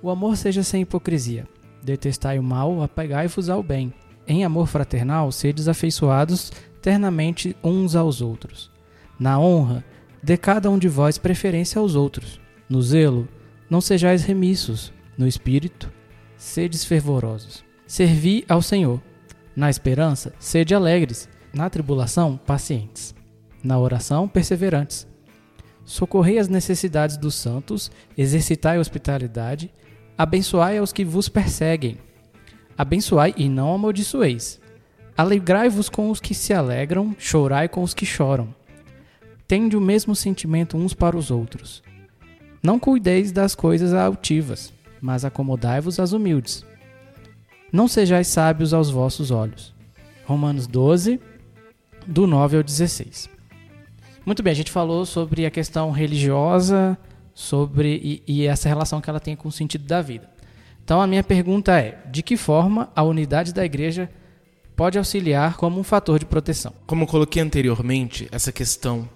O 0.08 0.10
amor 0.10 0.38
seja 0.38 0.62
sem 0.62 0.80
hipocrisia. 0.80 1.46
Detestai 1.82 2.38
o 2.38 2.42
mal, 2.42 2.82
apegai-vos 2.82 3.50
ao 3.50 3.62
bem. 3.62 3.92
Em 4.26 4.42
amor 4.42 4.66
fraternal, 4.66 5.30
sedes 5.30 5.68
afeiçoados 5.68 6.50
ternamente 6.80 7.54
uns 7.62 7.94
aos 7.94 8.22
outros. 8.22 8.70
Na 9.20 9.38
honra, 9.38 9.84
dê 10.22 10.38
cada 10.38 10.70
um 10.70 10.78
de 10.78 10.88
vós 10.88 11.18
preferência 11.18 11.78
aos 11.78 11.94
outros. 11.94 12.40
No 12.70 12.80
zelo, 12.80 13.28
não 13.68 13.82
sejais 13.82 14.24
remissos. 14.24 14.94
No 15.18 15.28
espírito, 15.28 15.92
sedes 16.38 16.86
fervorosos. 16.86 17.62
Servi 17.86 18.46
ao 18.48 18.62
Senhor. 18.62 19.02
Na 19.54 19.68
esperança, 19.68 20.32
sede 20.38 20.74
alegres. 20.74 21.28
Na 21.52 21.68
tribulação, 21.68 22.38
pacientes. 22.38 23.14
Na 23.62 23.78
oração, 23.78 24.26
perseverantes. 24.26 25.06
Socorrei 25.84 26.38
as 26.38 26.48
necessidades 26.48 27.18
dos 27.18 27.34
santos, 27.34 27.90
exercitai 28.16 28.78
a 28.78 28.80
hospitalidade, 28.80 29.70
abençoai 30.18 30.78
aos 30.78 30.92
que 30.92 31.04
vos 31.04 31.28
perseguem. 31.28 31.96
Abençoai 32.76 33.32
e 33.36 33.48
não 33.48 33.72
amaldiçoeis. 33.72 34.60
Alegrai-vos 35.16 35.88
com 35.88 36.10
os 36.10 36.20
que 36.20 36.34
se 36.34 36.52
alegram, 36.52 37.14
chorai 37.16 37.68
com 37.68 37.82
os 37.82 37.94
que 37.94 38.04
choram. 38.04 38.52
Tende 39.46 39.76
o 39.76 39.80
mesmo 39.80 40.16
sentimento 40.16 40.76
uns 40.76 40.92
para 40.92 41.16
os 41.16 41.30
outros. 41.30 41.82
Não 42.60 42.78
cuideis 42.78 43.30
das 43.30 43.54
coisas 43.54 43.94
altivas, 43.94 44.72
mas 45.00 45.24
acomodai-vos 45.24 46.00
às 46.00 46.12
humildes. 46.12 46.64
Não 47.72 47.86
sejais 47.86 48.26
sábios 48.26 48.74
aos 48.74 48.90
vossos 48.90 49.30
olhos. 49.30 49.74
Romanos 50.24 50.66
12, 50.66 51.20
do 52.06 52.26
9 52.26 52.56
ao 52.56 52.62
16. 52.62 53.30
Muito 54.26 54.42
bem, 54.42 54.50
a 54.50 54.56
gente 54.56 54.70
falou 54.70 55.06
sobre 55.06 55.46
a 55.46 55.50
questão 55.50 55.90
religiosa, 55.90 56.98
sobre 57.38 58.00
e, 58.02 58.22
e 58.26 58.46
essa 58.48 58.68
relação 58.68 59.00
que 59.00 59.08
ela 59.08 59.20
tem 59.20 59.36
com 59.36 59.46
o 59.46 59.52
sentido 59.52 59.86
da 59.86 60.02
vida. 60.02 60.28
Então 60.82 61.00
a 61.00 61.06
minha 61.06 61.22
pergunta 61.22 61.78
é: 61.78 62.02
de 62.10 62.20
que 62.20 62.36
forma 62.36 62.90
a 62.96 63.04
unidade 63.04 63.54
da 63.54 63.64
igreja 63.64 64.10
pode 64.74 64.98
auxiliar 64.98 65.56
como 65.56 65.78
um 65.78 65.84
fator 65.84 66.18
de 66.18 66.26
proteção. 66.26 66.74
Como 66.84 67.04
eu 67.04 67.06
coloquei 67.06 67.40
anteriormente, 67.40 68.26
essa 68.32 68.50
questão 68.50 69.08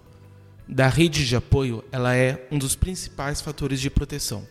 da 0.68 0.86
rede 0.86 1.26
de 1.26 1.34
apoio, 1.34 1.82
ela 1.90 2.14
é 2.14 2.46
um 2.48 2.58
dos 2.58 2.76
principais 2.76 3.40
fatores 3.40 3.80
de 3.80 3.90
proteção, 3.90 4.46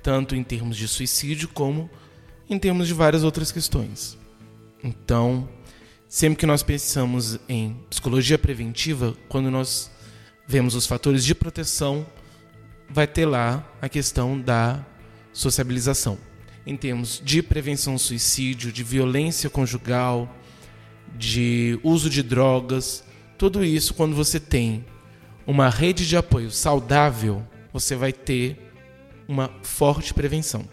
tanto 0.00 0.36
em 0.36 0.44
termos 0.44 0.76
de 0.76 0.86
suicídio 0.86 1.48
como 1.48 1.90
em 2.48 2.56
termos 2.56 2.86
de 2.86 2.94
várias 2.94 3.24
outras 3.24 3.50
questões. 3.50 4.16
Então, 4.82 5.48
sempre 6.08 6.38
que 6.38 6.46
nós 6.46 6.62
pensamos 6.62 7.40
em 7.48 7.76
psicologia 7.90 8.38
preventiva, 8.38 9.16
quando 9.28 9.50
nós 9.50 9.90
vemos 10.46 10.76
os 10.76 10.86
fatores 10.86 11.24
de 11.24 11.34
proteção, 11.34 12.06
vai 12.88 13.06
ter 13.06 13.26
lá 13.26 13.66
a 13.80 13.88
questão 13.88 14.40
da 14.40 14.84
sociabilização 15.32 16.18
em 16.66 16.76
termos 16.76 17.22
de 17.24 17.42
prevenção 17.42 17.92
ao 17.92 17.98
suicídio, 17.98 18.72
de 18.72 18.82
violência 18.82 19.48
conjugal, 19.48 20.28
de 21.16 21.78
uso 21.84 22.10
de 22.10 22.22
drogas, 22.22 23.04
tudo 23.38 23.64
isso 23.64 23.94
quando 23.94 24.16
você 24.16 24.40
tem 24.40 24.84
uma 25.46 25.68
rede 25.68 26.08
de 26.08 26.16
apoio 26.16 26.50
saudável, 26.50 27.46
você 27.72 27.94
vai 27.94 28.12
ter 28.12 28.58
uma 29.28 29.50
forte 29.62 30.12
prevenção. 30.12 30.68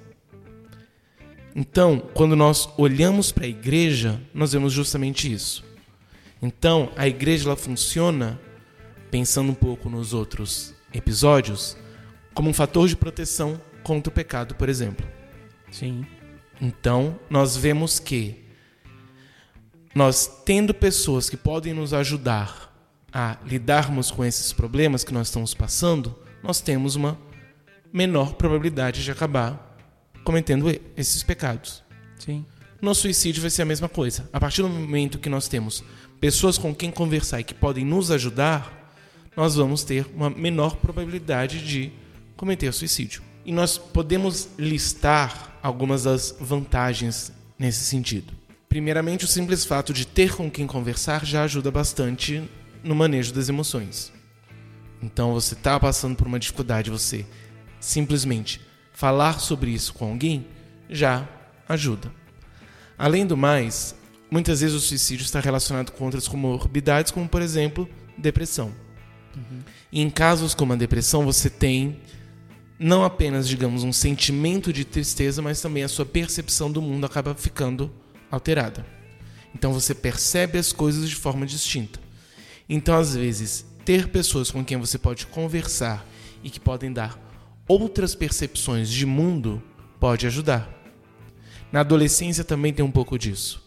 Então, 1.55 1.99
quando 2.16 2.36
nós 2.36 2.68
olhamos 2.78 3.32
para 3.32 3.45
a 3.45 3.49
igreja, 3.49 4.20
nós 4.34 4.53
vemos 4.53 4.74
justamente 4.74 5.32
isso. 5.32 5.64
Então, 6.41 6.91
a 6.97 7.07
igreja 7.07 7.47
ela 7.47 7.55
funciona, 7.55 8.39
pensando 9.11 9.51
um 9.51 9.55
pouco 9.55 9.88
nos 9.89 10.14
outros 10.14 10.74
episódios, 10.91 11.78
como 12.34 12.50
um 12.50 12.54
fator 12.54 12.88
de 12.88 12.96
proteção 12.96 13.60
contra 13.84 14.10
o 14.10 14.14
pecado, 14.14 14.56
por 14.56 14.70
exemplo. 14.70 15.06
Sim. 15.72 16.06
Então, 16.62 17.20
nós 17.30 17.58
vemos 17.58 18.00
que 18.00 18.44
nós 19.94 20.42
tendo 20.46 20.74
pessoas 20.74 21.30
que 21.30 21.38
podem 21.38 21.74
nos 21.74 21.94
ajudar 21.94 22.74
a 23.12 23.38
lidarmos 23.46 24.10
com 24.10 24.26
esses 24.26 24.52
problemas 24.52 25.04
que 25.04 25.14
nós 25.14 25.28
estamos 25.28 25.54
passando, 25.54 26.18
nós 26.42 26.60
temos 26.60 26.96
uma 26.96 27.18
menor 27.92 28.34
probabilidade 28.34 29.04
de 29.04 29.12
acabar 29.12 29.78
cometendo 30.24 30.68
esses 30.98 31.22
pecados. 31.22 31.84
Sim. 32.18 32.44
No 32.82 32.96
suicídio 32.96 33.42
vai 33.42 33.52
ser 33.52 33.62
a 33.62 33.66
mesma 33.66 33.88
coisa. 33.88 34.28
A 34.34 34.40
partir 34.40 34.62
do 34.62 34.70
momento 34.70 35.20
que 35.20 35.30
nós 35.30 35.48
temos 35.48 35.84
pessoas 36.20 36.58
com 36.58 36.74
quem 36.74 36.90
conversar 36.90 37.40
e 37.40 37.44
que 37.44 37.54
podem 37.54 37.86
nos 37.86 38.10
ajudar, 38.10 38.92
nós 39.38 39.56
vamos 39.56 39.84
ter 39.84 40.08
uma 40.16 40.30
menor 40.30 40.78
probabilidade 40.78 41.66
de 41.66 41.92
cometer 42.44 42.74
suicídio. 42.74 43.24
E 43.46 43.54
nós 43.54 43.78
podemos 43.78 44.50
listar 44.60 45.58
algumas 45.64 46.04
das 46.04 46.36
vantagens 46.38 47.32
nesse 47.58 47.86
sentido. 47.86 48.34
Primeiramente, 48.68 49.24
o 49.24 49.28
simples 49.30 49.64
fato 49.64 49.94
de 49.94 50.06
ter 50.06 50.36
com 50.36 50.52
quem 50.52 50.68
conversar 50.68 51.26
já 51.26 51.44
ajuda 51.44 51.72
bastante 51.72 52.44
no 52.84 52.94
manejo 52.94 53.34
das 53.34 53.48
emoções. 53.48 54.12
Então, 55.02 55.32
você 55.32 55.54
está 55.54 55.80
passando 55.80 56.18
por 56.18 56.28
uma 56.28 56.38
dificuldade, 56.38 56.91
você 56.91 57.26
simplesmente 57.80 58.60
falar 58.91 59.39
sobre 59.39 59.72
isso 59.72 59.94
com 59.94 60.10
alguém 60.10 60.46
já 60.89 61.26
ajuda. 61.70 62.12
Além 62.98 63.26
do 63.26 63.38
mais, 63.38 63.96
muitas 64.30 64.60
vezes 64.60 64.76
o 64.76 64.82
suicídio 64.82 65.24
está 65.24 65.39
relacionado 65.39 65.91
com 65.91 66.04
outras 66.04 66.28
comorbidades, 66.28 67.10
como 67.10 67.28
por 67.30 67.41
exemplo, 67.41 67.88
depressão. 68.18 68.74
Uhum. 69.34 69.62
E 69.94 70.02
em 70.02 70.10
casos 70.10 70.54
como 70.54 70.74
a 70.74 70.76
depressão, 70.76 71.24
você 71.24 71.50
tem 71.50 72.02
não 72.84 73.06
apenas, 73.06 73.48
digamos, 73.48 73.86
um 73.86 73.94
sentimento 73.94 74.74
de 74.74 74.84
tristeza, 74.84 75.42
mas 75.42 75.62
também 75.62 75.84
a 75.84 75.88
sua 75.88 76.06
percepção 76.06 76.70
do 76.70 76.82
mundo 76.82 77.06
acaba 77.06 77.34
ficando 77.34 77.90
alterada. 78.30 78.86
Então 79.56 79.72
você 79.72 79.96
percebe 79.96 80.58
as 80.58 80.74
coisas 80.74 81.10
de 81.10 81.16
forma 81.16 81.46
distinta. 81.46 81.98
Então, 82.68 82.96
às 82.98 83.16
vezes, 83.16 83.66
ter 83.86 84.10
pessoas 84.10 84.52
com 84.52 84.66
quem 84.66 84.78
você 84.78 84.98
pode 84.98 85.26
conversar 85.28 86.06
e 86.44 86.50
que 86.50 86.60
podem 86.60 86.92
dar 86.92 87.18
outras 87.70 88.16
percepções 88.16 88.90
de 88.90 89.06
mundo 89.06 89.64
pode 89.98 90.28
ajudar. 90.28 90.70
Na 91.72 91.80
adolescência 91.80 92.44
também 92.44 92.74
tem 92.74 92.84
um 92.84 92.92
pouco 92.92 93.18
disso. 93.18 93.64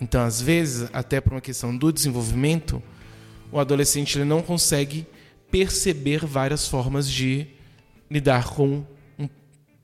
Então, 0.00 0.22
às 0.22 0.40
vezes, 0.40 0.88
até 0.90 1.20
por 1.20 1.34
uma 1.34 1.40
questão 1.42 1.76
do 1.76 1.92
desenvolvimento, 1.92 2.82
o 3.52 3.60
adolescente 3.60 4.16
ele 4.16 4.24
não 4.24 4.40
consegue 4.40 5.06
perceber 5.50 6.24
várias 6.24 6.66
formas 6.66 7.06
de 7.10 7.53
lidar 8.14 8.44
com 8.44 8.86
um 9.18 9.28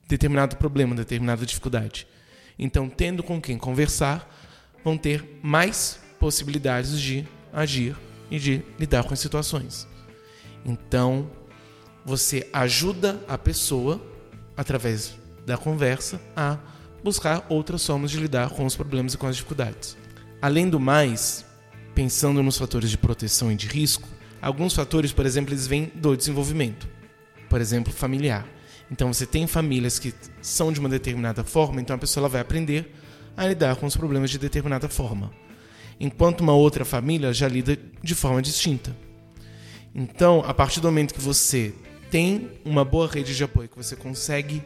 determinado 0.07 0.55
problema, 0.55 0.95
determinada 0.95 1.45
dificuldade. 1.45 2.07
Então, 2.57 2.87
tendo 2.87 3.21
com 3.21 3.41
quem 3.41 3.57
conversar, 3.57 4.33
vão 4.85 4.97
ter 4.97 5.39
mais 5.43 5.99
possibilidades 6.17 6.97
de 6.97 7.27
agir 7.51 7.93
e 8.29 8.39
de 8.39 8.63
lidar 8.79 9.03
com 9.03 9.13
as 9.13 9.19
situações. 9.19 9.85
Então, 10.63 11.29
você 12.05 12.47
ajuda 12.53 13.19
a 13.27 13.37
pessoa, 13.37 14.01
através 14.55 15.13
da 15.45 15.57
conversa, 15.57 16.21
a 16.33 16.57
buscar 17.03 17.45
outras 17.49 17.85
formas 17.85 18.11
de 18.11 18.17
lidar 18.17 18.49
com 18.51 18.65
os 18.65 18.77
problemas 18.77 19.13
e 19.13 19.17
com 19.17 19.27
as 19.27 19.35
dificuldades. 19.35 19.97
Além 20.41 20.69
do 20.69 20.79
mais, 20.79 21.45
pensando 21.93 22.41
nos 22.41 22.57
fatores 22.57 22.89
de 22.89 22.97
proteção 22.97 23.51
e 23.51 23.55
de 23.55 23.67
risco, 23.67 24.07
alguns 24.41 24.73
fatores, 24.73 25.11
por 25.11 25.25
exemplo, 25.25 25.53
eles 25.53 25.67
vêm 25.67 25.91
do 25.95 26.15
desenvolvimento. 26.15 27.00
Por 27.51 27.59
exemplo, 27.59 27.91
familiar. 27.91 28.47
Então 28.89 29.13
você 29.13 29.25
tem 29.25 29.45
famílias 29.45 29.99
que 29.99 30.13
são 30.41 30.71
de 30.71 30.79
uma 30.79 30.87
determinada 30.87 31.43
forma, 31.43 31.81
então 31.81 31.93
a 31.93 31.99
pessoa 31.99 32.29
vai 32.29 32.39
aprender 32.39 32.95
a 33.35 33.45
lidar 33.45 33.75
com 33.75 33.85
os 33.85 33.97
problemas 33.97 34.31
de 34.31 34.39
determinada 34.39 34.87
forma. 34.87 35.33
Enquanto 35.99 36.39
uma 36.39 36.53
outra 36.53 36.85
família 36.85 37.33
já 37.33 37.49
lida 37.49 37.77
de 38.01 38.15
forma 38.15 38.41
distinta. 38.41 38.95
Então, 39.93 40.41
a 40.47 40.53
partir 40.53 40.79
do 40.79 40.87
momento 40.87 41.13
que 41.13 41.19
você 41.19 41.73
tem 42.09 42.51
uma 42.63 42.85
boa 42.85 43.05
rede 43.05 43.35
de 43.35 43.43
apoio, 43.43 43.67
que 43.67 43.75
você 43.75 43.97
consegue 43.97 44.63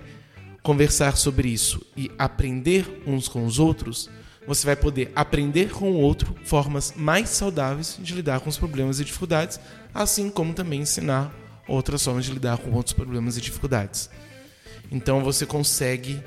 conversar 0.61 1.17
sobre 1.17 1.47
isso 1.47 1.83
e 1.97 2.11
aprender 2.19 3.01
uns 3.07 3.27
com 3.27 3.47
os 3.47 3.57
outros, 3.57 4.11
você 4.45 4.63
vai 4.63 4.75
poder 4.75 5.11
aprender 5.15 5.71
com 5.71 5.91
o 5.91 5.99
outro 5.99 6.35
formas 6.43 6.93
mais 6.95 7.29
saudáveis 7.29 7.97
de 7.99 8.13
lidar 8.13 8.41
com 8.41 8.49
os 8.49 8.59
problemas 8.59 8.99
e 8.99 9.05
dificuldades, 9.05 9.59
assim 9.91 10.29
como 10.29 10.53
também 10.53 10.81
ensinar 10.81 11.33
outras 11.67 12.03
formas 12.03 12.25
de 12.25 12.31
lidar 12.31 12.57
com 12.57 12.71
outros 12.71 12.93
problemas 12.93 13.37
e 13.37 13.41
dificuldades. 13.41 14.09
Então 14.91 15.23
você 15.23 15.45
consegue 15.45 16.21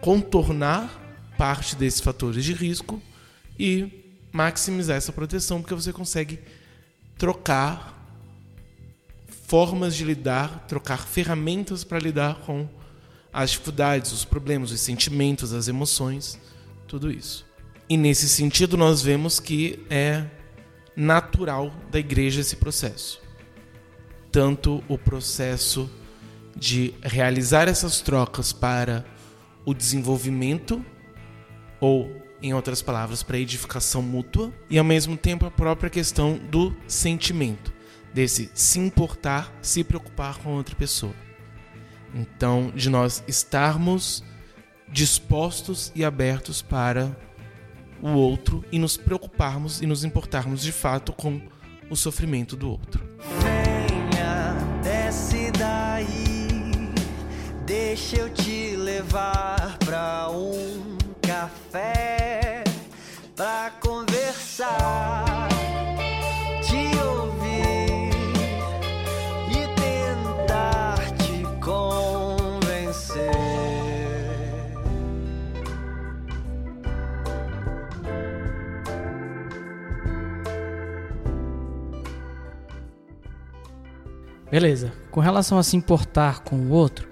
contornar 0.00 0.98
parte 1.36 1.76
desses 1.76 2.00
fatores 2.00 2.44
de 2.44 2.52
risco 2.52 3.00
e 3.58 4.04
maximizar 4.32 4.96
essa 4.96 5.12
proteção, 5.12 5.60
porque 5.60 5.74
você 5.74 5.92
consegue 5.92 6.38
trocar 7.18 7.98
formas 9.46 9.94
de 9.94 10.04
lidar, 10.04 10.64
trocar 10.68 11.06
ferramentas 11.06 11.82
para 11.82 11.98
lidar 11.98 12.36
com 12.46 12.68
as 13.32 13.50
dificuldades, 13.50 14.12
os 14.12 14.24
problemas, 14.24 14.70
os 14.70 14.80
sentimentos, 14.80 15.52
as 15.52 15.68
emoções, 15.68 16.38
tudo 16.86 17.10
isso. 17.10 17.46
E 17.88 17.96
nesse 17.96 18.28
sentido, 18.28 18.76
nós 18.76 19.02
vemos 19.02 19.40
que 19.40 19.84
é 19.90 20.24
natural 20.96 21.72
da 21.90 21.98
igreja 21.98 22.40
esse 22.40 22.56
processo. 22.56 23.20
Tanto 24.32 24.82
o 24.88 24.96
processo 24.96 25.90
de 26.56 26.94
realizar 27.02 27.68
essas 27.68 28.00
trocas 28.00 28.52
para 28.52 29.04
o 29.64 29.74
desenvolvimento, 29.74 30.84
ou, 31.80 32.10
em 32.42 32.52
outras 32.54 32.82
palavras, 32.82 33.22
para 33.22 33.38
edificação 33.38 34.02
mútua, 34.02 34.52
e 34.68 34.78
ao 34.78 34.84
mesmo 34.84 35.16
tempo 35.16 35.46
a 35.46 35.50
própria 35.50 35.90
questão 35.90 36.38
do 36.50 36.74
sentimento, 36.86 37.72
desse 38.12 38.50
se 38.54 38.78
importar, 38.78 39.52
se 39.62 39.82
preocupar 39.82 40.38
com 40.38 40.54
outra 40.54 40.74
pessoa. 40.76 41.14
Então, 42.14 42.72
de 42.74 42.90
nós 42.90 43.22
estarmos 43.26 44.24
dispostos 44.88 45.92
e 45.94 46.04
abertos 46.04 46.60
para 46.60 47.16
o 48.02 48.10
outro 48.10 48.64
e 48.72 48.78
nos 48.78 48.96
preocuparmos 48.96 49.80
e 49.80 49.86
nos 49.86 50.04
importarmos 50.04 50.62
de 50.62 50.72
fato 50.72 51.12
com 51.12 51.40
o 51.88 51.96
sofrimento 51.96 52.56
do 52.56 52.70
outro. 52.70 53.02
Desce 54.82 55.50
daí, 55.58 56.48
deixa 57.64 58.16
eu 58.16 58.30
te 58.30 58.76
levar 58.76 59.76
pra 59.84 60.28
um 60.30 60.96
café 61.22 62.39
Beleza. 84.50 84.92
Com 85.10 85.20
relação 85.20 85.58
a 85.58 85.62
se 85.62 85.76
importar 85.76 86.40
com 86.40 86.56
o 86.56 86.70
outro, 86.70 87.08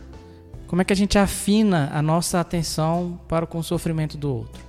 como 0.67 0.83
é 0.83 0.85
que 0.85 0.93
a 0.93 0.97
gente 0.97 1.17
afina 1.17 1.89
a 1.93 2.03
nossa 2.03 2.41
atenção 2.41 3.21
para 3.29 3.47
com 3.47 3.59
o 3.59 3.65
sofrimento 3.65 4.19
do 4.19 4.35
outro? 4.35 4.63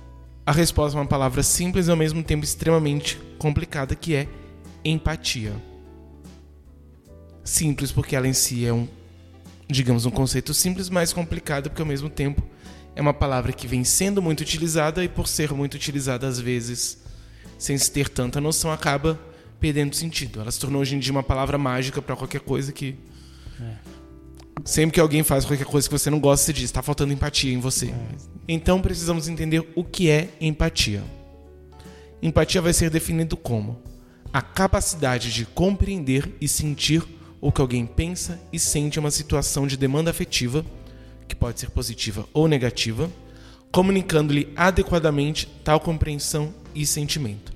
A 0.46 0.52
resposta 0.52 0.96
é 0.96 1.00
uma 1.00 1.06
palavra 1.06 1.42
simples 1.42 1.88
e 1.88 1.90
ao 1.90 1.96
mesmo 1.96 2.22
tempo 2.22 2.44
extremamente 2.44 3.16
complicada, 3.38 3.94
que 3.94 4.14
é 4.14 4.28
empatia. 4.84 5.52
Simples 7.44 7.90
porque 7.90 8.14
ela 8.14 8.28
em 8.28 8.32
si 8.32 8.64
é 8.64 8.72
um, 8.72 8.88
digamos, 9.68 10.06
um 10.06 10.10
conceito 10.10 10.54
simples, 10.54 10.88
mas 10.88 11.12
complicado 11.12 11.68
porque 11.68 11.82
ao 11.82 11.88
mesmo 11.88 12.08
tempo 12.08 12.42
é 12.94 13.00
uma 13.00 13.14
palavra 13.14 13.52
que 13.52 13.66
vem 13.66 13.84
sendo 13.84 14.22
muito 14.22 14.40
utilizada 14.40 15.04
e 15.04 15.08
por 15.08 15.26
ser 15.26 15.52
muito 15.52 15.74
utilizada 15.74 16.26
às 16.26 16.38
vezes 16.38 16.98
sem 17.58 17.76
se 17.76 17.90
ter 17.90 18.08
tanta 18.08 18.40
noção 18.40 18.72
acaba 18.72 19.18
perdendo 19.60 19.94
sentido. 19.94 20.40
Ela 20.40 20.50
se 20.50 20.58
tornou 20.58 20.80
hoje 20.80 20.96
em 20.96 20.98
dia 20.98 21.12
uma 21.12 21.22
palavra 21.22 21.58
mágica 21.58 22.00
para 22.00 22.16
qualquer 22.16 22.40
coisa 22.40 22.72
que 22.72 22.96
Sempre 24.64 24.94
que 24.94 25.00
alguém 25.00 25.22
faz 25.22 25.44
qualquer 25.44 25.64
coisa 25.64 25.88
que 25.88 25.98
você 25.98 26.10
não 26.10 26.20
gosta, 26.20 26.46
você 26.46 26.52
diz: 26.52 26.64
está 26.64 26.82
faltando 26.82 27.12
empatia 27.12 27.52
em 27.52 27.58
você. 27.58 27.94
Então 28.46 28.80
precisamos 28.80 29.28
entender 29.28 29.66
o 29.74 29.84
que 29.84 30.10
é 30.10 30.28
empatia. 30.40 31.02
Empatia 32.22 32.60
vai 32.60 32.72
ser 32.72 32.90
definido 32.90 33.36
como 33.36 33.80
a 34.32 34.42
capacidade 34.42 35.32
de 35.32 35.46
compreender 35.46 36.36
e 36.40 36.46
sentir 36.46 37.02
o 37.40 37.50
que 37.50 37.60
alguém 37.60 37.86
pensa 37.86 38.38
e 38.52 38.58
sente 38.58 38.98
em 38.98 39.00
uma 39.00 39.10
situação 39.10 39.66
de 39.66 39.76
demanda 39.76 40.10
afetiva, 40.10 40.64
que 41.26 41.34
pode 41.34 41.58
ser 41.58 41.70
positiva 41.70 42.28
ou 42.34 42.46
negativa, 42.46 43.10
comunicando-lhe 43.72 44.52
adequadamente 44.54 45.48
tal 45.64 45.80
compreensão 45.80 46.54
e 46.74 46.84
sentimento. 46.84 47.52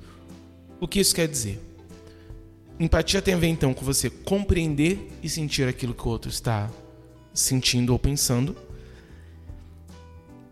O 0.81 0.89
que 0.89 1.01
isso 1.01 1.15
quer 1.15 1.29
dizer? 1.29 1.61
Empatia 2.79 3.23
tem 3.23 3.35
a 3.35 3.39
ver 3.39 3.47
então 3.47 3.73
com 3.73 3.85
você 3.85 4.11
compreender 4.11 5.11
e 5.23 5.29
sentir 5.29 5.69
aquilo 5.69 5.95
que 5.95 6.07
o 6.07 6.11
outro 6.11 6.29
está 6.29 6.69
sentindo 7.33 7.93
ou 7.93 7.99
pensando, 7.99 8.57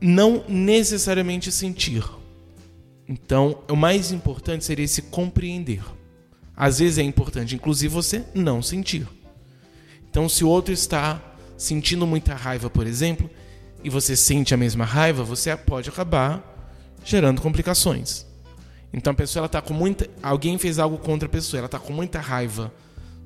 não 0.01 0.45
necessariamente 0.49 1.51
sentir. 1.51 2.05
Então, 3.09 3.63
o 3.69 3.77
mais 3.77 4.13
importante 4.13 4.65
seria 4.65 4.85
esse 4.85 5.03
compreender. 5.03 5.83
Às 6.57 6.79
vezes 6.79 6.99
é 6.99 7.03
importante, 7.03 7.55
inclusive, 7.55 7.93
você 7.93 8.25
não 8.35 8.63
sentir. 8.63 9.07
Então, 10.09 10.29
se 10.29 10.45
o 10.45 10.49
outro 10.49 10.73
está 10.73 11.21
sentindo 11.57 12.07
muita 12.07 12.35
raiva, 12.35 12.69
por 12.69 12.87
exemplo, 12.87 13.31
e 13.83 13.91
você 13.91 14.15
sente 14.15 14.55
a 14.55 14.57
mesma 14.57 14.85
raiva, 14.85 15.25
você 15.25 15.57
pode 15.57 15.89
acabar 15.89 16.49
gerando 17.05 17.41
complicações. 17.41 18.27
Então 18.93 19.13
a 19.13 19.17
pessoa 19.17 19.41
ela 19.43 19.49
tá 19.49 19.61
com 19.63 19.73
muita, 19.73 20.09
alguém 20.23 20.59
fez 20.59 20.79
algo 20.79 20.99
contra 20.99 21.27
a 21.27 21.31
pessoa, 21.31 21.59
ela 21.59 21.67
está 21.67 21.79
com 21.79 21.93
muita 21.93 22.21
raiva 22.21 22.73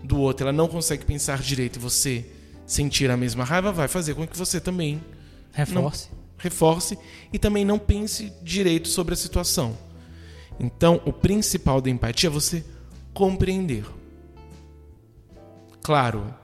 do 0.02 0.18
outro, 0.18 0.44
ela 0.46 0.52
não 0.56 0.68
consegue 0.68 1.04
pensar 1.04 1.38
direito 1.40 1.76
e 1.76 1.78
você 1.80 2.24
sentir 2.66 3.10
a 3.10 3.16
mesma 3.16 3.42
raiva 3.44 3.72
vai 3.72 3.88
fazer 3.88 4.14
com 4.14 4.26
que 4.26 4.36
você 4.36 4.60
também 4.60 5.02
Reforce. 5.52 6.08
não- 6.10 6.18
reforce 6.38 6.98
e 7.32 7.38
também 7.38 7.64
não 7.64 7.78
pense 7.78 8.32
direito 8.42 8.88
sobre 8.88 9.14
a 9.14 9.16
situação. 9.16 9.76
Então, 10.60 11.00
o 11.04 11.12
principal 11.12 11.80
da 11.80 11.90
empatia 11.90 12.28
é 12.28 12.32
você 12.32 12.64
compreender. 13.12 13.84
Claro, 15.82 16.34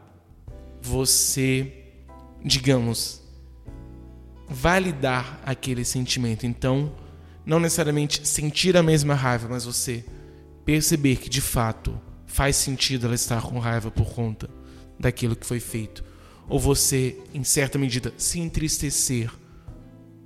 você, 0.81 1.73
digamos, 2.45 3.21
validar 4.49 5.41
aquele 5.45 5.85
sentimento. 5.85 6.47
Então, 6.47 6.93
não 7.45 7.59
necessariamente 7.59 8.27
sentir 8.27 8.77
a 8.77 8.83
mesma 8.83 9.15
raiva, 9.15 9.49
mas 9.49 9.65
você 9.65 10.05
perceber 10.65 11.17
que 11.17 11.29
de 11.29 11.41
fato 11.41 11.99
faz 12.27 12.57
sentido 12.57 13.07
ela 13.07 13.15
estar 13.15 13.43
com 13.43 13.59
raiva 13.59 13.91
por 13.91 14.15
conta 14.15 14.49
daquilo 14.99 15.37
que 15.37 15.47
foi 15.47 15.61
feito. 15.61 16.05
Ou 16.49 16.59
você, 16.59 17.19
em 17.35 17.45
certa 17.45 17.79
medida, 17.79 18.13
se 18.17 18.39
entristecer 18.41 19.31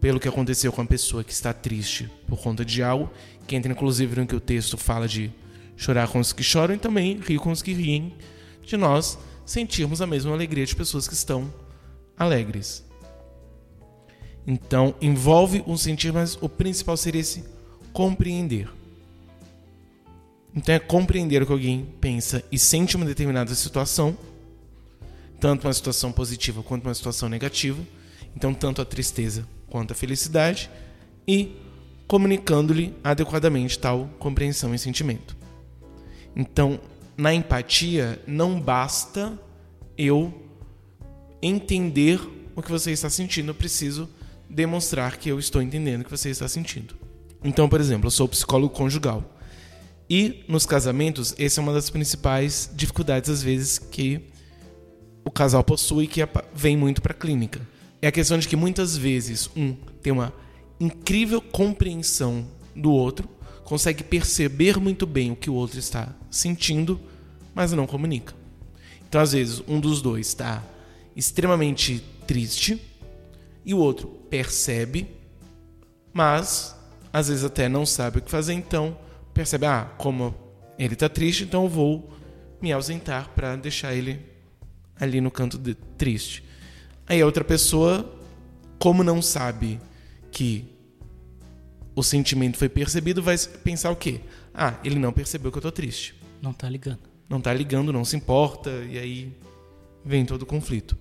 pelo 0.00 0.20
que 0.20 0.28
aconteceu 0.28 0.70
com 0.72 0.82
a 0.82 0.86
pessoa 0.86 1.24
que 1.24 1.32
está 1.32 1.52
triste 1.52 2.10
por 2.26 2.38
conta 2.38 2.64
de 2.64 2.82
algo, 2.82 3.10
que 3.46 3.56
entra 3.56 3.72
inclusive 3.72 4.20
no 4.20 4.26
que 4.26 4.36
o 4.36 4.40
texto 4.40 4.76
fala 4.76 5.08
de 5.08 5.32
chorar 5.76 6.08
com 6.08 6.20
os 6.20 6.32
que 6.32 6.42
choram 6.42 6.74
e 6.74 6.78
também 6.78 7.18
rir 7.18 7.38
com 7.38 7.50
os 7.50 7.62
que 7.62 7.72
riem, 7.72 8.14
de 8.62 8.76
nós 8.76 9.18
sentirmos 9.44 10.00
a 10.00 10.06
mesma 10.06 10.32
alegria 10.32 10.64
de 10.64 10.76
pessoas 10.76 11.08
que 11.08 11.14
estão 11.14 11.52
alegres. 12.16 12.85
Então, 14.46 14.94
envolve 15.00 15.64
um 15.66 15.76
sentir, 15.76 16.12
mas 16.12 16.38
o 16.40 16.48
principal 16.48 16.96
seria 16.96 17.20
esse 17.20 17.44
compreender. 17.92 18.68
Então, 20.54 20.74
é 20.74 20.78
compreender 20.78 21.42
o 21.42 21.46
que 21.46 21.52
alguém 21.52 21.86
pensa 22.00 22.44
e 22.52 22.58
sente 22.58 22.96
uma 22.96 23.04
determinada 23.04 23.54
situação, 23.54 24.16
tanto 25.40 25.66
uma 25.66 25.72
situação 25.72 26.12
positiva 26.12 26.62
quanto 26.62 26.84
uma 26.84 26.94
situação 26.94 27.28
negativa, 27.28 27.82
então, 28.36 28.54
tanto 28.54 28.80
a 28.80 28.84
tristeza 28.84 29.46
quanto 29.68 29.92
a 29.92 29.96
felicidade, 29.96 30.70
e 31.26 31.56
comunicando-lhe 32.06 32.94
adequadamente 33.02 33.78
tal 33.78 34.08
compreensão 34.18 34.74
e 34.74 34.78
sentimento. 34.78 35.36
Então, 36.36 36.78
na 37.16 37.34
empatia, 37.34 38.22
não 38.26 38.60
basta 38.60 39.38
eu 39.98 40.32
entender 41.42 42.20
o 42.54 42.62
que 42.62 42.70
você 42.70 42.92
está 42.92 43.10
sentindo, 43.10 43.50
eu 43.50 43.54
preciso 43.54 44.08
demonstrar 44.48 45.16
que 45.16 45.28
eu 45.28 45.38
estou 45.38 45.60
entendendo 45.60 46.02
o 46.02 46.04
que 46.04 46.10
você 46.10 46.30
está 46.30 46.48
sentindo. 46.48 46.94
Então, 47.42 47.68
por 47.68 47.80
exemplo, 47.80 48.06
eu 48.06 48.10
sou 48.10 48.28
psicólogo 48.28 48.74
conjugal. 48.74 49.36
E 50.08 50.44
nos 50.48 50.64
casamentos, 50.66 51.34
essa 51.38 51.60
é 51.60 51.62
uma 51.62 51.72
das 51.72 51.90
principais 51.90 52.70
dificuldades, 52.74 53.28
às 53.28 53.42
vezes, 53.42 53.78
que 53.78 54.20
o 55.24 55.30
casal 55.30 55.64
possui 55.64 56.06
que 56.06 56.20
vem 56.54 56.76
muito 56.76 57.02
para 57.02 57.12
a 57.12 57.16
clínica. 57.16 57.60
É 58.00 58.06
a 58.06 58.12
questão 58.12 58.38
de 58.38 58.46
que 58.46 58.54
muitas 58.54 58.96
vezes 58.96 59.50
um 59.56 59.74
tem 60.00 60.12
uma 60.12 60.32
incrível 60.78 61.40
compreensão 61.40 62.46
do 62.74 62.92
outro, 62.92 63.28
consegue 63.64 64.04
perceber 64.04 64.78
muito 64.78 65.06
bem 65.06 65.32
o 65.32 65.36
que 65.36 65.50
o 65.50 65.54
outro 65.54 65.78
está 65.78 66.14
sentindo, 66.30 67.00
mas 67.54 67.72
não 67.72 67.86
comunica. 67.86 68.32
Então, 69.08 69.20
às 69.20 69.32
vezes, 69.32 69.62
um 69.66 69.80
dos 69.80 70.00
dois 70.00 70.28
está 70.28 70.62
extremamente 71.16 72.04
triste 72.26 72.80
e 73.64 73.74
o 73.74 73.78
outro 73.78 74.06
percebe, 74.36 75.08
mas 76.12 76.76
às 77.10 77.28
vezes 77.28 77.42
até 77.42 77.70
não 77.70 77.86
sabe 77.86 78.18
o 78.18 78.22
que 78.22 78.30
fazer, 78.30 78.52
então 78.52 78.98
percebe, 79.32 79.64
ah, 79.64 79.90
como 79.96 80.34
ele 80.78 80.92
está 80.92 81.08
triste, 81.08 81.44
então 81.44 81.62
eu 81.62 81.70
vou 81.70 82.12
me 82.60 82.70
ausentar 82.70 83.30
para 83.30 83.56
deixar 83.56 83.94
ele 83.94 84.20
ali 85.00 85.22
no 85.22 85.30
canto 85.30 85.56
de, 85.56 85.74
triste. 85.74 86.44
Aí 87.06 87.22
a 87.22 87.24
outra 87.24 87.42
pessoa, 87.42 88.14
como 88.78 89.02
não 89.02 89.22
sabe 89.22 89.80
que 90.30 90.66
o 91.94 92.02
sentimento 92.02 92.58
foi 92.58 92.68
percebido, 92.68 93.22
vai 93.22 93.38
pensar 93.64 93.90
o 93.90 93.96
quê? 93.96 94.20
Ah, 94.52 94.74
ele 94.84 94.98
não 94.98 95.14
percebeu 95.14 95.50
que 95.50 95.56
eu 95.56 95.62
tô 95.62 95.72
triste. 95.72 96.14
Não 96.42 96.52
tá 96.52 96.68
ligando. 96.68 97.00
Não 97.26 97.40
tá 97.40 97.54
ligando, 97.54 97.90
não 97.90 98.04
se 98.04 98.16
importa, 98.16 98.70
e 98.86 98.98
aí 98.98 99.32
vem 100.04 100.26
todo 100.26 100.42
o 100.42 100.46
conflito. 100.46 100.94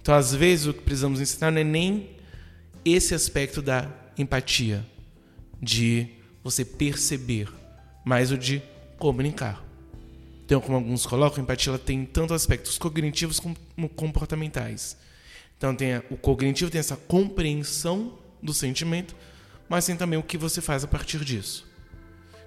Então, 0.00 0.14
às 0.14 0.34
vezes, 0.34 0.66
o 0.66 0.72
que 0.72 0.80
precisamos 0.80 1.20
ensinar 1.20 1.50
não 1.50 1.60
é 1.60 1.64
nem 1.64 2.17
esse 2.92 3.14
aspecto 3.14 3.60
da 3.60 3.88
empatia, 4.16 4.84
de 5.60 6.08
você 6.42 6.64
perceber, 6.64 7.48
mas 8.04 8.30
o 8.30 8.38
de 8.38 8.62
comunicar. 8.98 9.64
Então, 10.44 10.60
como 10.60 10.76
alguns 10.76 11.04
colocam, 11.04 11.40
a 11.40 11.42
empatia 11.42 11.70
ela 11.70 11.78
tem 11.78 12.04
tanto 12.06 12.32
aspectos 12.32 12.78
cognitivos 12.78 13.38
como 13.38 13.56
comportamentais. 13.90 14.96
Então, 15.56 15.74
tem 15.74 15.98
o 16.10 16.16
cognitivo 16.16 16.70
tem 16.70 16.78
essa 16.78 16.96
compreensão 16.96 18.18
do 18.42 18.54
sentimento, 18.54 19.14
mas 19.68 19.84
tem 19.84 19.96
também 19.96 20.18
o 20.18 20.22
que 20.22 20.38
você 20.38 20.60
faz 20.60 20.84
a 20.84 20.86
partir 20.86 21.24
disso. 21.24 21.66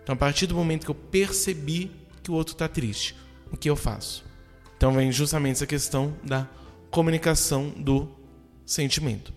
Então, 0.01 0.13
a 0.13 0.17
partir 0.17 0.47
do 0.47 0.55
momento 0.55 0.85
que 0.85 0.91
eu 0.91 0.95
percebi 0.95 1.91
que 2.23 2.31
o 2.31 2.33
outro 2.33 2.53
está 2.53 2.67
triste, 2.67 3.15
o 3.51 3.57
que 3.57 3.69
eu 3.69 3.75
faço? 3.75 4.25
Então, 4.77 4.91
vem 4.93 5.11
justamente 5.11 5.57
essa 5.57 5.67
questão 5.67 6.17
da 6.23 6.47
comunicação 6.89 7.69
do 7.69 8.09
sentimento. 8.65 9.31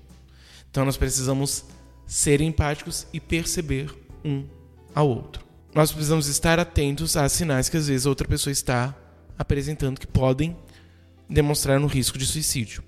Então, 0.75 0.85
nós 0.85 0.97
precisamos 0.97 1.65
ser 2.05 2.41
empáticos 2.41 3.07
e 3.13 3.21
perceber 3.21 3.95
um 4.25 4.45
ao 4.93 5.09
outro. 5.09 5.45
Nós 5.73 5.93
precisamos 5.93 6.27
estar 6.27 6.59
atentos 6.59 7.17
a 7.17 7.29
sinais 7.29 7.69
que 7.69 7.77
às 7.77 7.87
vezes 7.87 8.07
outra 8.07 8.27
pessoa 8.27 8.51
está 8.51 8.93
apresentando 9.39 10.01
que 10.01 10.07
podem 10.09 10.57
demonstrar 11.31 11.79
um 11.79 11.87
risco 11.87 12.19
de 12.19 12.27
suicídio, 12.27 12.83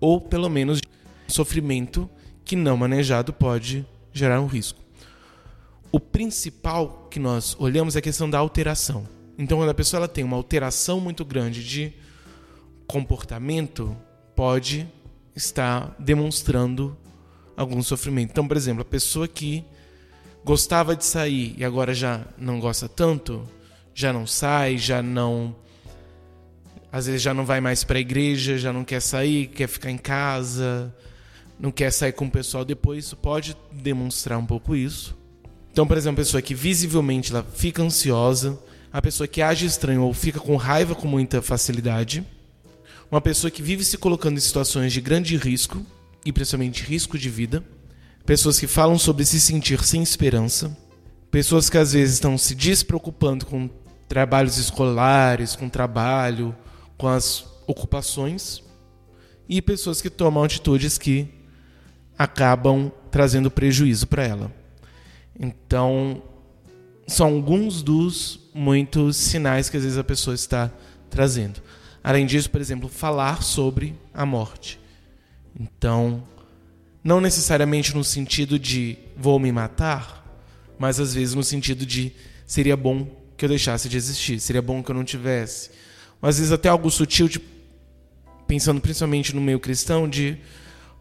ou 0.00 0.20
pelo 0.20 0.48
menos 0.48 0.80
sofrimento 1.28 2.10
que 2.44 2.56
não 2.56 2.76
manejado 2.76 3.32
pode 3.32 3.86
gerar 4.12 4.40
um 4.40 4.46
risco. 4.46 4.80
O 5.92 6.00
principal 6.00 7.06
que 7.12 7.20
nós 7.20 7.54
olhamos 7.60 7.94
é 7.94 8.00
a 8.00 8.02
questão 8.02 8.28
da 8.28 8.38
alteração. 8.38 9.06
Então, 9.38 9.58
quando 9.58 9.70
a 9.70 9.74
pessoa 9.74 10.00
ela 10.00 10.08
tem 10.08 10.24
uma 10.24 10.36
alteração 10.36 10.98
muito 10.98 11.24
grande 11.24 11.62
de 11.64 11.92
comportamento, 12.88 13.96
pode 14.34 14.88
estar 15.36 15.94
demonstrando 15.96 16.98
algum 17.60 17.82
sofrimento. 17.82 18.30
Então, 18.30 18.48
por 18.48 18.56
exemplo, 18.56 18.82
a 18.82 18.84
pessoa 18.84 19.28
que 19.28 19.64
gostava 20.42 20.96
de 20.96 21.04
sair 21.04 21.54
e 21.58 21.64
agora 21.64 21.92
já 21.92 22.24
não 22.38 22.58
gosta 22.58 22.88
tanto, 22.88 23.46
já 23.94 24.12
não 24.12 24.26
sai, 24.26 24.78
já 24.78 25.02
não 25.02 25.54
às 26.90 27.06
vezes 27.06 27.22
já 27.22 27.32
não 27.32 27.44
vai 27.44 27.60
mais 27.60 27.84
para 27.84 27.98
a 27.98 28.00
igreja, 28.00 28.58
já 28.58 28.72
não 28.72 28.82
quer 28.82 29.00
sair, 29.00 29.46
quer 29.46 29.68
ficar 29.68 29.90
em 29.90 29.98
casa, 29.98 30.92
não 31.58 31.70
quer 31.70 31.92
sair 31.92 32.12
com 32.12 32.24
o 32.24 32.30
pessoal 32.30 32.64
depois, 32.64 33.04
isso 33.04 33.16
pode 33.16 33.56
demonstrar 33.70 34.38
um 34.38 34.46
pouco 34.46 34.74
isso. 34.74 35.16
Então, 35.70 35.86
por 35.86 35.96
exemplo, 35.96 36.20
a 36.20 36.24
pessoa 36.24 36.42
que 36.42 36.54
visivelmente 36.54 37.30
ela 37.30 37.46
fica 37.54 37.80
ansiosa, 37.80 38.58
a 38.92 39.00
pessoa 39.00 39.28
que 39.28 39.40
age 39.40 39.66
estranho 39.66 40.02
ou 40.02 40.12
fica 40.12 40.40
com 40.40 40.56
raiva 40.56 40.96
com 40.96 41.06
muita 41.06 41.40
facilidade, 41.40 42.26
uma 43.08 43.20
pessoa 43.20 43.50
que 43.50 43.62
vive 43.62 43.84
se 43.84 43.96
colocando 43.96 44.38
em 44.38 44.40
situações 44.40 44.92
de 44.92 45.00
grande 45.00 45.36
risco 45.36 45.84
e 46.24 46.32
principalmente 46.32 46.84
risco 46.84 47.18
de 47.18 47.28
vida, 47.28 47.64
pessoas 48.24 48.58
que 48.58 48.66
falam 48.66 48.98
sobre 48.98 49.24
se 49.24 49.40
sentir 49.40 49.82
sem 49.84 50.02
esperança, 50.02 50.76
pessoas 51.30 51.70
que 51.70 51.78
às 51.78 51.92
vezes 51.92 52.14
estão 52.14 52.36
se 52.36 52.54
despreocupando 52.54 53.46
com 53.46 53.68
trabalhos 54.08 54.58
escolares, 54.58 55.54
com 55.54 55.68
trabalho, 55.68 56.54
com 56.98 57.08
as 57.08 57.44
ocupações, 57.66 58.62
e 59.48 59.62
pessoas 59.62 60.00
que 60.00 60.10
tomam 60.10 60.44
atitudes 60.44 60.98
que 60.98 61.28
acabam 62.18 62.92
trazendo 63.10 63.50
prejuízo 63.50 64.06
para 64.06 64.24
ela. 64.24 64.52
Então, 65.38 66.22
são 67.06 67.28
alguns 67.28 67.82
dos 67.82 68.40
muitos 68.54 69.16
sinais 69.16 69.68
que 69.70 69.76
às 69.76 69.82
vezes 69.82 69.98
a 69.98 70.04
pessoa 70.04 70.34
está 70.34 70.70
trazendo. 71.08 71.60
Além 72.02 72.26
disso, 72.26 72.50
por 72.50 72.60
exemplo, 72.60 72.88
falar 72.88 73.42
sobre 73.42 73.94
a 74.14 74.24
morte. 74.24 74.79
Então, 75.60 76.26
não 77.04 77.20
necessariamente 77.20 77.94
no 77.94 78.02
sentido 78.02 78.58
de 78.58 78.96
vou 79.14 79.38
me 79.38 79.52
matar, 79.52 80.24
mas 80.78 80.98
às 80.98 81.12
vezes 81.12 81.34
no 81.34 81.44
sentido 81.44 81.84
de 81.84 82.12
seria 82.46 82.78
bom 82.78 83.06
que 83.36 83.44
eu 83.44 83.48
deixasse 83.48 83.86
de 83.86 83.96
existir, 83.98 84.40
seria 84.40 84.62
bom 84.62 84.82
que 84.82 84.90
eu 84.90 84.94
não 84.94 85.04
tivesse. 85.04 85.70
Ou 86.22 86.28
às 86.28 86.38
vezes 86.38 86.50
até 86.50 86.70
algo 86.70 86.90
sutil, 86.90 87.28
de, 87.28 87.38
pensando 88.46 88.80
principalmente 88.80 89.34
no 89.34 89.40
meio 89.42 89.60
cristão, 89.60 90.08
de 90.08 90.38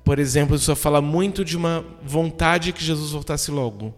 por 0.04 0.20
exemplo, 0.20 0.58
só 0.58 0.76
fala 0.76 1.02
muito 1.02 1.46
de 1.46 1.56
uma 1.56 1.86
vontade 2.04 2.74
que 2.74 2.84
Jesus 2.84 3.12
voltasse 3.12 3.52
logo. 3.52 3.94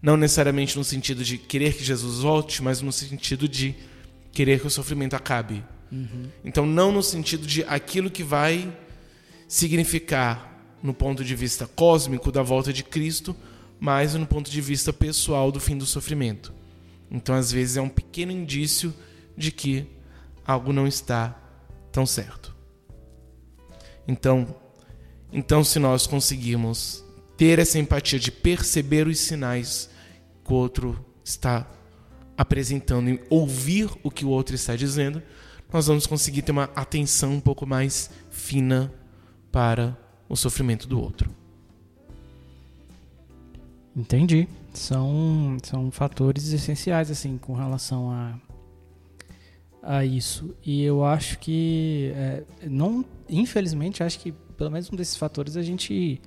Não 0.00 0.16
necessariamente 0.16 0.76
no 0.78 0.84
sentido 0.84 1.24
de 1.24 1.36
querer 1.36 1.74
que 1.74 1.82
Jesus 1.82 2.20
volte, 2.20 2.62
mas 2.62 2.80
no 2.80 2.92
sentido 2.92 3.48
de 3.48 3.74
querer 4.32 4.60
que 4.60 4.66
o 4.66 4.70
sofrimento 4.70 5.14
acabe. 5.14 5.64
Uhum. 5.90 6.28
Então, 6.44 6.64
não 6.66 6.92
no 6.92 7.02
sentido 7.02 7.46
de 7.46 7.64
aquilo 7.64 8.10
que 8.10 8.22
vai 8.22 8.70
significar, 9.48 10.76
no 10.82 10.92
ponto 10.92 11.24
de 11.24 11.34
vista 11.34 11.66
cósmico, 11.66 12.30
da 12.30 12.42
volta 12.42 12.72
de 12.72 12.82
Cristo, 12.82 13.34
mas 13.80 14.14
no 14.14 14.26
ponto 14.26 14.50
de 14.50 14.60
vista 14.60 14.92
pessoal 14.92 15.50
do 15.50 15.60
fim 15.60 15.76
do 15.76 15.86
sofrimento. 15.86 16.52
Então, 17.10 17.34
às 17.34 17.52
vezes, 17.52 17.76
é 17.76 17.80
um 17.80 17.88
pequeno 17.88 18.32
indício 18.32 18.94
de 19.36 19.50
que 19.50 19.86
algo 20.44 20.72
não 20.72 20.86
está 20.86 21.38
tão 21.92 22.04
certo. 22.04 22.54
Então, 24.06 24.54
então, 25.32 25.64
se 25.64 25.78
nós 25.78 26.06
conseguirmos 26.06 27.04
ter 27.36 27.58
essa 27.58 27.78
empatia 27.78 28.18
de 28.18 28.30
perceber 28.30 29.06
os 29.06 29.18
sinais 29.18 29.90
que 30.44 30.52
o 30.52 30.56
outro 30.56 31.04
está 31.24 31.68
apresentando 32.36 33.10
e 33.10 33.20
ouvir 33.30 33.90
o 34.02 34.10
que 34.10 34.24
o 34.24 34.28
outro 34.28 34.54
está 34.54 34.76
dizendo, 34.76 35.22
nós 35.72 35.86
vamos 35.86 36.06
conseguir 36.06 36.42
ter 36.42 36.52
uma 36.52 36.70
atenção 36.76 37.32
um 37.32 37.40
pouco 37.40 37.66
mais 37.66 38.10
fina 38.30 38.92
para 39.54 39.96
o 40.28 40.34
sofrimento 40.34 40.88
do 40.88 41.00
outro. 41.00 41.30
Entendi. 43.94 44.48
São, 44.72 45.56
são 45.62 45.92
fatores 45.92 46.52
essenciais 46.52 47.08
assim 47.08 47.38
com 47.38 47.54
relação 47.54 48.10
a, 48.10 48.34
a 49.80 50.04
isso. 50.04 50.52
E 50.66 50.82
eu 50.82 51.04
acho 51.04 51.38
que 51.38 52.12
é, 52.16 52.42
não, 52.68 53.04
infelizmente, 53.30 54.02
acho 54.02 54.18
que 54.18 54.32
pelo 54.56 54.72
menos 54.72 54.92
um 54.92 54.96
desses 54.96 55.16
fatores 55.16 55.56
a 55.56 55.62
gente 55.62 56.20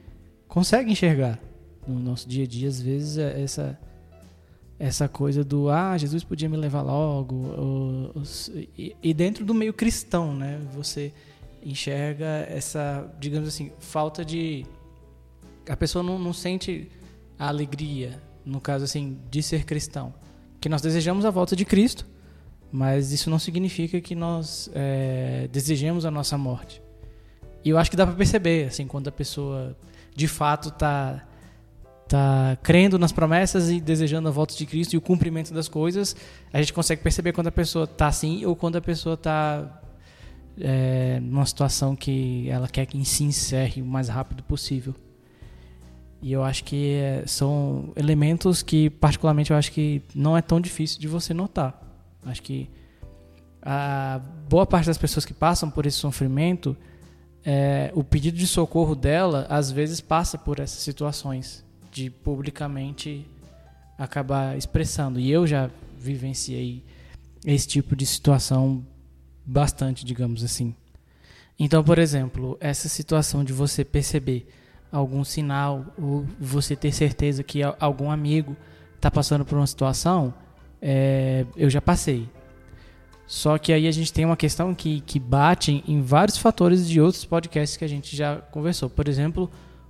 consegue 0.47 0.89
enxergar 0.89 1.37
no 1.85 1.99
nosso 1.99 2.29
dia 2.29 2.45
a 2.45 2.47
dia, 2.47 2.69
às 2.69 2.81
vezes, 2.81 3.17
é 3.17 3.41
essa 3.41 3.77
essa 4.79 5.09
coisa 5.09 5.43
do 5.43 5.69
ah, 5.69 5.97
Jesus 5.97 6.23
podia 6.23 6.47
me 6.47 6.55
levar 6.55 6.83
logo, 6.83 7.35
ou, 7.35 8.11
ou, 8.15 8.23
e, 8.77 8.95
e, 9.01 9.13
dentro 9.13 9.43
do 9.43 9.53
meio 9.53 9.73
cristão, 9.73 10.35
né? 10.35 10.61
Você 10.75 11.11
enxerga 11.63 12.45
essa, 12.49 13.09
digamos 13.19 13.47
assim, 13.47 13.71
falta 13.79 14.23
de 14.23 14.65
a 15.69 15.75
pessoa 15.75 16.01
não, 16.01 16.17
não 16.17 16.33
sente 16.33 16.89
a 17.37 17.47
alegria, 17.47 18.21
no 18.45 18.61
caso 18.61 18.85
assim, 18.85 19.19
de 19.29 19.43
ser 19.43 19.65
cristão. 19.65 20.13
Que 20.59 20.69
nós 20.69 20.81
desejamos 20.81 21.25
a 21.25 21.29
volta 21.29 21.55
de 21.55 21.65
Cristo, 21.65 22.05
mas 22.71 23.11
isso 23.11 23.29
não 23.29 23.39
significa 23.39 23.99
que 24.01 24.15
nós 24.15 24.69
é, 24.73 25.47
desejemos 25.51 26.05
a 26.05 26.11
nossa 26.11 26.37
morte. 26.37 26.81
E 27.63 27.69
eu 27.69 27.77
acho 27.77 27.89
que 27.89 27.97
dá 27.97 28.05
para 28.05 28.15
perceber, 28.15 28.67
assim, 28.67 28.87
quando 28.87 29.07
a 29.07 29.11
pessoa 29.11 29.77
de 30.15 30.27
fato 30.27 30.71
tá 30.71 31.23
tá 32.07 32.57
crendo 32.63 32.97
nas 32.97 33.11
promessas 33.11 33.69
e 33.69 33.81
desejando 33.81 34.29
a 34.29 34.31
volta 34.31 34.55
de 34.55 34.65
Cristo 34.65 34.93
e 34.93 34.97
o 34.97 35.01
cumprimento 35.01 35.53
das 35.53 35.67
coisas, 35.67 36.15
a 36.53 36.59
gente 36.59 36.71
consegue 36.71 37.03
perceber 37.03 37.33
quando 37.33 37.47
a 37.47 37.51
pessoa 37.51 37.85
tá 37.85 38.07
assim 38.07 38.45
ou 38.45 38.55
quando 38.55 38.77
a 38.77 38.81
pessoa 38.81 39.17
tá 39.17 39.81
é, 40.59 41.19
numa 41.19 41.45
situação 41.45 41.95
que 41.95 42.49
ela 42.49 42.67
quer 42.67 42.85
que 42.85 43.03
se 43.05 43.23
encerre 43.23 43.81
o 43.81 43.85
mais 43.85 44.09
rápido 44.09 44.43
possível. 44.43 44.93
E 46.21 46.31
eu 46.31 46.43
acho 46.43 46.63
que 46.63 46.95
é, 46.95 47.23
são 47.27 47.93
elementos 47.95 48.63
que, 48.63 48.89
particularmente, 48.89 49.51
eu 49.51 49.57
acho 49.57 49.71
que 49.71 50.01
não 50.15 50.35
é 50.35 50.41
tão 50.41 50.59
difícil 50.59 50.99
de 50.99 51.07
você 51.07 51.33
notar. 51.33 51.79
Acho 52.25 52.41
que 52.41 52.69
a 53.61 54.19
boa 54.49 54.65
parte 54.65 54.87
das 54.87 54.97
pessoas 54.97 55.25
que 55.25 55.33
passam 55.33 55.69
por 55.69 55.85
esse 55.85 55.97
sofrimento, 55.97 56.75
é, 57.45 57.91
o 57.93 58.03
pedido 58.03 58.37
de 58.37 58.47
socorro 58.47 58.95
dela, 58.95 59.45
às 59.49 59.71
vezes, 59.71 60.01
passa 60.01 60.37
por 60.37 60.59
essas 60.59 60.79
situações 60.79 61.63
de 61.91 62.09
publicamente 62.09 63.27
acabar 63.97 64.57
expressando. 64.57 65.19
E 65.19 65.29
eu 65.29 65.45
já 65.45 65.69
vivenciei 65.97 66.83
esse 67.45 67.67
tipo 67.67 67.95
de 67.95 68.05
situação 68.05 68.85
bastante, 69.47 70.05
digamos 70.05 70.43
assim. 70.43 70.75
Então, 71.57 71.83
por 71.83 71.97
exemplo, 71.97 72.57
essa 72.59 72.87
situação 72.89 73.43
de 73.43 73.53
você 73.53 73.83
perceber 73.83 74.47
algum 74.91 75.23
sinal 75.23 75.85
ou 75.97 76.25
você 76.39 76.75
ter 76.75 76.91
certeza 76.91 77.43
que 77.43 77.61
algum 77.79 78.11
amigo 78.11 78.55
está 78.95 79.09
passando 79.09 79.45
por 79.45 79.57
uma 79.57 79.65
situação, 79.65 80.33
é, 80.81 81.45
eu 81.55 81.69
já 81.69 81.81
passei. 81.81 82.29
Só 83.25 83.57
que 83.57 83.73
aí 83.73 83.87
a 83.87 83.91
gente 83.91 84.13
tem 84.13 84.23
uma 84.23 84.37
questão 84.37 84.73
que, 84.73 85.01
que 85.01 85.19
bate 85.19 85.83
em 85.87 86.01
vários 86.01 86.37
fatores 86.37 86.87
de 86.87 87.01
outros 87.01 87.25
podcasts 87.25 87.75
que 87.75 87.83
a 87.83 87.89
gente 87.89 88.15
já 88.15 88.37
conversou. 88.37 88.89
Por 88.89 89.07
exemplo, 89.07 89.49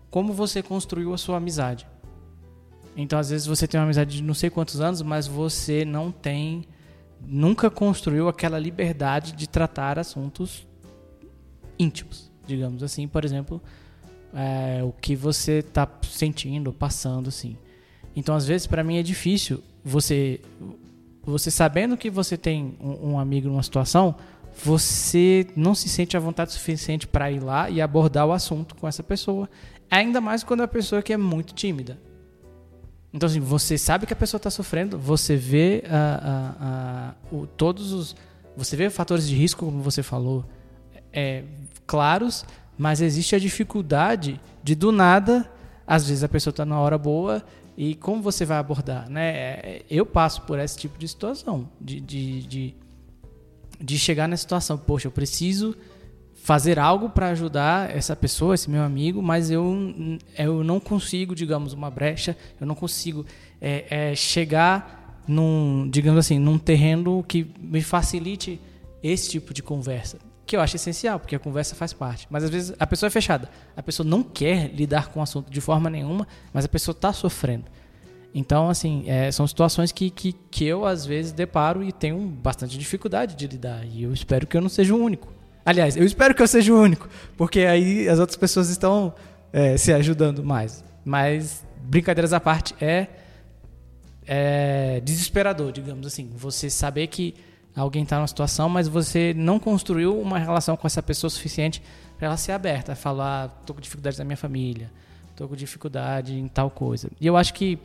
como 0.10 0.34
você 0.34 0.64
construiu 0.64 1.14
a 1.14 1.18
sua 1.18 1.38
amizade. 1.38 1.86
Então, 2.96 3.20
às 3.20 3.30
vezes, 3.30 3.46
você 3.46 3.68
tem 3.68 3.80
uma 3.80 3.86
amizade 3.86 4.16
de 4.18 4.24
não 4.24 4.34
sei 4.34 4.50
quantos 4.50 4.82
anos, 4.82 5.04
mas 5.04 5.28
você 5.28 5.86
não 5.86 6.12
tem. 6.12 6.66
Nunca 7.26 7.70
construiu 7.70 8.28
aquela 8.28 8.60
liberdade 8.60 9.34
de 9.34 9.48
tratar 9.48 10.00
assuntos 10.00 10.68
íntimos, 11.78 12.32
digamos 12.46 12.84
assim. 12.84 13.08
Por 13.08 13.26
exemplo, 13.26 13.62
é, 14.34 14.84
o 14.84 14.92
que 14.92 15.16
você 15.16 15.60
está 15.60 15.88
sentindo, 16.04 16.72
passando, 16.72 17.28
assim. 17.30 17.58
Então, 18.16 18.36
às 18.36 18.48
vezes, 18.48 18.68
para 18.68 18.84
mim 18.84 18.98
é 18.98 19.04
difícil 19.04 19.64
você, 19.84 20.42
você 21.24 21.52
sabendo 21.52 21.98
que 21.98 22.10
você 22.10 22.38
tem 22.38 22.76
um, 22.80 23.12
um, 23.12 23.20
amigo 23.20 23.48
numa 23.48 23.64
situação, 23.64 24.16
você 24.64 25.46
não 25.56 25.76
se 25.76 25.88
sente 25.88 26.18
à 26.18 26.20
vontade 26.20 26.52
suficiente 26.52 27.08
para 27.08 27.32
ir 27.32 27.40
lá 27.40 27.70
e 27.70 27.80
abordar 27.80 28.26
o 28.26 28.32
assunto 28.32 28.76
com 28.76 28.88
essa 28.88 29.04
pessoa. 29.04 29.50
Ainda 29.90 30.20
mais 30.20 30.44
quando 30.44 30.62
é 30.62 30.64
uma 30.64 30.68
pessoa 30.68 31.02
que 31.02 31.14
é 31.14 31.18
muito 31.18 31.54
tímida. 31.54 32.00
Então, 33.14 33.28
assim, 33.28 33.40
você 33.40 33.78
sabe 33.78 34.06
que 34.06 34.14
a 34.14 34.16
pessoa 34.16 34.38
está 34.38 34.50
sofrendo, 34.50 34.98
você 34.98 35.36
vê 35.36 35.84
a, 35.90 35.96
a, 35.96 36.68
a, 37.32 37.36
o, 37.36 37.48
todos 37.48 37.94
os. 37.94 38.16
Você 38.56 38.76
vê 38.76 38.90
fatores 38.90 39.28
de 39.28 39.36
risco, 39.36 39.66
como 39.66 39.82
você 39.82 40.04
falou, 40.04 40.46
é, 41.14 41.44
claros, 41.86 42.46
mas 42.78 43.02
existe 43.02 43.36
a 43.36 43.40
dificuldade 43.40 44.40
de 44.64 44.76
do 44.76 44.92
nada, 44.92 45.50
às 45.86 46.08
vezes 46.08 46.24
a 46.24 46.28
pessoa 46.28 46.52
está 46.52 46.66
na 46.66 46.80
hora 46.80 46.98
boa 46.98 47.44
e 47.78 47.96
como 47.96 48.22
você 48.22 48.44
vai 48.44 48.58
abordar, 48.58 49.10
né? 49.10 49.30
É, 49.30 49.86
eu 49.90 50.06
passo 50.06 50.42
por 50.42 50.60
esse 50.60 50.78
tipo 50.78 50.98
de 50.98 51.08
situação, 51.08 51.70
de, 51.80 52.00
de, 52.02 52.42
de, 52.42 52.76
de 53.80 54.00
chegar 54.00 54.28
nessa 54.28 54.42
situação, 54.42 54.78
poxa, 54.78 55.08
eu 55.08 55.12
preciso 55.12 55.76
fazer 56.48 56.80
algo 56.80 57.10
para 57.10 57.28
ajudar 57.28 57.94
essa 57.94 58.16
pessoa, 58.16 58.56
esse 58.56 58.70
meu 58.70 58.82
amigo, 58.82 59.22
mas 59.22 59.52
eu, 59.52 59.78
eu 60.38 60.64
não 60.64 60.80
consigo, 60.80 61.36
digamos, 61.36 61.74
uma 61.74 61.92
brecha, 61.92 62.38
eu 62.58 62.66
não 62.66 62.74
consigo 62.74 63.26
é, 63.60 64.12
é, 64.12 64.16
chegar 64.16 65.22
num, 65.28 65.90
digamos 65.92 66.20
assim, 66.20 66.40
num 66.40 66.58
terreno 66.58 67.22
que 67.28 67.52
me 67.60 67.82
facilite 67.82 68.62
esse 69.04 69.30
tipo 69.30 69.54
de 69.54 69.62
conversa 69.62 70.20
que 70.46 70.56
eu 70.56 70.62
acho 70.62 70.78
essencial, 70.78 71.20
porque 71.20 71.36
a 71.36 71.40
conversa 71.40 71.76
faz 71.76 71.92
parte. 71.92 72.26
Mas 72.30 72.46
às 72.46 72.50
vezes 72.50 72.74
a 72.80 72.88
pessoa 72.88 73.08
é 73.08 73.10
fechada. 73.10 73.50
A 73.76 73.84
pessoa 73.84 74.08
não 74.08 74.24
quer 74.24 74.74
lidar 74.74 75.10
com 75.10 75.20
o 75.20 75.24
assunto 75.24 75.52
de 75.52 75.60
forma 75.60 75.90
nenhuma, 75.90 76.26
mas 76.54 76.64
a 76.64 76.70
pessoa 76.70 76.94
está 76.94 77.12
sofrendo. 77.12 77.66
Então, 78.34 78.70
assim, 78.70 79.04
é, 79.08 79.30
são 79.30 79.46
situações 79.46 79.92
que, 79.92 80.10
que, 80.10 80.32
que 80.50 80.64
eu 80.64 80.86
às 80.86 81.06
vezes 81.06 81.34
deparo 81.34 81.84
e 81.84 81.92
tenho 81.92 82.18
bastante 82.20 82.78
dificuldade 82.78 83.36
de 83.36 83.46
lidar. 83.46 83.86
E 83.86 84.04
eu 84.04 84.14
espero 84.14 84.48
que 84.48 84.56
eu 84.56 84.62
não 84.62 84.70
seja 84.70 84.96
o 84.96 84.98
único. 84.98 85.36
Aliás, 85.68 85.98
eu 85.98 86.06
espero 86.06 86.34
que 86.34 86.42
eu 86.42 86.48
seja 86.48 86.74
o 86.74 86.82
único, 86.82 87.10
porque 87.36 87.60
aí 87.60 88.08
as 88.08 88.20
outras 88.20 88.38
pessoas 88.38 88.70
estão 88.70 89.14
é, 89.52 89.76
se 89.76 89.92
ajudando 89.92 90.42
mais. 90.42 90.82
Mas, 91.04 91.62
brincadeiras 91.82 92.32
à 92.32 92.40
parte, 92.40 92.74
é, 92.80 93.08
é 94.26 95.02
desesperador, 95.04 95.74
digamos 95.74 96.08
assim. 96.08 96.30
Você 96.38 96.70
saber 96.70 97.08
que 97.08 97.36
alguém 97.76 98.04
está 98.04 98.16
numa 98.16 98.30
situação, 98.30 98.70
mas 98.70 98.88
você 98.88 99.34
não 99.36 99.60
construiu 99.60 100.18
uma 100.18 100.40
relação 100.40 100.78
com 100.78 100.88
essa 100.88 101.04
pessoa 101.04 101.30
suficiente 101.30 101.84
para 102.18 102.28
ela 102.28 102.38
ser 102.38 102.54
aberta, 102.54 102.96
falar, 102.96 103.50
tô 103.66 103.74
com 103.74 103.82
dificuldade 103.82 104.18
na 104.18 104.24
minha 104.24 104.38
família, 104.38 104.90
tô 105.36 105.50
com 105.50 105.56
dificuldade 105.58 106.34
em 106.34 106.48
tal 106.48 106.72
coisa. 106.72 107.10
E 107.20 107.28
eu 107.28 107.36
acho 107.36 107.54
que 107.54 107.78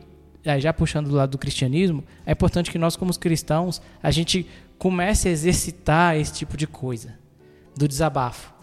já 0.57 0.71
puxando 0.71 1.09
do 1.09 1.15
lado 1.15 1.31
do 1.31 1.37
cristianismo, 1.37 2.01
é 2.25 2.31
importante 2.31 2.71
que 2.71 2.77
nós 2.77 2.95
como 2.95 3.13
cristãos, 3.19 3.81
a 4.01 4.09
gente 4.09 4.47
comece 4.77 5.27
a 5.27 5.31
exercitar 5.31 6.15
esse 6.15 6.31
tipo 6.31 6.55
de 6.55 6.65
coisa, 6.65 7.21
do 7.75 7.87
desabafo, 7.87 8.53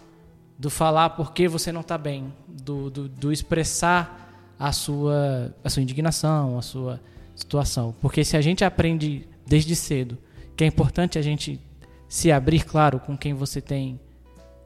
do 0.58 0.70
falar 0.70 1.10
por 1.10 1.32
que 1.32 1.48
você 1.48 1.72
não 1.72 1.80
está 1.80 1.96
bem, 1.96 2.32
do, 2.46 2.90
do, 2.90 3.08
do 3.08 3.32
expressar 3.32 4.54
a 4.58 4.72
sua, 4.72 5.54
a 5.64 5.70
sua 5.70 5.82
indignação, 5.82 6.58
a 6.58 6.62
sua 6.62 7.00
situação. 7.34 7.94
Porque 8.00 8.24
se 8.24 8.36
a 8.36 8.40
gente 8.40 8.64
aprende 8.64 9.26
desde 9.46 9.74
cedo 9.74 10.18
que 10.54 10.64
é 10.64 10.66
importante 10.66 11.18
a 11.18 11.22
gente 11.22 11.58
se 12.06 12.30
abrir, 12.30 12.64
claro, 12.64 13.00
com 13.00 13.16
quem 13.16 13.32
você 13.32 13.60
tem, 13.60 13.98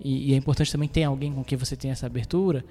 e, 0.01 0.31
e 0.31 0.35
é 0.35 0.37
importante 0.37 0.73
também 0.73 0.89
ter 0.89 1.05
alguém 1.05 1.33
com 1.33 1.45
quem 1.45 1.57
você 1.57 1.77
tem 1.77 1.91
essa 1.93 2.07
abertura, 2.07 2.65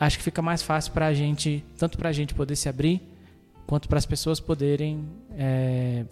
acho 0.00 0.18
que 0.18 0.24
fica 0.24 0.42
mais 0.42 0.62
fácil 0.62 0.92
para 0.92 1.06
a 1.06 1.14
gente, 1.14 1.64
tanto 1.78 1.96
para 1.96 2.08
a 2.08 2.12
gente 2.12 2.34
poder 2.34 2.56
se 2.56 2.68
abrir, 2.68 3.00
quanto 3.66 3.88
para 3.88 3.98
as 3.98 4.06
pessoas 4.06 4.40
poderem 4.40 5.08
é, 5.38 6.04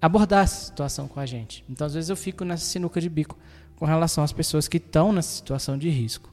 abordar 0.00 0.44
essa 0.44 0.66
situação 0.66 1.08
com 1.08 1.18
a 1.18 1.26
gente. 1.26 1.64
Então, 1.68 1.86
às 1.86 1.94
vezes, 1.94 2.08
eu 2.08 2.16
fico 2.16 2.44
nessa 2.44 2.64
sinuca 2.64 3.00
de 3.00 3.08
bico 3.08 3.36
com 3.76 3.84
relação 3.84 4.24
às 4.24 4.32
pessoas 4.32 4.66
que 4.66 4.78
estão 4.78 5.12
nessa 5.12 5.36
situação 5.36 5.76
de 5.78 5.88
risco. 5.88 6.32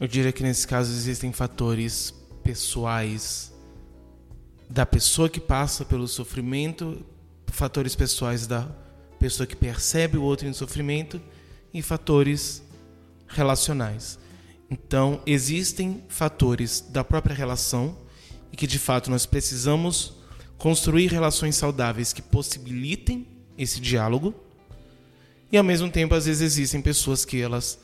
Eu 0.00 0.08
diria 0.08 0.32
que 0.32 0.42
nesse 0.42 0.66
caso 0.66 0.92
existem 0.92 1.32
fatores 1.32 2.12
pessoais 2.42 3.52
da 4.68 4.84
pessoa 4.84 5.28
que 5.28 5.40
passa 5.40 5.84
pelo 5.84 6.08
sofrimento, 6.08 7.04
fatores 7.46 7.94
pessoais 7.94 8.46
da 8.46 8.68
pessoa 9.18 9.46
que 9.46 9.56
percebe 9.56 10.18
o 10.18 10.22
outro 10.22 10.46
em 10.46 10.52
sofrimento 10.52 11.20
e 11.72 11.80
fatores 11.80 12.62
relacionais. 13.26 14.18
Então, 14.70 15.20
existem 15.26 16.02
fatores 16.08 16.80
da 16.80 17.04
própria 17.04 17.34
relação 17.34 17.96
e 18.52 18.56
que 18.56 18.66
de 18.66 18.78
fato 18.78 19.10
nós 19.10 19.26
precisamos 19.26 20.14
construir 20.58 21.06
relações 21.10 21.56
saudáveis 21.56 22.12
que 22.12 22.22
possibilitem 22.22 23.26
esse 23.56 23.80
diálogo. 23.80 24.34
E 25.54 25.56
ao 25.56 25.62
mesmo 25.62 25.88
tempo, 25.88 26.16
às 26.16 26.26
vezes 26.26 26.42
existem 26.42 26.82
pessoas 26.82 27.24
que 27.24 27.40
elas 27.40 27.78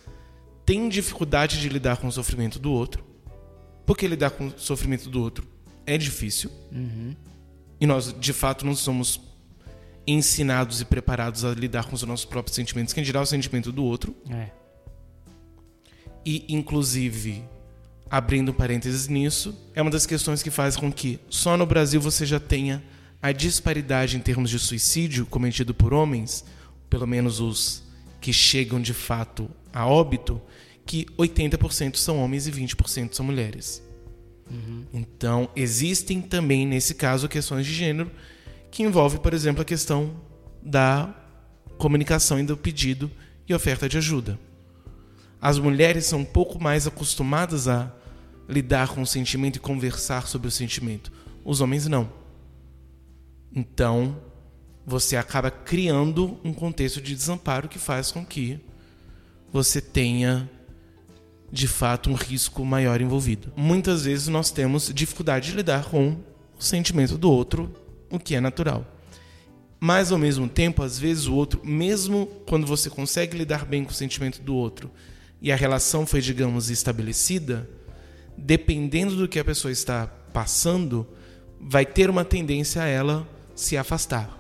têm 0.66 0.88
dificuldade 0.88 1.60
de 1.60 1.68
lidar 1.68 1.98
com 1.98 2.08
o 2.08 2.10
sofrimento 2.10 2.58
do 2.58 2.72
outro, 2.72 3.04
porque 3.86 4.08
lidar 4.08 4.30
com 4.30 4.48
o 4.48 4.58
sofrimento 4.58 5.08
do 5.08 5.22
outro 5.22 5.46
é 5.86 5.96
difícil. 5.96 6.50
Uhum. 6.72 7.14
E 7.80 7.86
nós, 7.86 8.12
de 8.18 8.32
fato, 8.32 8.66
não 8.66 8.74
somos 8.74 9.20
ensinados 10.04 10.80
e 10.80 10.84
preparados 10.84 11.44
a 11.44 11.52
lidar 11.52 11.84
com 11.84 11.94
os 11.94 12.02
nossos 12.02 12.24
próprios 12.24 12.56
sentimentos, 12.56 12.92
quem 12.92 13.04
dirá 13.04 13.20
o 13.20 13.26
sentimento 13.26 13.70
do 13.70 13.84
outro. 13.84 14.16
É. 14.28 14.50
E, 16.26 16.44
inclusive, 16.48 17.44
abrindo 18.10 18.52
parênteses 18.52 19.06
nisso, 19.06 19.56
é 19.76 19.80
uma 19.80 19.92
das 19.92 20.06
questões 20.06 20.42
que 20.42 20.50
faz 20.50 20.76
com 20.76 20.92
que 20.92 21.20
só 21.30 21.56
no 21.56 21.66
Brasil 21.66 22.00
você 22.00 22.26
já 22.26 22.40
tenha 22.40 22.82
a 23.22 23.30
disparidade 23.30 24.16
em 24.16 24.20
termos 24.20 24.50
de 24.50 24.58
suicídio 24.58 25.24
cometido 25.24 25.72
por 25.72 25.94
homens, 25.94 26.44
pelo 26.90 27.06
menos 27.06 27.40
os 27.40 27.82
que 28.20 28.32
chegam 28.32 28.80
de 28.80 28.92
fato 28.92 29.48
a 29.72 29.86
óbito, 29.86 30.42
que 30.84 31.06
80% 31.16 31.96
são 31.96 32.18
homens 32.18 32.46
e 32.46 32.52
20% 32.52 33.14
são 33.14 33.24
mulheres. 33.24 33.82
Uhum. 34.50 34.84
Então, 34.92 35.48
existem 35.54 36.20
também, 36.20 36.66
nesse 36.66 36.94
caso, 36.94 37.28
questões 37.28 37.64
de 37.64 37.72
gênero 37.72 38.10
que 38.70 38.82
envolvem, 38.82 39.20
por 39.20 39.32
exemplo, 39.32 39.62
a 39.62 39.64
questão 39.64 40.20
da 40.60 41.14
comunicação 41.78 42.38
e 42.38 42.42
do 42.42 42.56
pedido 42.56 43.10
e 43.48 43.54
oferta 43.54 43.88
de 43.88 43.96
ajuda. 43.96 44.38
As 45.40 45.58
mulheres 45.58 46.04
são 46.06 46.20
um 46.20 46.24
pouco 46.24 46.62
mais 46.62 46.86
acostumadas 46.86 47.66
a 47.68 47.90
lidar 48.48 48.88
com 48.88 49.00
o 49.00 49.06
sentimento 49.06 49.56
e 49.56 49.60
conversar 49.60 50.26
sobre 50.26 50.48
o 50.48 50.50
sentimento. 50.50 51.10
Os 51.44 51.60
homens 51.60 51.86
não. 51.86 52.12
Então, 53.54 54.16
você 54.86 55.16
acaba 55.16 55.50
criando 55.50 56.38
um 56.42 56.52
contexto 56.52 57.00
de 57.00 57.14
desamparo 57.14 57.68
que 57.68 57.78
faz 57.78 58.10
com 58.10 58.24
que 58.24 58.58
você 59.52 59.80
tenha 59.80 60.48
de 61.52 61.66
fato 61.66 62.10
um 62.10 62.14
risco 62.14 62.64
maior 62.64 63.00
envolvido. 63.00 63.52
Muitas 63.56 64.04
vezes 64.04 64.28
nós 64.28 64.50
temos 64.50 64.92
dificuldade 64.94 65.50
de 65.50 65.56
lidar 65.56 65.84
com 65.84 66.16
o 66.58 66.62
sentimento 66.62 67.18
do 67.18 67.30
outro, 67.30 67.74
o 68.10 68.18
que 68.18 68.34
é 68.34 68.40
natural. 68.40 68.86
Mas 69.80 70.12
ao 70.12 70.18
mesmo 70.18 70.48
tempo, 70.48 70.82
às 70.82 70.98
vezes 70.98 71.26
o 71.26 71.34
outro, 71.34 71.60
mesmo 71.64 72.26
quando 72.46 72.66
você 72.66 72.90
consegue 72.90 73.36
lidar 73.36 73.64
bem 73.64 73.82
com 73.82 73.90
o 73.90 73.94
sentimento 73.94 74.40
do 74.42 74.54
outro 74.54 74.90
e 75.40 75.50
a 75.50 75.56
relação 75.56 76.06
foi, 76.06 76.20
digamos, 76.20 76.68
estabelecida, 76.68 77.68
dependendo 78.36 79.16
do 79.16 79.26
que 79.26 79.38
a 79.38 79.44
pessoa 79.44 79.72
está 79.72 80.06
passando, 80.06 81.06
vai 81.58 81.86
ter 81.86 82.10
uma 82.10 82.24
tendência 82.24 82.82
a 82.82 82.86
ela 82.86 83.26
se 83.54 83.76
afastar. 83.76 84.39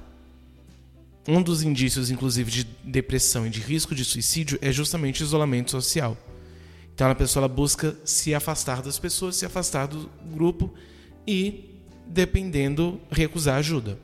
Um 1.28 1.42
dos 1.42 1.62
indícios, 1.62 2.10
inclusive, 2.10 2.50
de 2.50 2.64
depressão 2.84 3.46
e 3.46 3.50
de 3.50 3.60
risco 3.60 3.94
de 3.94 4.04
suicídio 4.04 4.58
é 4.62 4.72
justamente 4.72 5.22
o 5.22 5.24
isolamento 5.24 5.70
social. 5.70 6.16
Então 6.94 7.10
a 7.10 7.14
pessoa 7.14 7.48
busca 7.48 7.96
se 8.04 8.34
afastar 8.34 8.82
das 8.82 8.98
pessoas, 8.98 9.36
se 9.36 9.46
afastar 9.46 9.86
do 9.86 10.10
grupo 10.32 10.72
e, 11.26 11.80
dependendo, 12.06 13.00
recusar 13.10 13.56
ajuda. 13.56 13.98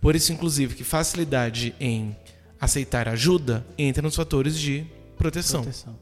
Por 0.00 0.16
isso, 0.16 0.32
inclusive, 0.32 0.74
que 0.74 0.84
facilidade 0.84 1.74
em 1.78 2.16
aceitar 2.58 3.08
ajuda 3.08 3.66
entra 3.76 4.02
nos 4.02 4.16
fatores 4.16 4.58
de 4.58 4.86
proteção. 5.18 5.62
proteção. 5.62 5.98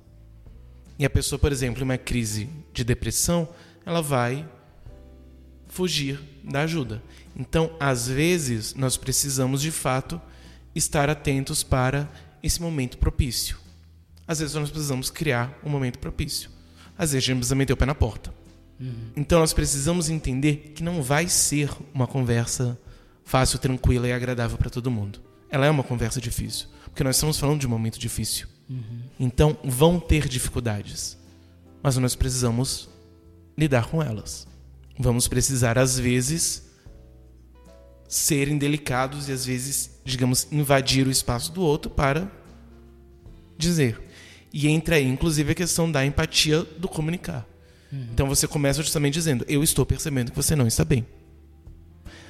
E 0.99 1.05
a 1.05 1.11
pessoa, 1.11 1.39
por 1.39 1.51
exemplo, 1.51 1.81
em 1.81 1.85
uma 1.85 1.99
crise 1.99 2.49
de 2.73 2.85
depressão, 2.85 3.49
ela 3.85 4.03
vai 4.03 4.49
fugir 5.69 6.21
da 6.45 6.63
ajuda. 6.63 7.03
Então, 7.37 7.71
às 7.79 8.09
vezes, 8.09 8.75
nós 8.75 8.97
precisamos 8.97 9.61
de 9.61 9.71
fato 9.71 10.21
estar 10.75 11.09
atentos 11.11 11.63
para 11.63 12.09
esse 12.43 12.61
momento 12.61 12.99
propício. 12.99 13.57
Às 14.27 14.41
vezes, 14.41 14.55
nós 14.55 14.71
precisamos 14.71 15.11
criar 15.11 15.59
um 15.65 15.71
momento 15.71 15.99
propício. 15.99 16.51
Às 16.97 17.13
vezes, 17.13 17.25
a 17.25 17.27
gente 17.27 17.39
precisa 17.39 17.55
meter 17.55 17.73
o 17.73 17.77
pé 17.77 17.87
na 17.87 17.95
porta. 17.95 18.33
Uhum. 18.79 19.11
Então, 19.17 19.41
nós 19.41 19.53
precisamos 19.53 20.09
entender 20.09 20.73
que 20.75 20.83
não 20.83 21.03
vai 21.03 21.29
ser 21.29 21.71
uma 21.95 22.07
conversa 22.07 22.79
fácil, 23.25 23.59
tranquila 23.59 24.07
e 24.09 24.13
agradável 24.13 24.57
para 24.57 24.71
todo 24.71 24.91
mundo. 24.91 25.21
Ela 25.51 25.67
é 25.67 25.71
uma 25.71 25.83
conversa 25.83 26.21
difícil, 26.21 26.69
porque 26.85 27.03
nós 27.03 27.17
estamos 27.17 27.39
falando 27.39 27.61
de 27.61 27.67
um 27.67 27.71
momento 27.71 27.99
difícil. 27.99 28.47
Uhum. 28.69 29.01
Então, 29.19 29.59
vão 29.65 29.99
ter 29.99 30.29
dificuldades, 30.29 31.17
mas 31.83 31.97
nós 31.97 32.15
precisamos 32.15 32.89
lidar 33.57 33.87
com 33.87 34.03
elas. 34.03 34.47
Vamos 34.99 35.27
precisar, 35.27 35.79
às 35.79 35.99
vezes, 35.99 36.68
serem 38.09 38.57
delicados 38.57 39.29
e, 39.29 39.33
às 39.33 39.45
vezes, 39.45 40.01
digamos, 40.05 40.49
invadir 40.51 41.07
o 41.07 41.11
espaço 41.11 41.53
do 41.53 41.61
outro 41.61 41.91
para 41.91 42.31
dizer. 43.57 44.01
E 44.53 44.67
entra 44.67 44.97
aí, 44.97 45.07
inclusive, 45.07 45.53
a 45.53 45.55
questão 45.55 45.91
da 45.93 46.05
empatia 46.05 46.63
do 46.63 46.89
comunicar. 46.89 47.47
Uhum. 47.93 48.07
Então 48.13 48.27
você 48.27 48.47
começa 48.47 48.83
justamente 48.83 49.15
dizendo: 49.15 49.45
Eu 49.47 49.63
estou 49.63 49.85
percebendo 49.85 50.31
que 50.31 50.37
você 50.37 50.57
não 50.57 50.67
está 50.67 50.85
bem. 50.85 51.07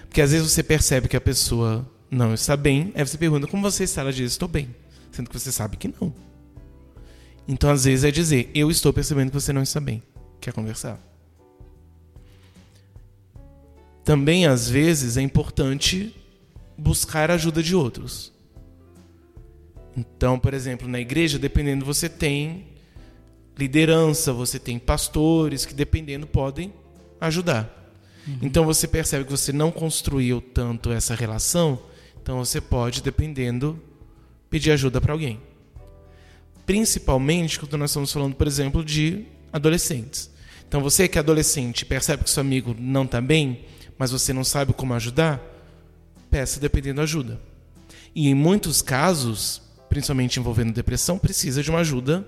Porque 0.08 0.20
às 0.20 0.32
vezes 0.32 0.50
você 0.50 0.62
percebe 0.62 1.08
que 1.08 1.16
a 1.16 1.20
pessoa 1.20 1.88
não 2.10 2.34
está 2.34 2.56
bem, 2.56 2.92
aí 2.94 3.06
você 3.06 3.18
pergunta 3.18 3.46
como 3.46 3.62
você 3.62 3.84
está, 3.84 4.00
ela 4.00 4.12
diz: 4.12 4.32
Estou 4.32 4.48
bem. 4.48 4.74
Sendo 5.12 5.30
que 5.30 5.38
você 5.38 5.52
sabe 5.52 5.76
que 5.76 5.88
não. 5.88 6.12
Então, 7.46 7.70
às 7.70 7.84
vezes, 7.84 8.04
é 8.04 8.10
dizer: 8.10 8.50
Eu 8.54 8.70
estou 8.70 8.92
percebendo 8.92 9.30
que 9.30 9.40
você 9.40 9.52
não 9.52 9.62
está 9.62 9.80
bem. 9.80 10.02
Quer 10.40 10.52
conversar? 10.52 11.00
Também, 14.08 14.46
às 14.46 14.70
vezes, 14.70 15.18
é 15.18 15.20
importante 15.20 16.16
buscar 16.78 17.30
a 17.30 17.34
ajuda 17.34 17.62
de 17.62 17.76
outros. 17.76 18.32
Então, 19.94 20.38
por 20.38 20.54
exemplo, 20.54 20.88
na 20.88 20.98
igreja, 20.98 21.38
dependendo, 21.38 21.84
você 21.84 22.08
tem 22.08 22.68
liderança, 23.54 24.32
você 24.32 24.58
tem 24.58 24.78
pastores 24.78 25.66
que, 25.66 25.74
dependendo, 25.74 26.26
podem 26.26 26.72
ajudar. 27.20 27.92
Uhum. 28.26 28.38
Então, 28.40 28.64
você 28.64 28.88
percebe 28.88 29.26
que 29.26 29.30
você 29.30 29.52
não 29.52 29.70
construiu 29.70 30.40
tanto 30.40 30.90
essa 30.90 31.14
relação, 31.14 31.78
então 32.22 32.42
você 32.42 32.62
pode, 32.62 33.02
dependendo, 33.02 33.78
pedir 34.48 34.70
ajuda 34.70 35.02
para 35.02 35.12
alguém. 35.12 35.38
Principalmente 36.64 37.60
quando 37.60 37.76
nós 37.76 37.90
estamos 37.90 38.10
falando, 38.10 38.34
por 38.34 38.46
exemplo, 38.46 38.82
de 38.82 39.26
adolescentes. 39.52 40.30
Então, 40.66 40.80
você 40.80 41.06
que 41.08 41.18
é 41.18 41.20
adolescente 41.20 41.84
percebe 41.84 42.24
que 42.24 42.30
seu 42.30 42.40
amigo 42.40 42.74
não 42.78 43.04
está 43.04 43.20
bem, 43.20 43.66
mas 43.98 44.10
você 44.10 44.32
não 44.32 44.44
sabe 44.44 44.72
como 44.72 44.94
ajudar, 44.94 45.40
peça 46.30 46.60
dependendo 46.60 47.00
ajuda. 47.00 47.40
E 48.14 48.28
em 48.28 48.34
muitos 48.34 48.80
casos, 48.80 49.60
principalmente 49.88 50.38
envolvendo 50.38 50.72
depressão, 50.72 51.18
precisa 51.18 51.62
de 51.62 51.70
uma 51.70 51.80
ajuda 51.80 52.26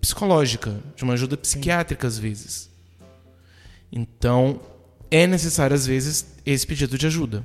psicológica, 0.00 0.80
de 0.96 1.04
uma 1.04 1.12
ajuda 1.14 1.36
psiquiátrica 1.36 2.06
às 2.06 2.18
vezes. 2.18 2.70
Então, 3.90 4.60
é 5.10 5.26
necessário 5.26 5.74
às 5.74 5.86
vezes 5.86 6.26
esse 6.44 6.66
pedido 6.66 6.98
de 6.98 7.06
ajuda. 7.06 7.44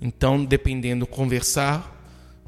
Então, 0.00 0.44
dependendo 0.44 1.06
conversar 1.06 1.98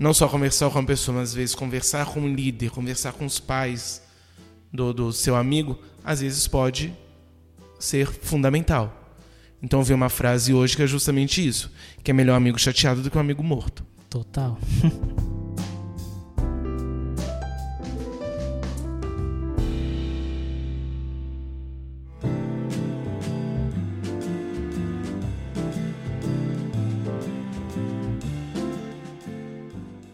não 0.01 0.14
só 0.14 0.26
conversar 0.26 0.70
com 0.70 0.78
a 0.78 0.83
pessoa, 0.83 1.18
mas 1.18 1.28
às 1.28 1.35
vezes 1.35 1.55
conversar 1.55 2.07
com 2.07 2.20
um 2.20 2.35
líder, 2.35 2.70
conversar 2.70 3.12
com 3.12 3.26
os 3.26 3.39
pais 3.39 4.01
do, 4.72 4.95
do 4.95 5.12
seu 5.12 5.37
amigo, 5.37 5.78
às 6.03 6.22
vezes 6.22 6.49
pode 6.49 6.91
ser 7.78 8.07
fundamental. 8.07 8.99
Então 9.62 9.80
eu 9.80 9.84
vi 9.84 9.92
uma 9.92 10.08
frase 10.08 10.54
hoje 10.54 10.76
que 10.76 10.82
é 10.82 10.86
justamente 10.86 11.46
isso, 11.46 11.70
que 12.02 12.11
é 12.11 12.14
melhor 12.14 12.34
um 12.34 12.36
amigo 12.36 12.58
chateado 12.58 13.02
do 13.02 13.11
que 13.11 13.16
um 13.16 13.20
amigo 13.20 13.42
morto. 13.42 13.84
Total. 14.08 14.58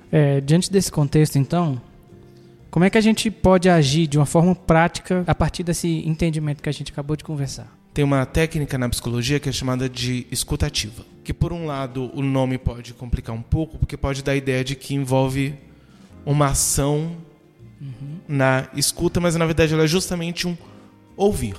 É, 0.09 0.41
diante 0.41 0.73
desse 0.73 0.91
contexto, 0.91 1.37
então, 1.37 1.79
como 2.71 2.87
é 2.87 2.89
que 2.89 2.97
a 2.97 3.03
gente 3.03 3.31
pode 3.31 3.69
agir 3.69 4.07
de 4.07 4.17
uma 4.17 4.25
forma 4.25 4.55
prática 4.55 5.23
a 5.27 5.35
partir 5.35 5.63
desse 5.63 5.89
entendimento 6.09 6.63
que 6.63 6.71
a 6.71 6.73
gente 6.73 6.91
acabou 6.91 7.17
de 7.17 7.23
conversar? 7.23 7.71
Tem 7.97 8.05
uma 8.05 8.27
técnica 8.27 8.77
na 8.77 8.91
psicologia 8.91 9.41
que 9.41 9.49
é 9.49 9.53
chamada 9.53 9.89
de 9.89 10.27
escutativa, 10.31 11.03
que 11.25 11.33
por 11.33 11.51
um 11.51 11.65
lado 11.65 12.11
o 12.13 12.21
nome 12.21 12.59
pode 12.59 12.93
complicar 12.93 13.35
um 13.35 13.41
pouco, 13.41 13.79
porque 13.79 13.97
pode 13.97 14.23
dar 14.23 14.33
a 14.33 14.37
ideia 14.37 14.63
de 14.63 14.77
que 14.77 14.95
envolve 14.95 15.55
uma 16.23 16.49
ação 16.49 17.17
uhum. 17.81 18.19
na 18.29 18.69
escuta, 18.75 19.19
mas 19.19 19.35
na 19.35 19.47
verdade 19.47 19.73
ela 19.73 19.85
é 19.85 19.87
justamente 19.87 20.47
um 20.47 20.55
ouvir. 21.17 21.57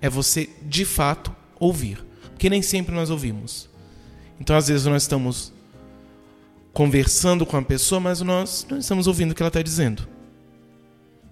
É 0.00 0.08
você 0.08 0.48
de 0.62 0.84
fato 0.84 1.34
ouvir, 1.58 2.06
porque 2.28 2.48
nem 2.48 2.62
sempre 2.62 2.94
nós 2.94 3.10
ouvimos. 3.10 3.68
Então 4.40 4.54
às 4.54 4.68
vezes 4.68 4.86
nós 4.86 5.02
estamos 5.02 5.52
conversando 6.72 7.44
com 7.44 7.56
a 7.56 7.62
pessoa, 7.62 8.00
mas 8.00 8.20
nós 8.20 8.64
não 8.70 8.78
estamos 8.78 9.08
ouvindo 9.08 9.32
o 9.32 9.34
que 9.34 9.42
ela 9.42 9.48
está 9.48 9.60
dizendo. 9.60 10.06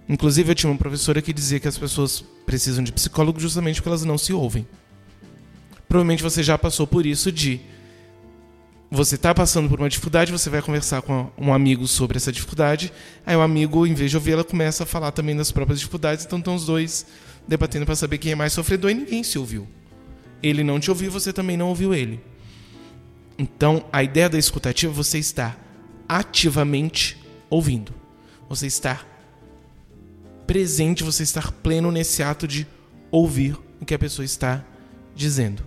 Inclusive, 0.08 0.50
eu 0.50 0.54
tinha 0.54 0.70
uma 0.70 0.78
professora 0.78 1.20
que 1.20 1.32
dizia 1.32 1.60
que 1.60 1.68
as 1.68 1.76
pessoas 1.76 2.24
precisam 2.46 2.82
de 2.82 2.92
psicólogo 2.92 3.38
justamente 3.38 3.76
porque 3.76 3.88
elas 3.90 4.04
não 4.04 4.16
se 4.16 4.32
ouvem. 4.32 4.66
Provavelmente 5.86 6.22
você 6.22 6.42
já 6.42 6.56
passou 6.56 6.86
por 6.86 7.04
isso 7.04 7.30
de 7.30 7.60
você 8.90 9.16
está 9.16 9.34
passando 9.34 9.68
por 9.68 9.78
uma 9.78 9.88
dificuldade, 9.88 10.32
você 10.32 10.48
vai 10.48 10.62
conversar 10.62 11.02
com 11.02 11.30
um 11.36 11.52
amigo 11.52 11.86
sobre 11.86 12.16
essa 12.16 12.32
dificuldade, 12.32 12.90
aí 13.26 13.36
o 13.36 13.42
amigo, 13.42 13.86
em 13.86 13.92
vez 13.92 14.10
de 14.10 14.16
ouvir, 14.16 14.32
ela 14.32 14.44
começa 14.44 14.84
a 14.84 14.86
falar 14.86 15.12
também 15.12 15.36
das 15.36 15.52
próprias 15.52 15.78
dificuldades, 15.78 16.24
então 16.24 16.38
estão 16.38 16.54
os 16.54 16.64
dois 16.64 17.04
debatendo 17.46 17.84
para 17.84 17.94
saber 17.94 18.16
quem 18.16 18.32
é 18.32 18.34
mais 18.34 18.54
sofredor 18.54 18.90
e 18.90 18.94
ninguém 18.94 19.22
se 19.22 19.38
ouviu. 19.38 19.68
Ele 20.42 20.64
não 20.64 20.80
te 20.80 20.90
ouviu, 20.90 21.10
você 21.10 21.34
também 21.34 21.56
não 21.56 21.68
ouviu 21.68 21.92
ele. 21.92 22.18
Então, 23.38 23.84
a 23.92 24.02
ideia 24.02 24.28
da 24.28 24.38
escutativa 24.38 24.92
é 24.92 24.96
você 24.96 25.18
está 25.18 25.54
ativamente 26.08 27.22
ouvindo. 27.50 27.92
Você 28.48 28.66
está 28.66 29.04
presente, 30.48 31.04
você 31.04 31.22
estar 31.22 31.52
pleno 31.52 31.92
nesse 31.92 32.22
ato 32.22 32.48
de 32.48 32.66
ouvir 33.10 33.54
o 33.78 33.84
que 33.84 33.92
a 33.92 33.98
pessoa 33.98 34.24
está 34.24 34.64
dizendo. 35.14 35.62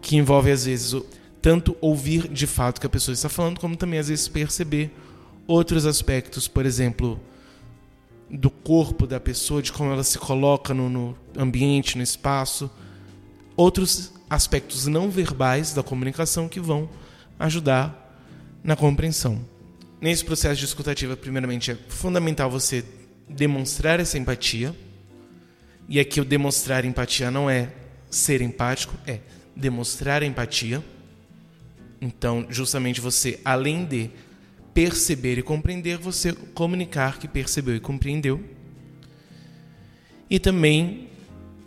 Que 0.00 0.16
envolve, 0.16 0.50
às 0.50 0.64
vezes, 0.64 0.96
tanto 1.42 1.76
ouvir 1.82 2.26
de 2.26 2.46
fato 2.46 2.78
o 2.78 2.80
que 2.80 2.86
a 2.86 2.90
pessoa 2.90 3.12
está 3.12 3.28
falando, 3.28 3.60
como 3.60 3.76
também, 3.76 4.00
às 4.00 4.08
vezes, 4.08 4.26
perceber 4.26 4.90
outros 5.46 5.84
aspectos, 5.84 6.48
por 6.48 6.64
exemplo, 6.64 7.20
do 8.30 8.48
corpo 8.48 9.06
da 9.06 9.20
pessoa, 9.20 9.60
de 9.60 9.70
como 9.70 9.92
ela 9.92 10.02
se 10.02 10.18
coloca 10.18 10.72
no, 10.72 10.88
no 10.88 11.18
ambiente, 11.36 11.98
no 11.98 12.02
espaço. 12.02 12.70
Outros 13.54 14.14
aspectos 14.30 14.86
não 14.86 15.10
verbais 15.10 15.74
da 15.74 15.82
comunicação 15.82 16.48
que 16.48 16.58
vão 16.58 16.88
ajudar 17.38 18.18
na 18.64 18.76
compreensão. 18.76 19.44
Nesse 20.00 20.24
processo 20.24 20.58
de 20.58 20.64
escutativa, 20.64 21.18
primeiramente, 21.18 21.70
é 21.70 21.76
fundamental 21.88 22.50
você 22.50 22.82
demonstrar 23.28 24.00
essa 24.00 24.18
empatia. 24.18 24.74
E 25.88 26.00
aqui 26.00 26.20
o 26.20 26.24
demonstrar 26.24 26.84
empatia 26.84 27.30
não 27.30 27.48
é 27.48 27.70
ser 28.10 28.40
empático, 28.40 28.94
é 29.06 29.20
demonstrar 29.54 30.22
empatia. 30.22 30.82
Então, 32.00 32.46
justamente 32.48 33.00
você, 33.00 33.40
além 33.44 33.84
de 33.84 34.10
perceber 34.72 35.38
e 35.38 35.42
compreender, 35.42 35.96
você 35.96 36.32
comunicar 36.32 37.18
que 37.18 37.28
percebeu 37.28 37.76
e 37.76 37.80
compreendeu. 37.80 38.42
E 40.28 40.38
também 40.38 41.08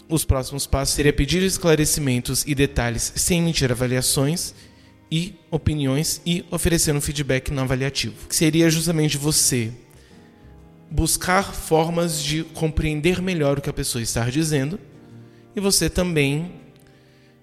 os 0.10 0.26
próximos 0.26 0.66
passos 0.66 0.96
seria 0.96 1.14
pedir 1.14 1.42
esclarecimentos 1.44 2.44
e 2.46 2.56
detalhes 2.56 3.14
sem 3.16 3.40
emitir 3.40 3.72
avaliações 3.72 4.54
e 5.12 5.36
opiniões 5.50 6.22
e 6.26 6.46
oferecer 6.52 6.94
um 6.96 7.02
feedback 7.02 7.52
não 7.52 7.64
avaliativo. 7.64 8.28
Que 8.28 8.36
seria 8.36 8.70
justamente 8.70 9.18
você 9.18 9.72
buscar 10.90 11.54
formas 11.54 12.22
de 12.22 12.44
compreender 12.44 13.22
melhor 13.22 13.58
o 13.58 13.62
que 13.62 13.70
a 13.70 13.74
pessoa 13.74 14.02
está 14.02 14.30
dizendo 14.30 14.80
e 15.56 15.60
você 15.60 15.90
também, 15.90 16.52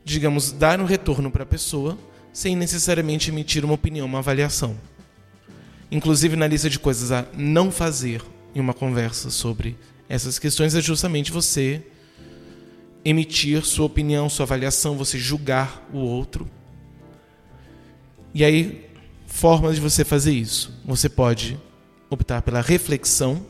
digamos, 0.05 0.53
dar 0.53 0.81
um 0.81 0.85
retorno 0.85 1.31
para 1.31 1.43
a 1.43 1.47
pessoa 1.47 1.99
sem 2.33 2.57
necessariamente 2.57 3.31
emitir 3.31 3.65
uma 3.65 3.75
opinião, 3.75 4.07
uma 4.07 4.19
avaliação. 4.19 4.77
Inclusive, 5.91 6.37
na 6.37 6.47
lista 6.47 6.71
de 6.71 6.79
coisas 6.79 7.13
a 7.13 7.27
não 7.37 7.71
fazer 7.71 8.23
em 8.55 8.61
uma 8.61 8.75
conversa 8.75 9.31
sobre 9.31 9.77
essas 10.09 10.39
questões 10.39 10.75
é 10.75 10.81
justamente 10.81 11.31
você 11.31 11.83
emitir 13.05 13.65
sua 13.65 13.87
opinião, 13.87 14.29
sua 14.29 14.45
avaliação, 14.45 14.97
você 14.97 15.19
julgar 15.19 15.87
o 15.93 15.99
outro. 15.99 16.49
E 18.33 18.43
aí, 18.45 18.89
formas 19.27 19.77
de 19.77 19.81
você 19.81 20.05
fazer 20.05 20.33
isso. 20.33 20.73
Você 20.85 21.09
pode 21.09 21.59
optar 22.15 22.43
pela 22.43 22.61
reflexão. 22.61 23.45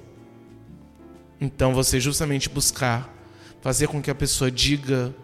Então, 1.40 1.74
você 1.74 2.00
justamente 2.00 2.48
buscar 2.48 3.12
fazer 3.60 3.86
com 3.86 4.02
que 4.02 4.10
a 4.10 4.14
pessoa 4.14 4.50
diga 4.50 5.14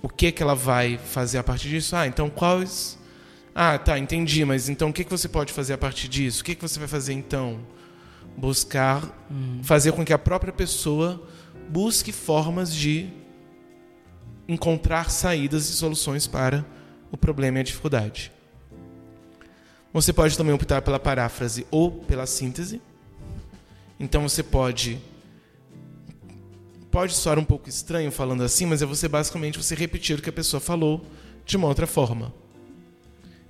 o 0.00 0.08
que 0.08 0.26
é 0.26 0.32
que 0.32 0.42
ela 0.42 0.54
vai 0.54 0.98
fazer 0.98 1.38
a 1.38 1.44
partir 1.44 1.68
disso. 1.68 1.94
Ah, 1.96 2.06
então 2.06 2.30
quais 2.30 2.98
ah, 3.54 3.76
tá, 3.76 3.98
entendi, 3.98 4.44
mas 4.44 4.68
então 4.68 4.90
o 4.90 4.92
que, 4.92 5.02
que 5.02 5.10
você 5.10 5.28
pode 5.28 5.52
fazer 5.52 5.72
a 5.72 5.78
partir 5.78 6.06
disso? 6.06 6.42
O 6.42 6.44
que, 6.44 6.54
que 6.54 6.62
você 6.62 6.78
vai 6.78 6.86
fazer 6.86 7.12
então? 7.12 7.58
Buscar 8.36 9.02
hum. 9.28 9.60
fazer 9.64 9.90
com 9.90 10.04
que 10.04 10.12
a 10.12 10.18
própria 10.18 10.52
pessoa 10.52 11.20
busque 11.68 12.12
formas 12.12 12.72
de 12.72 13.08
encontrar 14.46 15.10
saídas 15.10 15.68
e 15.68 15.72
soluções 15.72 16.26
para 16.26 16.64
o 17.10 17.16
problema 17.16 17.58
e 17.58 17.60
a 17.60 17.64
dificuldade. 17.64 18.32
Você 19.92 20.12
pode 20.12 20.36
também 20.36 20.54
optar 20.54 20.82
pela 20.82 20.98
paráfrase 20.98 21.66
ou 21.70 21.90
pela 21.90 22.26
síntese. 22.26 22.80
Então 23.98 24.22
você 24.22 24.42
pode 24.42 25.00
pode 26.90 27.14
soar 27.14 27.38
um 27.38 27.44
pouco 27.44 27.68
estranho 27.68 28.10
falando 28.10 28.42
assim, 28.42 28.66
mas 28.66 28.80
é 28.82 28.86
você 28.86 29.08
basicamente 29.08 29.58
você 29.58 29.74
repetir 29.74 30.18
o 30.18 30.22
que 30.22 30.30
a 30.30 30.32
pessoa 30.32 30.60
falou 30.60 31.04
de 31.44 31.56
uma 31.56 31.68
outra 31.68 31.86
forma. 31.86 32.32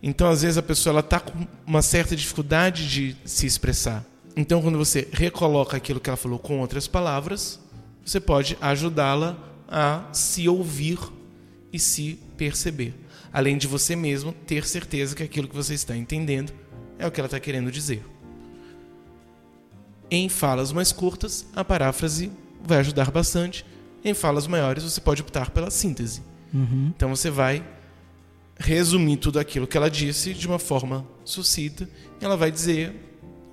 Então, 0.03 0.28
às 0.28 0.43
vezes, 0.43 0.57
a 0.57 0.62
pessoa 0.62 0.93
ela 0.93 1.01
está 1.01 1.18
com 1.18 1.47
uma 1.66 1.82
certa 1.82 2.14
dificuldade 2.14 2.89
de 2.89 3.16
se 3.24 3.47
expressar. 3.47 4.05
Então, 4.36 4.62
quando 4.62 4.78
você 4.78 5.09
recoloca 5.12 5.76
aquilo 5.76 5.99
que 5.99 6.09
ela 6.09 6.16
falou 6.16 6.39
com 6.39 6.61
outras 6.61 6.86
palavras, 6.86 7.59
você 8.05 8.20
pode 8.20 8.57
ajudá-la 8.61 9.36
a 9.68 10.05
se 10.12 10.49
ouvir 10.49 10.99
e 11.72 11.78
se 11.78 12.18
perceber. 12.36 12.95
Além 13.33 13.59
de 13.59 13.66
você 13.66 13.95
mesmo 13.95 14.33
ter 14.33 14.64
certeza 14.64 15.14
que 15.14 15.22
aquilo 15.22 15.49
que 15.49 15.55
você 15.55 15.74
está 15.74 15.97
entendendo 15.97 16.53
é 16.99 17.07
o 17.07 17.11
que 17.11 17.20
ela 17.20 17.26
está 17.26 17.39
querendo 17.39 17.70
dizer. 17.70 18.05
Em 20.11 20.29
falas 20.29 20.72
mais 20.72 20.91
curtas, 20.91 21.47
a 21.55 21.64
paráfrase 21.64 22.33
vai 22.64 22.79
ajudar 22.79 23.11
bastante. 23.11 23.64
Em 24.05 24.14
falas 24.14 24.47
maiores, 24.47 24.85
você 24.85 25.01
pode 25.01 25.20
optar 25.20 25.51
pela 25.51 25.70
síntese. 25.70 26.22
Uhum. 26.53 26.93
Então, 26.97 27.14
você 27.14 27.31
vai 27.31 27.62
resumir 28.59 29.16
tudo 29.18 29.39
aquilo 29.39 29.66
que 29.66 29.76
ela 29.76 29.89
disse 29.89 30.35
de 30.35 30.47
uma 30.47 30.59
forma 30.59 31.07
sucinta 31.24 31.89
e 32.20 32.24
ela 32.24 32.37
vai 32.37 32.51
dizer 32.51 32.93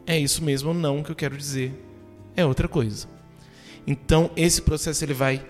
é 0.08 0.18
isso 0.18 0.44
mesmo 0.44 0.70
ou 0.70 0.76
não 0.76 1.04
que 1.04 1.12
eu 1.12 1.16
quero 1.16 1.38
dizer 1.38 1.72
é 2.36 2.44
outra 2.44 2.68
coisa. 2.68 3.08
Então 3.86 4.32
esse 4.36 4.62
processo 4.62 5.06
ele 5.06 5.14
vai 5.14 5.46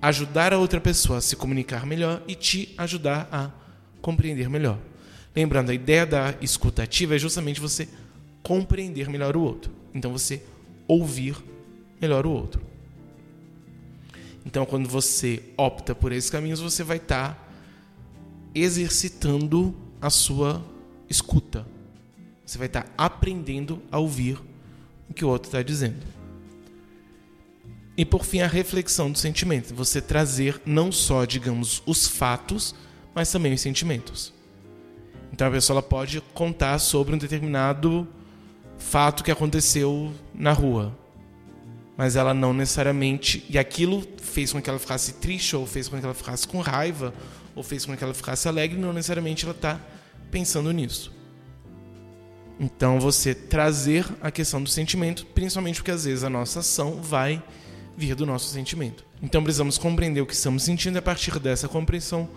ajudar 0.00 0.52
a 0.52 0.58
outra 0.58 0.80
pessoa 0.80 1.18
a 1.18 1.20
se 1.20 1.34
comunicar 1.34 1.84
melhor 1.84 2.22
e 2.28 2.34
te 2.34 2.72
ajudar 2.78 3.28
a 3.32 3.50
compreender 4.00 4.48
melhor. 4.48 4.78
Lembrando, 5.34 5.70
a 5.70 5.74
ideia 5.74 6.04
da 6.04 6.34
escutativa 6.40 7.14
é 7.14 7.18
justamente 7.18 7.60
você 7.60 7.88
compreender 8.42 9.08
melhor 9.08 9.36
o 9.36 9.42
outro. 9.42 9.72
Então 9.94 10.12
você 10.12 10.42
ouvir 10.88 11.36
melhor 12.00 12.26
o 12.26 12.30
outro. 12.30 12.60
Então 14.44 14.64
quando 14.66 14.88
você 14.88 15.42
opta 15.56 15.94
por 15.94 16.12
esses 16.12 16.30
caminhos, 16.30 16.60
você 16.60 16.82
vai 16.82 16.96
estar 16.96 17.34
tá 17.34 17.48
exercitando 18.54 19.74
a 20.00 20.10
sua 20.10 20.64
escuta. 21.08 21.66
Você 22.44 22.58
vai 22.58 22.66
estar 22.66 22.92
aprendendo 22.98 23.80
a 23.92 23.98
ouvir 23.98 24.38
o 25.08 25.14
que 25.14 25.24
o 25.24 25.28
outro 25.28 25.48
está 25.48 25.62
dizendo. 25.62 26.04
E 27.96 28.04
por 28.04 28.24
fim, 28.24 28.40
a 28.40 28.46
reflexão 28.46 29.12
do 29.12 29.18
sentimento. 29.18 29.74
Você 29.74 30.00
trazer 30.00 30.60
não 30.64 30.90
só, 30.90 31.24
digamos, 31.24 31.82
os 31.84 32.06
fatos, 32.08 32.74
mas 33.14 33.30
também 33.30 33.52
os 33.52 33.60
sentimentos. 33.60 34.32
Então 35.32 35.48
a 35.48 35.50
pessoa 35.50 35.82
pode 35.82 36.20
contar 36.34 36.78
sobre 36.78 37.14
um 37.14 37.18
determinado 37.18 38.06
fato 38.78 39.22
que 39.22 39.30
aconteceu 39.30 40.12
na 40.34 40.52
rua. 40.52 40.96
Mas 41.96 42.16
ela 42.16 42.32
não 42.32 42.52
necessariamente. 42.52 43.44
E 43.48 43.58
aquilo 43.58 44.02
fez 44.20 44.52
com 44.52 44.60
que 44.60 44.70
ela 44.70 44.78
ficasse 44.78 45.14
triste, 45.14 45.54
ou 45.54 45.66
fez 45.66 45.88
com 45.88 45.98
que 45.98 46.04
ela 46.04 46.14
ficasse 46.14 46.48
com 46.48 46.60
raiva, 46.60 47.12
ou 47.54 47.62
fez 47.62 47.84
com 47.84 47.96
que 47.96 48.02
ela 48.02 48.14
ficasse 48.14 48.48
alegre, 48.48 48.78
não 48.78 48.92
necessariamente 48.92 49.44
ela 49.44 49.54
está 49.54 49.78
pensando 50.30 50.72
nisso. 50.72 51.12
Então 52.58 53.00
você 53.00 53.34
trazer 53.34 54.06
a 54.20 54.30
questão 54.30 54.62
do 54.62 54.68
sentimento, 54.68 55.24
principalmente 55.26 55.76
porque 55.76 55.90
às 55.90 56.04
vezes 56.04 56.24
a 56.24 56.30
nossa 56.30 56.60
ação 56.60 57.00
vai 57.00 57.42
vir 57.96 58.14
do 58.14 58.26
nosso 58.26 58.48
sentimento. 58.52 59.04
Então 59.22 59.42
precisamos 59.42 59.78
compreender 59.78 60.20
o 60.20 60.26
que 60.26 60.34
estamos 60.34 60.62
sentindo 60.62 60.96
e 60.96 60.98
a 60.98 61.02
partir 61.02 61.38
dessa 61.38 61.68
compreensão 61.68 62.28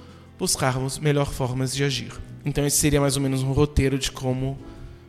buscarmos 0.44 1.00
melhor 1.00 1.32
formas 1.32 1.74
de 1.74 1.86
agir. 1.86 2.12
Então 2.44 2.66
esse 2.66 2.76
seria 2.76 3.00
mais 3.00 3.16
ou 3.16 3.22
menos 3.22 3.42
um 3.44 3.54
roteiro 3.54 3.98
de 3.98 4.12
como 4.12 4.58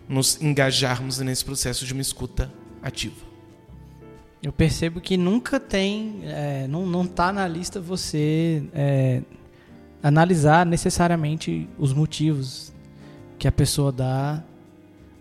nos 0.09 0.41
engajarmos 0.41 1.19
nesse 1.19 1.45
processo 1.45 1.85
de 1.85 1.93
uma 1.93 2.03
escuta 2.03 2.53
ativa. 2.81 3.17
Eu 4.41 4.53
percebo 4.53 5.01
que 5.01 5.17
nunca 5.17 5.59
tem, 5.59 6.21
é, 6.23 6.69
não, 6.69 6.87
não 6.87 7.05
tá 7.05 7.33
na 7.33 7.49
lista 7.49 7.81
você 7.81 8.63
é, 8.73 9.23
analisar 10.01 10.65
necessariamente 10.65 11.69
os 11.77 11.93
motivos 11.93 12.73
que 13.37 13.49
a 13.49 13.53
pessoa 13.53 13.91
dá 13.91 14.41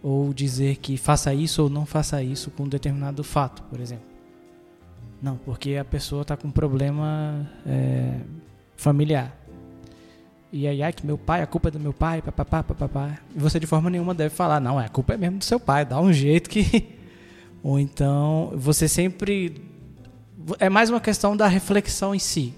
ou 0.03 0.32
dizer 0.32 0.76
que 0.76 0.95
faça 0.95 1.34
isso 1.34 1.64
ou 1.64 1.70
não 1.72 1.88
faça 1.88 2.22
isso 2.22 2.51
com 2.51 2.66
um 2.66 2.70
determinado 2.70 3.24
fato, 3.24 3.64
por 3.64 3.80
exemplo. 3.80 4.05
Não, 5.20 5.38
porque 5.38 5.76
a 5.76 5.86
pessoa 5.86 6.22
está 6.22 6.38
com 6.38 6.49
um 6.49 6.51
problema 6.51 7.49
é, 7.66 8.20
familiar. 8.76 9.42
E 10.53 10.67
aí, 10.67 10.81
ai, 10.81 10.93
que 10.93 11.05
meu 11.05 11.17
pai, 11.17 11.41
a 11.41 11.47
culpa 11.47 11.67
é 11.67 11.71
do 11.71 11.79
meu 11.79 11.91
pai, 11.91 12.21
papapá, 12.21 12.63
papapá. 12.63 13.17
E 13.35 13.39
você 13.39 13.59
de 13.59 13.67
forma 13.67 13.89
nenhuma 13.89 14.13
deve 14.13 14.33
falar, 14.33 14.61
não, 14.61 14.79
a 14.79 14.87
culpa 14.87 15.15
é 15.15 15.17
mesmo 15.17 15.39
do 15.39 15.43
seu 15.43 15.59
pai, 15.59 15.83
dá 15.83 15.99
um 15.99 16.13
jeito 16.13 16.49
que. 16.49 16.89
ou 17.61 17.77
então, 17.77 18.53
você 18.55 18.87
sempre. 18.87 19.55
É 20.59 20.69
mais 20.69 20.89
uma 20.89 21.01
questão 21.01 21.35
da 21.35 21.47
reflexão 21.47 22.15
em 22.15 22.19
si. 22.19 22.53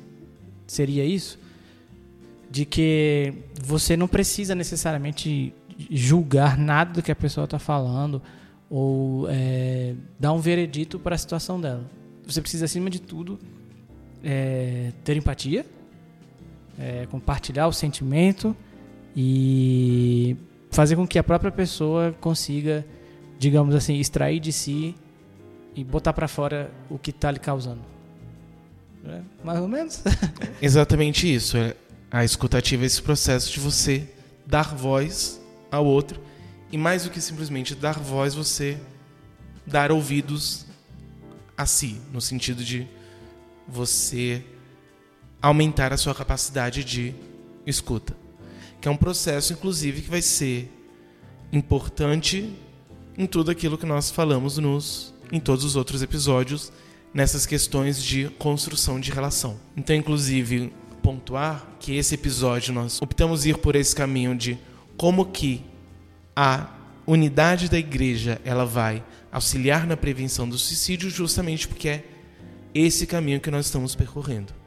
Seria 0.68 1.04
isso? 1.04 1.40
de 2.56 2.64
que 2.64 3.34
você 3.62 3.98
não 3.98 4.08
precisa 4.08 4.56
necessariamente 4.56 5.54
julgar 5.92 6.58
nada 6.58 6.94
do 6.94 7.04
que 7.04 7.12
a 7.12 7.16
pessoa 7.16 7.44
está 7.44 7.60
falando 7.60 8.22
ou 8.70 9.28
é, 9.30 9.94
dar 10.18 10.32
um 10.32 10.40
veredito 10.40 10.98
para 10.98 11.16
a 11.16 11.18
situação 11.18 11.60
dela. 11.60 11.84
Você 12.26 12.42
precisa, 12.42 12.64
acima 12.64 12.90
de 12.90 13.02
tudo, 13.02 13.38
é, 14.24 14.94
ter 15.04 15.18
empatia, 15.18 15.66
é, 16.80 17.08
compartilhar 17.10 17.68
o 17.68 17.74
sentimento 17.74 18.56
e 19.16 20.36
fazer 20.72 20.96
com 20.96 21.08
que 21.08 21.18
a 21.18 21.24
própria 21.24 21.52
pessoa 21.52 22.14
consiga, 22.20 22.86
digamos 23.40 23.74
assim, 23.74 23.96
extrair 23.96 24.40
de 24.40 24.52
si 24.52 24.96
e 25.74 25.84
botar 25.84 26.14
para 26.14 26.28
fora 26.28 26.72
o 26.90 26.98
que 26.98 27.12
está 27.12 27.32
lhe 27.32 27.40
causando. 27.40 27.82
É, 29.06 29.22
mais 29.44 29.60
ou 29.60 29.68
menos. 29.68 30.04
Exatamente 30.62 31.34
isso. 31.34 31.58
É, 31.58 31.76
a 32.12 32.24
escutativa 32.24 32.84
é 32.84 32.86
esse 32.86 33.02
processo 33.02 33.52
de 33.52 33.60
você 33.60 34.10
dar 34.46 34.76
voz 34.76 35.42
ao 35.72 35.86
outro 35.86 36.20
e 36.72 36.78
mais 36.78 37.04
do 37.04 37.10
que 37.10 37.22
simplesmente 37.22 37.76
dar 37.76 38.00
voz, 38.00 38.34
você 38.34 38.78
dar 39.66 39.92
ouvidos 39.92 40.66
a 41.58 41.66
si, 41.66 42.02
no 42.12 42.20
sentido 42.20 42.64
de 42.64 42.88
você 43.68 44.44
aumentar 45.48 45.94
a 45.94 45.98
sua 45.98 46.16
capacidade 46.16 46.84
de 46.84 47.14
escuta. 47.68 48.18
Que 48.82 48.88
é 48.88 48.92
um 48.92 48.98
processo, 48.98 49.54
inclusive, 49.54 50.02
que 50.02 50.10
vai 50.10 50.22
ser 50.22 50.72
importante 51.54 52.52
em 53.16 53.28
tudo 53.28 53.52
aquilo 53.52 53.78
que 53.78 53.86
nós 53.86 54.10
falamos 54.10 54.58
nos, 54.58 55.14
em 55.32 55.40
todos 55.40 55.64
os 55.64 55.76
outros 55.76 56.02
episódios, 56.02 56.74
nessas 57.14 57.46
questões 57.46 58.02
de 58.02 58.28
construção 58.40 59.00
de 59.00 59.12
relação. 59.12 59.60
Então, 59.78 59.96
inclusive, 59.96 60.74
pontuar 61.04 61.64
que 61.80 61.96
esse 61.96 62.16
episódio 62.16 62.74
nós 62.74 63.00
optamos 63.00 63.46
ir 63.46 63.60
por 63.60 63.76
esse 63.76 63.96
caminho 63.96 64.36
de 64.36 64.58
como 64.98 65.28
que 65.28 65.64
a 66.36 66.72
unidade 67.06 67.70
da 67.70 67.78
igreja 67.78 68.42
ela 68.44 68.66
vai 68.66 69.04
auxiliar 69.32 69.86
na 69.86 69.96
prevenção 69.96 70.50
do 70.50 70.58
suicídio 70.58 71.08
justamente 71.12 71.68
porque 71.68 71.88
é 71.88 72.04
esse 72.74 73.06
caminho 73.06 73.40
que 73.40 73.52
nós 73.52 73.68
estamos 73.68 73.94
percorrendo. 73.94 74.65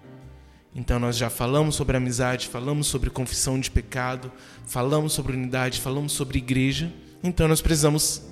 Então 0.75 0.99
nós 0.99 1.17
já 1.17 1.31
falamos 1.31 1.75
sobre 1.75 1.97
amizade, 1.97 2.49
falamos 2.49 2.87
sobre 2.87 3.11
confissão 3.11 3.59
de 3.59 3.71
pecado, 3.71 4.31
falamos 4.67 5.13
sobre 5.13 5.33
unidade, 5.33 5.81
falamos 5.81 6.13
sobre 6.13 6.39
igreja. 6.39 6.93
Então 7.23 7.49
nós 7.49 7.61
precisamos 7.61 8.23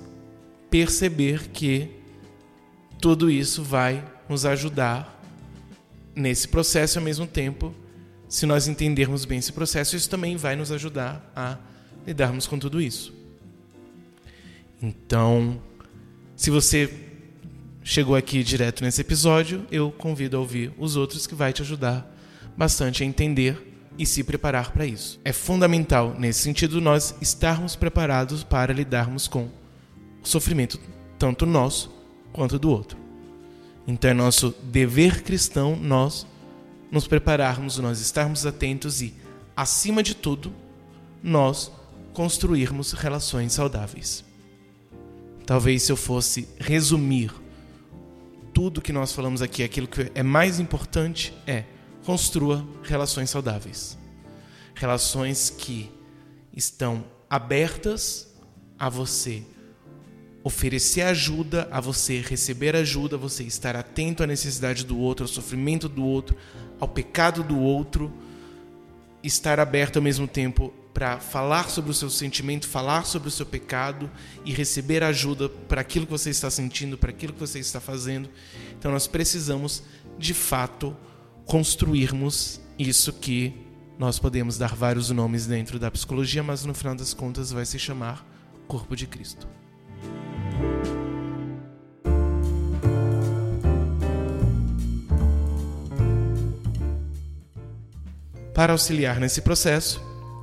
perceber 0.69 1.49
que 1.49 1.89
tudo 3.01 3.29
isso 3.29 3.63
vai 3.63 4.03
nos 4.29 4.45
ajudar 4.45 5.21
nesse 6.15 6.47
processo 6.47 6.97
e 6.97 6.99
ao 6.99 7.05
mesmo 7.05 7.27
tempo, 7.27 7.73
se 8.27 8.45
nós 8.45 8.67
entendermos 8.67 9.23
bem 9.23 9.39
esse 9.39 9.53
processo, 9.53 9.95
isso 9.95 10.09
também 10.09 10.35
vai 10.35 10.55
nos 10.55 10.71
ajudar 10.71 11.31
a 11.35 11.57
lidarmos 12.05 12.47
com 12.47 12.57
tudo 12.57 12.81
isso. 12.81 13.13
Então, 14.81 15.61
se 16.35 16.49
você 16.49 16.93
chegou 17.83 18.15
aqui 18.15 18.43
direto 18.43 18.83
nesse 18.83 19.01
episódio, 19.01 19.65
eu 19.71 19.91
convido 19.91 20.37
a 20.37 20.39
ouvir 20.39 20.73
os 20.77 20.95
outros 20.95 21.25
que 21.25 21.35
vai 21.35 21.53
te 21.53 21.61
ajudar 21.61 22.16
bastante 22.57 23.03
a 23.03 23.05
entender 23.05 23.67
e 23.97 24.05
se 24.05 24.23
preparar 24.23 24.71
para 24.71 24.85
isso. 24.85 25.19
É 25.23 25.31
fundamental 25.31 26.15
nesse 26.17 26.39
sentido 26.39 26.81
nós 26.81 27.15
estarmos 27.21 27.75
preparados 27.75 28.43
para 28.43 28.73
lidarmos 28.73 29.27
com 29.27 29.43
o 30.21 30.27
sofrimento 30.27 30.79
tanto 31.17 31.45
nosso 31.45 31.91
quanto 32.33 32.59
do 32.59 32.69
outro. 32.69 32.97
Então 33.87 34.11
é 34.11 34.13
nosso 34.13 34.53
dever 34.63 35.23
cristão 35.23 35.75
nós 35.75 36.27
nos 36.91 37.07
prepararmos, 37.07 37.77
nós 37.77 37.99
estarmos 37.99 38.45
atentos 38.45 39.01
e, 39.01 39.13
acima 39.55 40.01
de 40.01 40.15
tudo, 40.15 40.53
nós 41.21 41.71
construirmos 42.13 42.93
relações 42.93 43.53
saudáveis. 43.53 44.23
Talvez 45.45 45.83
se 45.83 45.91
eu 45.91 45.97
fosse 45.97 46.47
resumir 46.59 47.31
tudo 48.53 48.81
que 48.81 48.91
nós 48.91 49.11
falamos 49.13 49.41
aqui, 49.41 49.63
aquilo 49.63 49.87
que 49.87 50.11
é 50.13 50.23
mais 50.23 50.59
importante 50.59 51.33
é 51.45 51.63
construa 52.07 52.65
relações 52.83 53.29
saudáveis. 53.29 53.97
Relações 54.73 55.49
que 55.49 55.91
estão 56.55 57.03
abertas 57.29 58.33
a 58.79 58.87
você 58.87 59.43
oferecer 60.41 61.01
ajuda, 61.01 61.67
a 61.69 61.81
você 61.81 62.21
receber 62.21 62.77
ajuda, 62.77 63.17
a 63.17 63.19
você 63.19 63.43
estar 63.43 63.75
atento 63.75 64.23
à 64.23 64.25
necessidade 64.25 64.85
do 64.85 64.97
outro, 64.97 65.25
ao 65.25 65.27
sofrimento 65.27 65.89
do 65.89 66.01
outro, 66.01 66.37
ao 66.79 66.87
pecado 66.87 67.43
do 67.43 67.59
outro, 67.59 68.13
estar 69.21 69.59
aberto 69.59 69.97
ao 69.97 70.01
mesmo 70.01 70.29
tempo 70.29 70.73
para 70.93 71.19
falar 71.19 71.69
sobre 71.69 71.91
o 71.91 71.93
seu 71.93 72.09
sentimento, 72.09 72.69
falar 72.69 73.05
sobre 73.05 73.27
o 73.27 73.31
seu 73.31 73.45
pecado 73.45 74.09
e 74.45 74.53
receber 74.53 75.03
ajuda 75.03 75.49
para 75.49 75.81
aquilo 75.81 76.05
que 76.05 76.11
você 76.13 76.29
está 76.29 76.49
sentindo, 76.49 76.97
para 76.97 77.09
aquilo 77.09 77.33
que 77.33 77.39
você 77.41 77.59
está 77.59 77.81
fazendo. 77.81 78.29
Então 78.79 78.93
nós 78.93 79.07
precisamos, 79.07 79.83
de 80.17 80.33
fato, 80.33 80.95
construirmos 81.47 82.61
isso 82.77 83.13
que 83.13 83.65
nós 83.97 84.19
podemos 84.19 84.57
dar 84.57 84.75
vários 84.75 85.09
nomes 85.09 85.47
dentro 85.47 85.79
da 85.79 85.89
psicologia, 85.89 86.43
mas 86.43 86.65
no 86.65 86.73
final 86.73 86.93
das 86.93 87.13
contas 87.13 87.51
vai 87.51 87.65
se 87.65 87.79
chamar 87.79 88.23
corpo 88.67 88.95
de 88.95 89.07
Cristo. 89.07 89.47
Para 98.53 98.73
auxiliar 98.73 99.19
nesse 99.19 99.41
processo, 99.41 100.01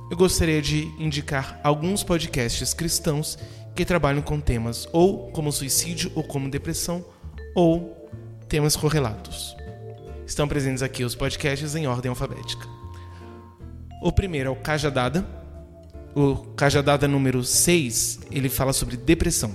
eu 0.09 0.17
gostaria 0.17 0.61
de 0.61 0.85
indicar 0.97 1.59
alguns 1.63 2.03
podcasts 2.03 2.73
cristãos 2.73 3.37
que 3.75 3.85
trabalham 3.85 4.21
com 4.21 4.39
temas 4.39 4.87
ou 4.91 5.29
como 5.31 5.51
suicídio 5.51 6.11
ou 6.15 6.23
como 6.23 6.49
depressão 6.49 7.05
ou 7.53 8.09
temas 8.47 8.75
correlatos. 8.75 9.55
Estão 10.25 10.47
presentes 10.47 10.81
aqui 10.81 11.03
os 11.03 11.15
podcasts 11.15 11.75
em 11.75 11.87
ordem 11.87 12.09
alfabética. 12.09 12.67
O 14.01 14.11
primeiro 14.11 14.49
é 14.49 14.51
o 14.51 14.55
Cajadada. 14.55 15.25
O 16.15 16.35
Cajadada 16.55 17.07
número 17.07 17.43
6, 17.43 18.21
ele 18.31 18.49
fala 18.49 18.73
sobre 18.73 18.97
depressão. 18.97 19.53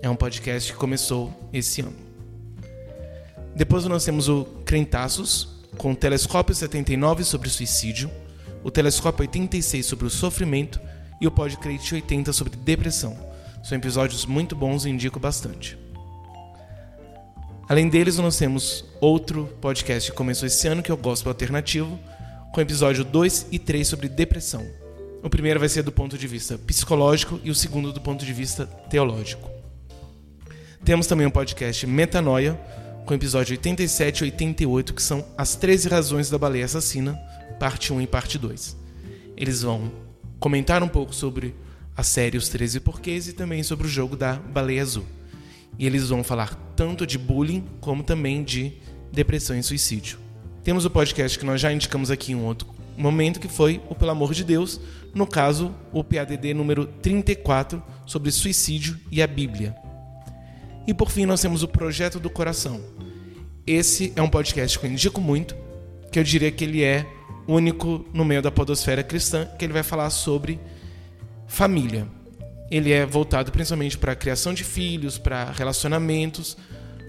É 0.00 0.08
um 0.08 0.16
podcast 0.16 0.72
que 0.72 0.78
começou 0.78 1.32
esse 1.52 1.80
ano. 1.80 1.96
Depois 3.54 3.84
nós 3.84 4.04
temos 4.04 4.28
o 4.28 4.44
Crentaços, 4.64 5.48
com 5.76 5.92
o 5.92 5.96
Telescópio 5.96 6.54
79 6.54 7.24
sobre 7.24 7.48
suicídio, 7.48 8.10
o 8.62 8.70
Telescópio 8.70 9.22
86 9.22 9.84
sobre 9.84 10.06
o 10.06 10.10
sofrimento 10.10 10.80
e 11.20 11.26
o 11.26 11.30
Podcrate 11.30 11.94
80 11.94 12.32
sobre 12.32 12.56
depressão. 12.56 13.16
São 13.62 13.76
episódios 13.76 14.26
muito 14.26 14.54
bons 14.56 14.84
e 14.84 14.90
indico 14.90 15.20
bastante. 15.20 15.81
Além 17.72 17.88
deles, 17.88 18.18
nós 18.18 18.36
temos 18.36 18.84
outro 19.00 19.46
podcast 19.58 20.10
que 20.10 20.14
começou 20.14 20.46
esse 20.46 20.68
ano, 20.68 20.82
que 20.82 20.90
é 20.90 20.94
o 20.94 20.96
Gospel 20.96 21.30
Alternativo, 21.30 21.98
com 22.52 22.60
episódio 22.60 23.02
2 23.02 23.46
e 23.50 23.58
3 23.58 23.88
sobre 23.88 24.10
depressão. 24.10 24.62
O 25.22 25.30
primeiro 25.30 25.58
vai 25.58 25.70
ser 25.70 25.82
do 25.82 25.90
ponto 25.90 26.18
de 26.18 26.26
vista 26.26 26.58
psicológico 26.58 27.40
e 27.42 27.50
o 27.50 27.54
segundo 27.54 27.90
do 27.90 27.98
ponto 27.98 28.26
de 28.26 28.32
vista 28.34 28.66
teológico. 28.90 29.50
Temos 30.84 31.06
também 31.06 31.24
o 31.24 31.30
um 31.30 31.32
podcast 31.32 31.86
Metanoia, 31.86 32.60
com 33.06 33.14
episódio 33.14 33.54
87 33.54 34.18
e 34.18 34.24
88, 34.24 34.92
que 34.92 35.02
são 35.02 35.24
as 35.34 35.54
13 35.56 35.88
razões 35.88 36.28
da 36.28 36.36
baleia 36.36 36.66
assassina, 36.66 37.14
parte 37.58 37.90
1 37.90 38.02
e 38.02 38.06
parte 38.06 38.36
2. 38.36 38.76
Eles 39.34 39.62
vão 39.62 39.90
comentar 40.38 40.82
um 40.82 40.88
pouco 40.88 41.14
sobre 41.14 41.54
a 41.96 42.02
série 42.02 42.36
Os 42.36 42.50
13 42.50 42.80
Porquês 42.80 43.28
e 43.28 43.32
também 43.32 43.62
sobre 43.62 43.86
o 43.86 43.90
jogo 43.90 44.14
da 44.14 44.34
baleia 44.34 44.82
azul. 44.82 45.06
E 45.82 45.86
eles 45.86 46.10
vão 46.10 46.22
falar 46.22 46.54
tanto 46.76 47.04
de 47.04 47.18
bullying 47.18 47.64
como 47.80 48.04
também 48.04 48.44
de 48.44 48.74
depressão 49.10 49.58
e 49.58 49.64
suicídio. 49.64 50.16
Temos 50.62 50.84
o 50.84 50.90
podcast 50.90 51.36
que 51.36 51.44
nós 51.44 51.60
já 51.60 51.72
indicamos 51.72 52.08
aqui 52.08 52.30
em 52.30 52.36
um 52.36 52.44
outro 52.44 52.68
momento, 52.96 53.40
que 53.40 53.48
foi 53.48 53.82
o 53.90 53.94
Pelo 53.96 54.12
Amor 54.12 54.32
de 54.32 54.44
Deus, 54.44 54.80
no 55.12 55.26
caso, 55.26 55.74
o 55.92 56.04
PADD 56.04 56.54
número 56.54 56.86
34, 56.86 57.82
sobre 58.06 58.30
suicídio 58.30 58.96
e 59.10 59.20
a 59.20 59.26
Bíblia. 59.26 59.74
E 60.86 60.94
por 60.94 61.10
fim, 61.10 61.26
nós 61.26 61.40
temos 61.40 61.64
o 61.64 61.68
Projeto 61.68 62.20
do 62.20 62.30
Coração. 62.30 62.80
Esse 63.66 64.12
é 64.14 64.22
um 64.22 64.30
podcast 64.30 64.78
que 64.78 64.86
eu 64.86 64.90
indico 64.92 65.20
muito, 65.20 65.56
que 66.12 66.18
eu 66.20 66.22
diria 66.22 66.52
que 66.52 66.62
ele 66.62 66.84
é 66.84 67.04
único 67.48 68.06
no 68.14 68.24
meio 68.24 68.40
da 68.40 68.52
podosfera 68.52 69.02
cristã, 69.02 69.48
que 69.58 69.64
ele 69.64 69.72
vai 69.72 69.82
falar 69.82 70.10
sobre 70.10 70.60
família. 71.48 72.06
Ele 72.72 72.90
é 72.90 73.04
voltado 73.04 73.52
principalmente 73.52 73.98
para 73.98 74.12
a 74.12 74.16
criação 74.16 74.54
de 74.54 74.64
filhos, 74.64 75.18
para 75.18 75.52
relacionamentos, 75.52 76.56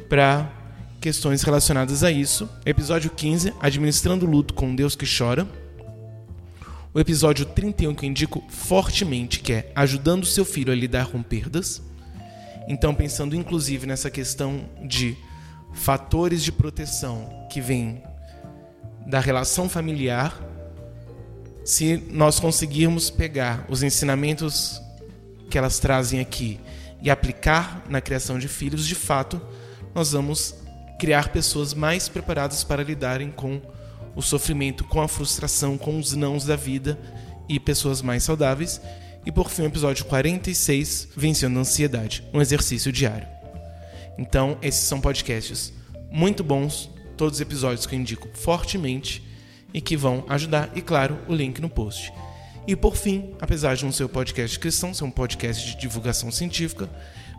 para 0.10 0.52
questões 1.00 1.42
relacionadas 1.42 2.04
a 2.04 2.12
isso. 2.12 2.50
Episódio 2.66 3.10
15, 3.10 3.54
Administrando 3.62 4.26
o 4.26 4.30
Luto 4.30 4.54
com 4.54 4.76
Deus 4.76 4.94
que 4.94 5.06
Chora. 5.06 5.48
O 6.94 7.00
episódio 7.00 7.46
31, 7.46 7.96
que 7.96 8.06
eu 8.06 8.10
indico 8.10 8.44
fortemente, 8.50 9.40
que 9.40 9.54
é 9.54 9.72
Ajudando 9.74 10.26
seu 10.26 10.44
filho 10.44 10.74
a 10.74 10.76
lidar 10.76 11.08
com 11.08 11.24
perdas. 11.24 11.82
Então, 12.68 12.94
pensando 12.94 13.34
inclusive 13.34 13.88
nessa 13.88 14.12
questão 14.12 14.66
de 14.84 15.16
fatores 15.74 16.44
de 16.44 16.52
proteção 16.52 17.48
que 17.50 17.62
vêm 17.62 18.04
da 19.08 19.22
relação 19.22 19.70
familiar, 19.70 20.38
se 21.64 22.04
nós 22.10 22.38
conseguirmos 22.38 23.10
pegar 23.10 23.66
os 23.70 23.82
ensinamentos 23.82 24.83
que 25.50 25.58
elas 25.58 25.80
trazem 25.80 26.20
aqui 26.20 26.60
e 27.02 27.10
aplicar 27.10 27.84
na 27.90 28.02
criação 28.02 28.40
de 28.40 28.48
filhos, 28.48 28.88
de 28.88 28.96
fato, 28.96 29.42
nós 29.94 30.12
vamos 30.12 30.56
criar 31.00 31.30
pessoas 31.30 31.74
mais 31.74 32.08
preparadas 32.08 32.64
para 32.64 32.84
lidarem 32.84 33.32
com 33.32 33.62
o 34.16 34.22
sofrimento, 34.22 34.84
com 34.84 35.02
a 35.02 35.08
frustração, 35.08 35.78
com 35.78 36.00
os 36.00 36.14
nãos 36.14 36.46
da 36.46 36.56
vida 36.56 37.00
e 37.50 37.60
pessoas 37.60 38.02
mais 38.02 38.24
saudáveis 38.24 38.80
e 39.26 39.32
por 39.32 39.50
fim, 39.50 39.62
o 39.62 39.66
episódio 39.68 40.04
46, 40.06 41.10
Vencendo 41.16 41.58
a 41.58 41.62
Ansiedade, 41.62 42.24
um 42.34 42.42
exercício 42.42 42.92
diário. 42.92 43.28
Então, 44.18 44.58
esses 44.62 44.82
são 44.82 45.00
podcasts 45.00 45.72
muito 46.12 46.44
bons, 46.44 46.90
todos 47.16 47.36
os 47.36 47.42
episódios 47.42 47.86
que 47.86 47.96
eu 47.96 48.00
indico 48.00 48.28
fortemente 48.34 49.24
e 49.74 49.80
que 49.80 49.96
vão 49.96 50.26
ajudar, 50.28 50.72
e 50.76 50.82
claro, 50.82 51.18
o 51.28 51.34
link 51.34 51.62
no 51.62 51.70
post. 51.70 52.12
E 52.66 52.76
por 52.76 52.96
fim, 52.96 53.34
apesar 53.42 53.76
de 53.76 53.84
não 53.84 53.92
ser 53.92 54.06
um 54.06 54.10
podcast 54.10 54.58
cristão, 54.58 54.94
ser 54.94 55.04
um 55.04 55.12
podcast 55.12 55.66
de 55.66 55.78
divulgação 55.78 56.32
científica, 56.32 56.90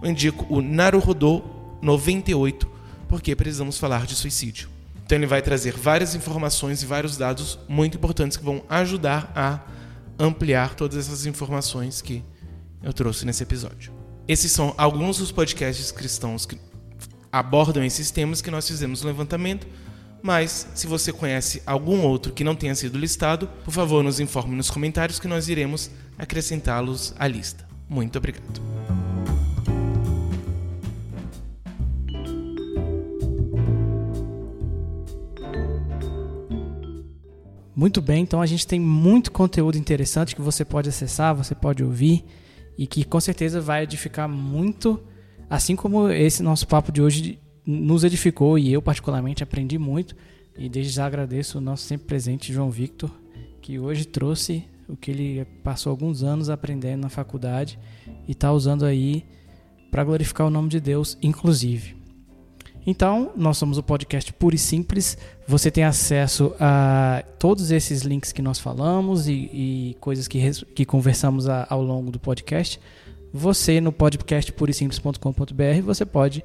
eu 0.02 0.10
indico 0.10 0.46
o 0.54 0.60
Naruhodô 0.60 1.42
98, 1.80 2.70
porque 3.08 3.34
precisamos 3.34 3.78
falar 3.78 4.06
de 4.06 4.14
suicídio. 4.14 4.68
Então 5.04 5.16
ele 5.16 5.26
vai 5.26 5.42
trazer 5.42 5.72
várias 5.72 6.14
informações 6.14 6.82
e 6.82 6.86
vários 6.86 7.16
dados 7.16 7.58
muito 7.68 7.96
importantes 7.96 8.36
que 8.36 8.44
vão 8.44 8.62
ajudar 8.68 9.32
a 9.34 9.60
ampliar 10.18 10.74
todas 10.74 10.96
essas 10.98 11.26
informações 11.26 12.00
que 12.00 12.22
eu 12.82 12.92
trouxe 12.92 13.24
nesse 13.24 13.42
episódio. 13.42 13.92
Esses 14.26 14.52
são 14.52 14.74
alguns 14.78 15.18
dos 15.18 15.30
podcasts 15.32 15.90
cristãos 15.90 16.46
que 16.46 16.58
abordam 17.30 17.84
esses 17.84 18.10
temas 18.10 18.40
que 18.40 18.50
nós 18.50 18.66
fizemos 18.66 19.02
no 19.02 19.08
levantamento, 19.08 19.66
mas 20.24 20.66
se 20.74 20.86
você 20.86 21.12
conhece 21.12 21.62
algum 21.66 22.00
outro 22.00 22.32
que 22.32 22.42
não 22.42 22.56
tenha 22.56 22.74
sido 22.74 22.96
listado, 22.96 23.46
por 23.62 23.70
favor, 23.74 24.02
nos 24.02 24.20
informe 24.20 24.56
nos 24.56 24.70
comentários 24.70 25.20
que 25.20 25.28
nós 25.28 25.50
iremos 25.50 25.90
acrescentá-los 26.16 27.14
à 27.18 27.28
lista. 27.28 27.68
Muito 27.86 28.16
obrigado. 28.16 28.62
Muito 37.76 38.00
bem, 38.00 38.22
então 38.22 38.40
a 38.40 38.46
gente 38.46 38.66
tem 38.66 38.80
muito 38.80 39.30
conteúdo 39.30 39.76
interessante 39.76 40.34
que 40.34 40.40
você 40.40 40.64
pode 40.64 40.88
acessar, 40.88 41.34
você 41.34 41.54
pode 41.54 41.84
ouvir 41.84 42.24
e 42.78 42.86
que 42.86 43.04
com 43.04 43.20
certeza 43.20 43.60
vai 43.60 43.82
edificar 43.82 44.26
muito, 44.26 44.98
assim 45.50 45.76
como 45.76 46.08
esse 46.08 46.42
nosso 46.42 46.66
papo 46.66 46.90
de 46.90 47.02
hoje 47.02 47.43
nos 47.66 48.04
edificou 48.04 48.58
e 48.58 48.72
eu, 48.72 48.82
particularmente, 48.82 49.42
aprendi 49.42 49.78
muito. 49.78 50.16
E 50.56 50.68
desde 50.68 50.92
já 50.92 51.06
agradeço 51.06 51.58
o 51.58 51.60
nosso 51.60 51.84
sempre 51.84 52.06
presente 52.06 52.52
João 52.52 52.70
Victor, 52.70 53.10
que 53.60 53.78
hoje 53.78 54.04
trouxe 54.04 54.64
o 54.88 54.96
que 54.96 55.10
ele 55.10 55.44
passou 55.62 55.90
alguns 55.90 56.22
anos 56.22 56.50
aprendendo 56.50 57.02
na 57.02 57.08
faculdade 57.08 57.78
e 58.28 58.32
está 58.32 58.52
usando 58.52 58.84
aí 58.84 59.24
para 59.90 60.04
glorificar 60.04 60.46
o 60.46 60.50
nome 60.50 60.68
de 60.68 60.80
Deus, 60.80 61.16
inclusive. 61.22 61.96
Então, 62.86 63.32
nós 63.34 63.56
somos 63.56 63.78
o 63.78 63.82
podcast 63.82 64.30
Puro 64.34 64.54
e 64.54 64.58
Simples. 64.58 65.16
Você 65.48 65.70
tem 65.70 65.84
acesso 65.84 66.54
a 66.60 67.24
todos 67.38 67.70
esses 67.70 68.02
links 68.02 68.30
que 68.30 68.42
nós 68.42 68.58
falamos 68.58 69.26
e, 69.26 69.32
e 69.32 69.96
coisas 70.00 70.28
que, 70.28 70.38
que 70.74 70.84
conversamos 70.84 71.48
a, 71.48 71.66
ao 71.70 71.82
longo 71.82 72.10
do 72.10 72.20
podcast. 72.20 72.78
Você, 73.32 73.80
no 73.80 73.90
podcast 73.90 74.52
purisimples.com.br, 74.52 75.82
você 75.82 76.04
pode 76.04 76.44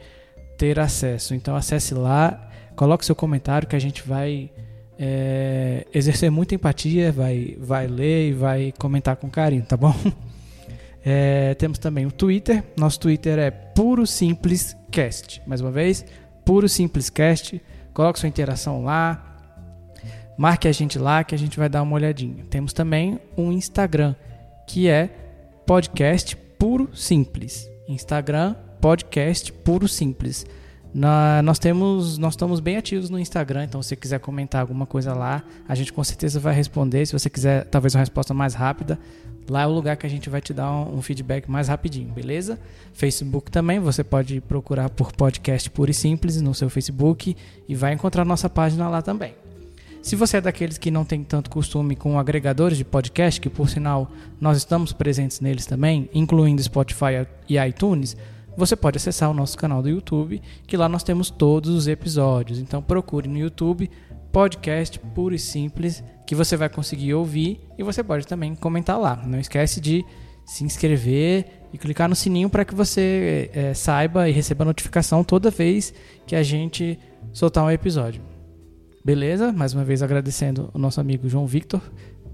ter 0.59 0.77
acesso. 0.77 1.33
Então, 1.33 1.55
acesse 1.55 1.93
lá, 1.95 2.49
coloque 2.75 3.05
seu 3.05 3.15
comentário 3.15 3.67
que 3.67 3.77
a 3.77 3.79
gente 3.79 4.05
vai 4.05 4.51
é, 4.99 5.87
exercer 5.93 6.29
muita 6.29 6.53
empatia, 6.53 7.13
vai, 7.13 7.57
vai 7.57 7.87
ler 7.87 8.29
e 8.29 8.33
vai 8.33 8.73
comentar 8.77 9.15
com 9.15 9.29
carinho, 9.29 9.63
tá 9.63 9.75
bom? 9.75 9.95
É, 11.01 11.53
temos 11.55 11.79
também 11.79 12.05
o 12.05 12.11
Twitter. 12.11 12.61
Nosso 12.77 12.99
Twitter 12.99 13.39
é 13.39 13.49
Puro 13.49 14.05
Simples 14.05 14.75
Cast. 14.91 15.41
Mais 15.47 15.61
uma 15.61 15.71
vez, 15.71 16.05
Puro 16.45 16.67
Simples 16.67 17.09
Cast. 17.09 17.59
Coloque 17.93 18.19
sua 18.19 18.27
interação 18.27 18.83
lá. 18.83 19.37
Marque 20.37 20.67
a 20.67 20.73
gente 20.73 20.99
lá 20.99 21.23
que 21.23 21.33
a 21.33 21.37
gente 21.37 21.57
vai 21.57 21.69
dar 21.69 21.83
uma 21.83 21.95
olhadinha. 21.95 22.43
Temos 22.49 22.73
também 22.73 23.17
um 23.37 23.49
Instagram 23.49 24.13
que 24.67 24.89
é 24.89 25.09
Podcast 25.65 26.35
Puro 26.35 26.89
Simples. 26.93 27.65
Instagram 27.87 28.55
Podcast 28.81 29.51
Puro 29.51 29.87
Simples. 29.87 30.45
Na, 30.93 31.41
nós 31.43 31.59
temos, 31.59 32.17
nós 32.17 32.33
estamos 32.33 32.59
bem 32.59 32.77
ativos 32.77 33.09
no 33.09 33.19
Instagram, 33.19 33.65
então 33.65 33.81
se 33.81 33.89
você 33.89 33.95
quiser 33.95 34.19
comentar 34.19 34.61
alguma 34.61 34.87
coisa 34.87 35.13
lá, 35.13 35.43
a 35.67 35.75
gente 35.75 35.93
com 35.93 36.03
certeza 36.03 36.39
vai 36.39 36.53
responder. 36.53 37.05
Se 37.05 37.13
você 37.13 37.29
quiser 37.29 37.65
talvez 37.65 37.93
uma 37.93 37.99
resposta 37.99 38.33
mais 38.33 38.55
rápida, 38.55 38.97
lá 39.47 39.63
é 39.63 39.67
o 39.67 39.71
lugar 39.71 39.97
que 39.97 40.05
a 40.05 40.09
gente 40.09 40.29
vai 40.29 40.41
te 40.41 40.53
dar 40.53 40.71
um, 40.71 40.97
um 40.97 41.01
feedback 41.01 41.49
mais 41.49 41.67
rapidinho, 41.67 42.11
beleza? 42.11 42.59
Facebook 42.93 43.51
também, 43.51 43.79
você 43.79 44.03
pode 44.03 44.41
procurar 44.41 44.89
por 44.89 45.11
podcast 45.11 45.69
puro 45.69 45.91
e 45.91 45.93
simples 45.93 46.41
no 46.41 46.55
seu 46.55 46.69
Facebook 46.69 47.35
e 47.67 47.75
vai 47.75 47.93
encontrar 47.93 48.25
nossa 48.25 48.49
página 48.49 48.89
lá 48.89 49.01
também. 49.01 49.33
Se 50.01 50.15
você 50.15 50.37
é 50.37 50.41
daqueles 50.41 50.77
que 50.77 50.89
não 50.89 51.03
tem 51.03 51.23
tanto 51.23 51.49
costume 51.49 51.95
com 51.95 52.17
agregadores 52.17 52.77
de 52.77 52.85
podcast, 52.85 53.39
que 53.39 53.49
por 53.49 53.69
sinal 53.69 54.09
nós 54.39 54.57
estamos 54.57 54.93
presentes 54.93 55.41
neles 55.41 55.65
também, 55.65 56.09
incluindo 56.13 56.63
Spotify 56.63 57.27
e 57.47 57.57
iTunes, 57.59 58.15
você 58.59 58.75
pode 58.75 58.97
acessar 58.97 59.31
o 59.31 59.33
nosso 59.33 59.57
canal 59.57 59.81
do 59.81 59.89
YouTube, 59.89 60.41
que 60.67 60.77
lá 60.77 60.87
nós 60.87 61.03
temos 61.03 61.29
todos 61.29 61.71
os 61.71 61.87
episódios. 61.87 62.59
Então 62.59 62.81
procure 62.81 63.27
no 63.27 63.37
YouTube 63.37 63.89
podcast 64.31 64.99
puro 64.99 65.33
e 65.33 65.39
simples 65.39 66.03
que 66.25 66.35
você 66.35 66.55
vai 66.55 66.69
conseguir 66.69 67.13
ouvir 67.13 67.59
e 67.77 67.83
você 67.83 68.03
pode 68.03 68.27
também 68.27 68.53
comentar 68.53 68.99
lá. 68.99 69.15
Não 69.25 69.39
esquece 69.39 69.81
de 69.81 70.05
se 70.45 70.63
inscrever 70.63 71.45
e 71.73 71.77
clicar 71.77 72.09
no 72.09 72.15
sininho 72.15 72.49
para 72.49 72.65
que 72.65 72.73
você 72.73 73.49
é, 73.53 73.73
saiba 73.73 74.29
e 74.29 74.31
receba 74.31 74.65
notificação 74.65 75.23
toda 75.23 75.49
vez 75.49 75.93
que 76.25 76.35
a 76.35 76.43
gente 76.43 76.99
soltar 77.31 77.63
um 77.63 77.71
episódio. 77.71 78.21
Beleza? 79.03 79.51
Mais 79.51 79.73
uma 79.73 79.83
vez 79.83 80.03
agradecendo 80.03 80.69
o 80.73 80.77
nosso 80.77 80.99
amigo 80.99 81.27
João 81.27 81.47
Victor, 81.47 81.81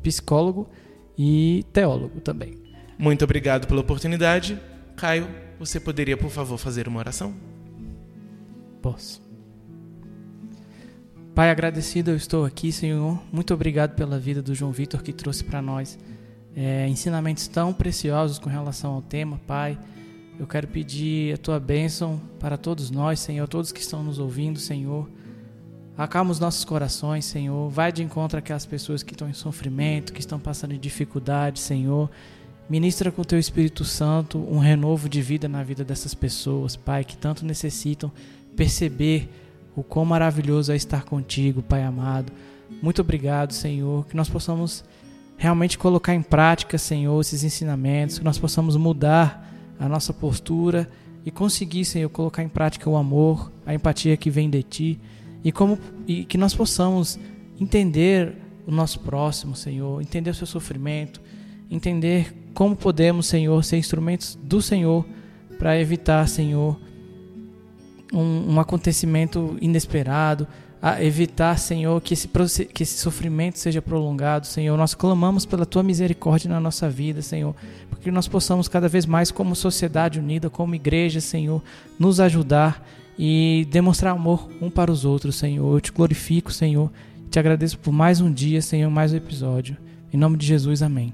psicólogo 0.01 0.69
e 1.17 1.63
teólogo 1.71 2.19
também. 2.19 2.57
Muito 2.97 3.23
obrigado 3.23 3.67
pela 3.67 3.81
oportunidade. 3.81 4.59
Caio, 4.95 5.27
você 5.59 5.79
poderia, 5.79 6.17
por 6.17 6.29
favor, 6.29 6.57
fazer 6.57 6.87
uma 6.87 6.99
oração? 6.99 7.33
Posso. 8.81 9.21
Pai, 11.33 11.49
agradecido 11.49 12.11
eu 12.11 12.15
estou 12.15 12.45
aqui, 12.45 12.71
Senhor. 12.71 13.21
Muito 13.31 13.53
obrigado 13.53 13.95
pela 13.95 14.17
vida 14.17 14.41
do 14.41 14.55
João 14.55 14.71
Vitor 14.71 15.03
que 15.03 15.11
trouxe 15.11 15.43
para 15.43 15.61
nós 15.61 15.99
é, 16.55 16.87
ensinamentos 16.87 17.47
tão 17.47 17.73
preciosos 17.73 18.39
com 18.39 18.49
relação 18.49 18.93
ao 18.93 19.01
tema, 19.01 19.39
Pai. 19.45 19.77
Eu 20.39 20.47
quero 20.47 20.67
pedir 20.67 21.33
a 21.33 21.37
tua 21.37 21.59
bênção 21.59 22.21
para 22.39 22.57
todos 22.57 22.89
nós, 22.89 23.19
Senhor, 23.19 23.47
todos 23.47 23.71
que 23.71 23.81
estão 23.81 24.03
nos 24.03 24.19
ouvindo, 24.19 24.59
Senhor. 24.59 25.09
Acalma 25.97 26.31
os 26.31 26.39
nossos 26.39 26.65
corações, 26.65 27.25
Senhor. 27.25 27.69
Vai 27.69 27.91
de 27.91 28.03
encontro 28.03 28.37
àquelas 28.37 28.65
pessoas 28.65 29.03
que 29.03 29.13
estão 29.13 29.29
em 29.29 29.33
sofrimento, 29.33 30.11
que 30.13 30.19
estão 30.19 30.39
passando 30.39 30.77
dificuldade, 30.77 31.59
Senhor. 31.59 32.09
Ministra 32.67 33.11
com 33.11 33.21
o 33.21 33.25
teu 33.25 33.37
Espírito 33.37 33.85
Santo 33.85 34.39
um 34.39 34.57
renovo 34.57 35.07
de 35.07 35.21
vida 35.21 35.47
na 35.47 35.61
vida 35.61 35.83
dessas 35.83 36.15
pessoas, 36.15 36.75
Pai, 36.75 37.03
que 37.03 37.15
tanto 37.15 37.45
necessitam 37.45 38.11
perceber 38.55 39.29
o 39.75 39.83
quão 39.83 40.03
maravilhoso 40.03 40.71
é 40.71 40.75
estar 40.75 41.03
contigo, 41.03 41.61
Pai 41.61 41.83
amado. 41.83 42.33
Muito 42.81 43.01
obrigado, 43.01 43.53
Senhor, 43.53 44.07
que 44.07 44.15
nós 44.15 44.27
possamos 44.27 44.83
realmente 45.37 45.77
colocar 45.77 46.15
em 46.15 46.23
prática, 46.23 46.75
Senhor, 46.79 47.21
esses 47.21 47.43
ensinamentos, 47.43 48.17
que 48.17 48.25
nós 48.25 48.39
possamos 48.39 48.75
mudar 48.75 49.47
a 49.79 49.87
nossa 49.87 50.11
postura 50.11 50.89
e 51.23 51.29
conseguir, 51.29 51.85
Senhor, 51.85 52.09
colocar 52.09 52.41
em 52.41 52.49
prática 52.49 52.89
o 52.89 52.97
amor, 52.97 53.51
a 53.63 53.75
empatia 53.75 54.17
que 54.17 54.31
vem 54.31 54.49
de 54.49 54.63
Ti 54.63 54.99
e 55.43 55.51
como 55.51 55.77
e 56.07 56.25
que 56.25 56.37
nós 56.37 56.55
possamos 56.55 57.19
entender 57.61 58.35
o 58.65 58.71
nosso 58.71 59.01
próximo, 59.01 59.55
Senhor, 59.55 60.01
entender 60.01 60.31
o 60.31 60.33
seu 60.35 60.47
sofrimento, 60.47 61.21
entender 61.69 62.33
como 62.53 62.75
podemos, 62.75 63.27
Senhor, 63.27 63.63
ser 63.63 63.77
instrumentos 63.77 64.37
do 64.41 64.61
Senhor 64.61 65.05
para 65.57 65.79
evitar, 65.79 66.27
Senhor, 66.27 66.77
um, 68.13 68.53
um, 68.53 68.59
acontecimento 68.59 69.57
inesperado, 69.61 70.47
a 70.81 71.03
evitar, 71.03 71.57
Senhor, 71.57 71.99
que 72.01 72.13
esse, 72.13 72.27
que 72.65 72.83
esse 72.83 72.97
sofrimento 72.99 73.57
seja 73.57 73.81
prolongado, 73.81 74.45
Senhor. 74.45 74.77
Nós 74.77 74.93
clamamos 74.93 75.45
pela 75.45 75.65
Tua 75.65 75.81
misericórdia 75.81 76.49
na 76.49 76.59
nossa 76.59 76.89
vida, 76.89 77.21
Senhor, 77.21 77.55
porque 77.89 78.11
nós 78.11 78.27
possamos 78.27 78.67
cada 78.67 78.87
vez 78.87 79.05
mais, 79.05 79.31
como 79.31 79.55
sociedade 79.55 80.19
unida, 80.19 80.49
como 80.49 80.75
igreja, 80.75 81.19
Senhor, 81.19 81.61
nos 81.97 82.19
ajudar 82.19 82.85
e 83.17 83.67
demonstrar 83.71 84.13
amor 84.13 84.49
um 84.61 84.69
para 84.69 84.91
os 84.91 85.05
outros, 85.05 85.37
Senhor. 85.37 85.75
Eu 85.75 85.81
te 85.81 85.91
glorifico, 85.91 86.51
Senhor. 86.51 86.91
Te 87.31 87.39
agradeço 87.39 87.79
por 87.79 87.91
mais 87.91 88.21
um 88.21 88.31
dia, 88.31 88.61
Senhor, 88.61 88.89
mais 88.89 89.11
um 89.11 89.17
episódio. 89.17 89.75
Em 90.13 90.17
nome 90.17 90.37
de 90.37 90.45
Jesus, 90.45 90.81
amém. 90.81 91.13